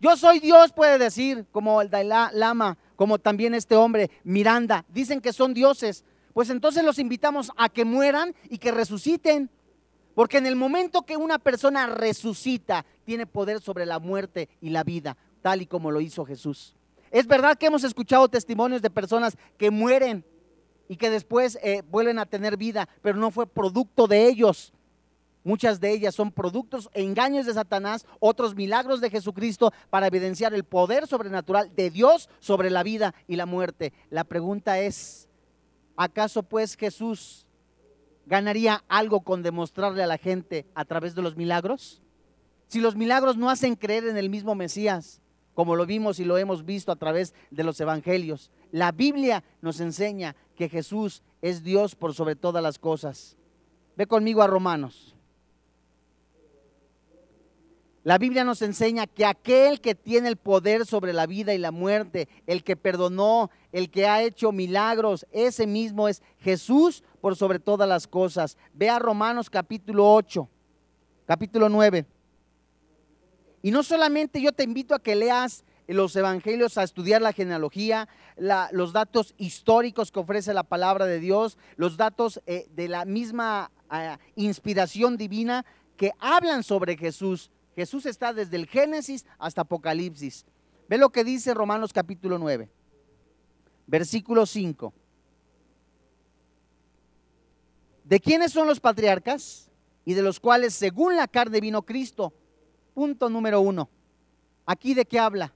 yo 0.00 0.16
soy 0.16 0.38
Dios 0.38 0.72
puede 0.72 0.98
decir, 0.98 1.46
como 1.50 1.80
el 1.80 1.88
Dalai 1.88 2.34
Lama, 2.34 2.76
como 2.96 3.18
también 3.18 3.54
este 3.54 3.76
hombre 3.76 4.10
Miranda, 4.22 4.84
dicen 4.88 5.20
que 5.20 5.32
son 5.32 5.54
dioses. 5.54 6.04
pues 6.34 6.50
entonces 6.50 6.84
los 6.84 6.98
invitamos 6.98 7.52
a 7.56 7.68
que 7.68 7.84
mueran 7.84 8.34
y 8.50 8.58
que 8.58 8.72
resuciten. 8.72 9.48
Porque 10.14 10.38
en 10.38 10.46
el 10.46 10.56
momento 10.56 11.02
que 11.02 11.16
una 11.16 11.38
persona 11.38 11.86
resucita, 11.86 12.84
tiene 13.04 13.26
poder 13.26 13.60
sobre 13.60 13.86
la 13.86 13.98
muerte 13.98 14.48
y 14.60 14.70
la 14.70 14.84
vida, 14.84 15.16
tal 15.42 15.62
y 15.62 15.66
como 15.66 15.90
lo 15.90 16.00
hizo 16.00 16.24
Jesús. 16.24 16.76
Es 17.14 17.28
verdad 17.28 17.56
que 17.56 17.66
hemos 17.66 17.84
escuchado 17.84 18.28
testimonios 18.28 18.82
de 18.82 18.90
personas 18.90 19.38
que 19.56 19.70
mueren 19.70 20.24
y 20.88 20.96
que 20.96 21.10
después 21.10 21.56
eh, 21.62 21.82
vuelven 21.88 22.18
a 22.18 22.26
tener 22.26 22.56
vida, 22.56 22.88
pero 23.02 23.16
no 23.16 23.30
fue 23.30 23.46
producto 23.46 24.08
de 24.08 24.26
ellos. 24.26 24.72
Muchas 25.44 25.78
de 25.78 25.92
ellas 25.92 26.16
son 26.16 26.32
productos, 26.32 26.90
engaños 26.92 27.46
de 27.46 27.54
Satanás, 27.54 28.04
otros 28.18 28.56
milagros 28.56 29.00
de 29.00 29.10
Jesucristo 29.10 29.72
para 29.90 30.08
evidenciar 30.08 30.54
el 30.54 30.64
poder 30.64 31.06
sobrenatural 31.06 31.72
de 31.76 31.88
Dios 31.88 32.28
sobre 32.40 32.68
la 32.68 32.82
vida 32.82 33.14
y 33.28 33.36
la 33.36 33.46
muerte. 33.46 33.92
La 34.10 34.24
pregunta 34.24 34.80
es, 34.80 35.28
¿acaso 35.96 36.42
pues 36.42 36.74
Jesús 36.74 37.46
ganaría 38.26 38.82
algo 38.88 39.20
con 39.20 39.44
demostrarle 39.44 40.02
a 40.02 40.08
la 40.08 40.18
gente 40.18 40.66
a 40.74 40.84
través 40.84 41.14
de 41.14 41.22
los 41.22 41.36
milagros? 41.36 42.02
Si 42.66 42.80
los 42.80 42.96
milagros 42.96 43.36
no 43.36 43.50
hacen 43.50 43.76
creer 43.76 44.08
en 44.08 44.16
el 44.16 44.30
mismo 44.30 44.56
Mesías, 44.56 45.20
como 45.54 45.76
lo 45.76 45.86
vimos 45.86 46.18
y 46.18 46.24
lo 46.24 46.36
hemos 46.38 46.64
visto 46.64 46.92
a 46.92 46.96
través 46.96 47.34
de 47.50 47.64
los 47.64 47.80
evangelios, 47.80 48.50
la 48.72 48.92
Biblia 48.92 49.44
nos 49.62 49.80
enseña 49.80 50.36
que 50.56 50.68
Jesús 50.68 51.22
es 51.42 51.62
Dios 51.62 51.94
por 51.94 52.14
sobre 52.14 52.36
todas 52.36 52.62
las 52.62 52.78
cosas. 52.78 53.36
Ve 53.96 54.06
conmigo 54.06 54.42
a 54.42 54.46
Romanos. 54.46 55.14
La 58.04 58.18
Biblia 58.18 58.44
nos 58.44 58.60
enseña 58.60 59.06
que 59.06 59.24
aquel 59.24 59.80
que 59.80 59.94
tiene 59.94 60.28
el 60.28 60.36
poder 60.36 60.84
sobre 60.84 61.14
la 61.14 61.26
vida 61.26 61.54
y 61.54 61.58
la 61.58 61.70
muerte, 61.70 62.28
el 62.46 62.62
que 62.62 62.76
perdonó, 62.76 63.50
el 63.72 63.90
que 63.90 64.06
ha 64.06 64.22
hecho 64.22 64.52
milagros, 64.52 65.26
ese 65.32 65.66
mismo 65.66 66.06
es 66.06 66.22
Jesús 66.40 67.02
por 67.22 67.34
sobre 67.34 67.60
todas 67.60 67.88
las 67.88 68.06
cosas. 68.06 68.58
Ve 68.74 68.90
a 68.90 68.98
Romanos 68.98 69.48
capítulo 69.48 70.12
8, 70.12 70.46
capítulo 71.26 71.70
9. 71.70 72.04
Y 73.64 73.72
no 73.72 73.82
solamente 73.82 74.40
yo 74.40 74.52
te 74.52 74.62
invito 74.62 74.94
a 74.94 75.02
que 75.02 75.16
leas 75.16 75.64
los 75.88 76.14
evangelios, 76.14 76.78
a 76.78 76.84
estudiar 76.84 77.20
la 77.20 77.32
genealogía, 77.32 78.08
los 78.36 78.92
datos 78.92 79.34
históricos 79.38 80.12
que 80.12 80.20
ofrece 80.20 80.54
la 80.54 80.62
palabra 80.62 81.06
de 81.06 81.18
Dios, 81.18 81.58
los 81.76 81.96
datos 81.96 82.40
eh, 82.46 82.68
de 82.76 82.86
la 82.86 83.04
misma 83.04 83.72
ah, 83.90 84.18
inspiración 84.36 85.16
divina 85.16 85.66
que 85.96 86.12
hablan 86.20 86.62
sobre 86.62 86.96
Jesús 86.96 87.50
Jesús 87.74 88.06
está 88.06 88.32
desde 88.32 88.56
el 88.56 88.66
Génesis 88.66 89.26
hasta 89.38 89.62
Apocalipsis. 89.62 90.46
Ve 90.88 90.98
lo 90.98 91.10
que 91.10 91.24
dice 91.24 91.54
Romanos 91.54 91.92
capítulo 91.92 92.38
9, 92.38 92.70
versículo 93.86 94.46
5. 94.46 94.92
¿De 98.04 98.20
quiénes 98.20 98.52
son 98.52 98.68
los 98.68 98.80
patriarcas? 98.80 99.70
Y 100.04 100.12
de 100.12 100.22
los 100.22 100.38
cuales 100.38 100.74
según 100.74 101.16
la 101.16 101.26
carne 101.26 101.60
vino 101.60 101.82
Cristo. 101.82 102.34
Punto 102.94 103.28
número 103.28 103.60
uno. 103.60 103.88
¿Aquí 104.64 104.94
de 104.94 105.04
qué 105.04 105.18
habla? 105.18 105.52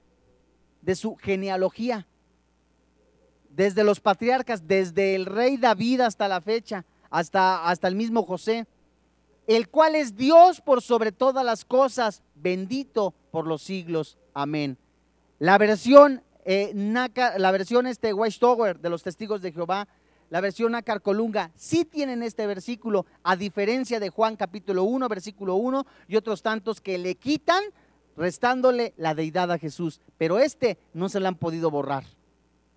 De 0.81 0.95
su 0.95 1.15
genealogía. 1.15 2.05
Desde 3.49 3.83
los 3.83 3.99
patriarcas, 3.99 4.67
desde 4.67 5.15
el 5.15 5.25
rey 5.25 5.57
David 5.57 6.01
hasta 6.01 6.27
la 6.27 6.41
fecha, 6.41 6.85
hasta, 7.09 7.67
hasta 7.67 7.87
el 7.87 7.95
mismo 7.95 8.23
José 8.23 8.67
el 9.49 9.67
cual 9.67 9.95
es 9.95 10.15
Dios 10.15 10.61
por 10.61 10.83
sobre 10.83 11.11
todas 11.11 11.43
las 11.43 11.65
cosas, 11.65 12.21
bendito 12.35 13.15
por 13.31 13.47
los 13.47 13.63
siglos. 13.63 14.19
Amén. 14.35 14.77
La 15.39 15.57
versión, 15.57 16.21
eh, 16.45 16.71
la 16.75 17.49
versión 17.49 17.87
este 17.87 18.13
de 18.13 18.89
los 18.91 19.01
testigos 19.01 19.41
de 19.41 19.51
Jehová, 19.51 19.87
la 20.29 20.41
versión 20.41 20.73
Nácar 20.73 21.01
Colunga, 21.01 21.51
sí 21.55 21.85
tienen 21.85 22.21
este 22.21 22.45
versículo, 22.45 23.05
a 23.23 23.35
diferencia 23.35 23.99
de 23.99 24.09
Juan 24.09 24.35
capítulo 24.35 24.83
1, 24.83 25.07
versículo 25.09 25.55
1, 25.55 25.85
y 26.07 26.15
otros 26.15 26.43
tantos 26.43 26.81
que 26.81 26.97
le 26.97 27.15
quitan, 27.15 27.63
restándole 28.15 28.93
la 28.97 29.15
deidad 29.15 29.51
a 29.51 29.57
Jesús. 29.57 30.01
Pero 30.17 30.39
este 30.39 30.77
no 30.93 31.09
se 31.09 31.19
le 31.19 31.27
han 31.27 31.35
podido 31.35 31.71
borrar. 31.71 32.03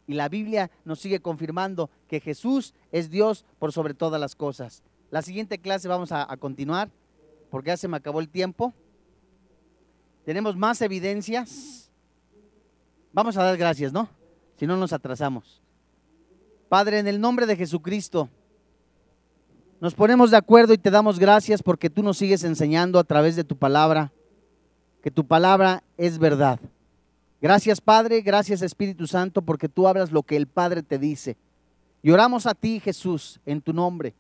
Y 0.07 0.15
la 0.15 0.29
Biblia 0.29 0.71
nos 0.85 1.01
sigue 1.01 1.21
confirmando 1.21 1.91
que 2.09 2.21
Jesús 2.21 2.75
es 2.91 3.11
Dios 3.11 3.45
por 3.59 3.73
sobre 3.73 3.95
todas 3.95 4.21
las 4.21 4.35
cosas. 4.35 4.83
La 5.11 5.23
siguiente 5.23 5.59
clase 5.59 5.89
vamos 5.89 6.11
a, 6.11 6.27
continuar 6.39 6.91
porque 7.51 7.69
ya 7.69 7.77
se 7.77 7.87
me 7.87 7.99
acabó 7.99 8.21
el 8.21 8.31
tiempo. 8.31 8.73
Tenemos 10.25 10.57
más 10.57 10.81
evidencias. 10.81 11.91
Vamos 13.13 13.37
a 13.37 13.45
dar 13.45 13.57
gracias, 13.59 13.93
¿no? 13.93 14.09
Si 14.57 14.67
no 14.67 14.77
nos 14.77 14.93
atrasamos. 14.93 15.62
Padre, 16.73 17.01
en 17.01 17.07
el 17.07 17.21
nombre 17.21 17.45
de 17.45 17.55
Jesucristo, 17.55 18.31
nos 19.79 19.93
ponemos 19.93 20.31
de 20.31 20.39
acuerdo 20.39 20.73
y 20.73 20.79
te 20.79 20.91
damos 20.91 21.19
gracias 21.19 21.63
porque 21.63 21.91
tú 21.91 22.03
nos 22.03 22.17
sigues 22.17 22.45
enseñando 22.45 22.99
a 22.99 23.05
través 23.05 23.37
de 23.37 23.45
tu 23.45 23.59
palabra, 23.59 24.11
que 25.03 25.11
tu 25.11 25.27
palabra 25.27 25.83
es 25.99 26.19
verdad. 26.19 26.59
Gracias 27.43 27.79
Padre, 27.83 28.23
gracias 28.23 28.63
Espíritu 28.63 29.07
Santo, 29.07 29.43
porque 29.43 29.69
tú 29.69 29.87
hablas 29.87 30.13
lo 30.13 30.23
que 30.23 30.35
el 30.35 30.47
Padre 30.47 30.83
te 30.83 30.99
dice. 30.99 31.37
Y 32.03 32.11
oramos 32.11 32.47
a 32.47 32.55
ti, 32.55 32.81
Jesús, 32.81 33.39
en 33.45 33.61
tu 33.61 33.75
nombre 33.75 34.15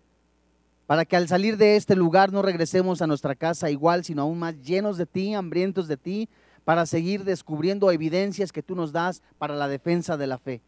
para 0.86 1.06
que 1.06 1.16
al 1.16 1.28
salir 1.28 1.56
de 1.56 1.76
este 1.76 1.96
lugar 1.96 2.34
no 2.34 2.42
regresemos 2.42 3.00
a 3.00 3.06
nuestra 3.06 3.34
casa 3.34 3.70
igual, 3.70 4.04
sino 4.04 4.20
aún 4.20 4.38
más 4.38 4.60
llenos 4.60 4.98
de 4.98 5.06
ti, 5.06 5.32
hambrientos 5.32 5.88
de 5.88 5.96
ti, 5.96 6.28
para 6.66 6.84
seguir 6.84 7.24
descubriendo 7.24 7.90
evidencias 7.90 8.52
que 8.52 8.62
tú 8.62 8.74
nos 8.74 8.92
das 8.92 9.22
para 9.38 9.56
la 9.56 9.68
defensa 9.68 10.18
de 10.18 10.26
la 10.26 10.36
fe, 10.36 10.60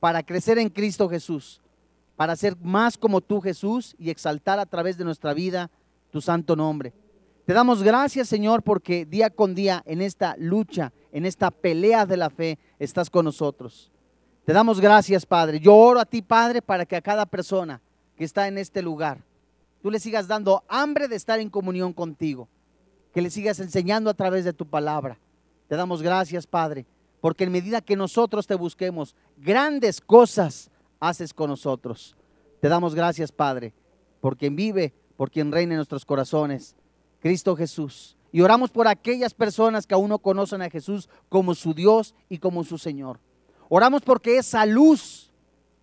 para 0.00 0.22
crecer 0.22 0.58
en 0.58 0.70
Cristo 0.70 1.08
Jesús, 1.08 1.60
para 2.16 2.34
ser 2.34 2.56
más 2.62 2.98
como 2.98 3.20
tú 3.20 3.40
Jesús 3.40 3.94
y 3.98 4.10
exaltar 4.10 4.58
a 4.58 4.66
través 4.66 4.96
de 4.96 5.04
nuestra 5.04 5.34
vida 5.34 5.70
tu 6.10 6.20
santo 6.20 6.56
nombre. 6.56 6.92
Te 7.44 7.52
damos 7.52 7.82
gracias 7.82 8.28
Señor 8.28 8.62
porque 8.62 9.04
día 9.04 9.30
con 9.30 9.54
día 9.54 9.82
en 9.86 10.00
esta 10.00 10.34
lucha, 10.38 10.92
en 11.12 11.26
esta 11.26 11.50
pelea 11.50 12.06
de 12.06 12.16
la 12.16 12.30
fe, 12.30 12.58
estás 12.78 13.10
con 13.10 13.26
nosotros. 13.26 13.90
Te 14.44 14.52
damos 14.52 14.80
gracias 14.80 15.26
Padre. 15.26 15.60
Yo 15.60 15.76
oro 15.76 16.00
a 16.00 16.06
ti 16.06 16.22
Padre 16.22 16.62
para 16.62 16.86
que 16.86 16.96
a 16.96 17.02
cada 17.02 17.26
persona 17.26 17.80
que 18.16 18.24
está 18.24 18.48
en 18.48 18.58
este 18.58 18.82
lugar, 18.82 19.22
tú 19.82 19.90
le 19.90 20.00
sigas 20.00 20.26
dando 20.26 20.64
hambre 20.68 21.08
de 21.08 21.16
estar 21.16 21.40
en 21.40 21.50
comunión 21.50 21.92
contigo, 21.92 22.48
que 23.12 23.22
le 23.22 23.30
sigas 23.30 23.60
enseñando 23.60 24.10
a 24.10 24.14
través 24.14 24.44
de 24.44 24.52
tu 24.52 24.66
palabra. 24.66 25.18
Te 25.68 25.76
damos 25.76 26.02
gracias, 26.02 26.46
Padre, 26.46 26.86
porque 27.20 27.44
en 27.44 27.52
medida 27.52 27.80
que 27.80 27.96
nosotros 27.96 28.46
te 28.46 28.54
busquemos, 28.54 29.14
grandes 29.36 30.00
cosas 30.00 30.70
haces 30.98 31.34
con 31.34 31.50
nosotros. 31.50 32.16
Te 32.60 32.68
damos 32.68 32.94
gracias, 32.94 33.32
Padre, 33.32 33.72
por 34.20 34.36
quien 34.36 34.56
vive, 34.56 34.92
por 35.16 35.30
quien 35.30 35.52
reina 35.52 35.74
en 35.74 35.78
nuestros 35.78 36.04
corazones, 36.04 36.76
Cristo 37.20 37.56
Jesús. 37.56 38.16
Y 38.32 38.42
oramos 38.42 38.70
por 38.70 38.86
aquellas 38.86 39.34
personas 39.34 39.86
que 39.86 39.94
aún 39.94 40.08
no 40.08 40.18
conocen 40.18 40.62
a 40.62 40.70
Jesús 40.70 41.08
como 41.28 41.54
su 41.54 41.74
Dios 41.74 42.14
y 42.28 42.38
como 42.38 42.64
su 42.64 42.78
Señor. 42.78 43.18
Oramos 43.68 44.02
porque 44.02 44.38
esa 44.38 44.64
luz, 44.66 45.32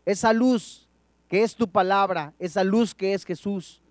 esa 0.06 0.34
luz 0.34 0.88
que 1.28 1.44
es 1.44 1.56
tu 1.56 1.68
palabra, 1.68 2.34
esa 2.40 2.64
luz 2.64 2.96
que 2.96 3.14
es 3.14 3.26
Jesús, 3.26 3.82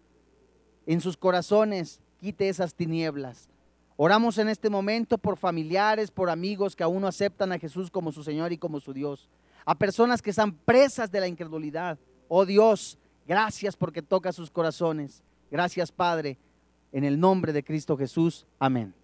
en 0.86 1.00
sus 1.00 1.16
corazones, 1.16 2.00
quite 2.18 2.48
esas 2.48 2.74
tinieblas. 2.74 3.48
Oramos 3.96 4.36
en 4.38 4.48
este 4.48 4.68
momento 4.68 5.16
por 5.16 5.38
familiares, 5.38 6.10
por 6.10 6.28
amigos 6.28 6.76
que 6.76 6.84
aún 6.84 7.00
no 7.00 7.08
aceptan 7.08 7.52
a 7.52 7.58
Jesús 7.58 7.90
como 7.90 8.12
su 8.12 8.22
Señor 8.22 8.52
y 8.52 8.58
como 8.58 8.78
su 8.78 8.92
Dios. 8.92 9.28
A 9.64 9.74
personas 9.74 10.20
que 10.20 10.30
están 10.30 10.52
presas 10.52 11.10
de 11.10 11.20
la 11.20 11.28
incredulidad. 11.28 11.98
Oh 12.28 12.44
Dios, 12.44 12.98
gracias 13.26 13.74
porque 13.74 14.02
toca 14.02 14.32
sus 14.32 14.50
corazones. 14.50 15.22
Gracias 15.50 15.90
Padre, 15.90 16.38
en 16.92 17.04
el 17.04 17.18
nombre 17.18 17.52
de 17.52 17.64
Cristo 17.64 17.96
Jesús. 17.96 18.46
Amén. 18.58 18.94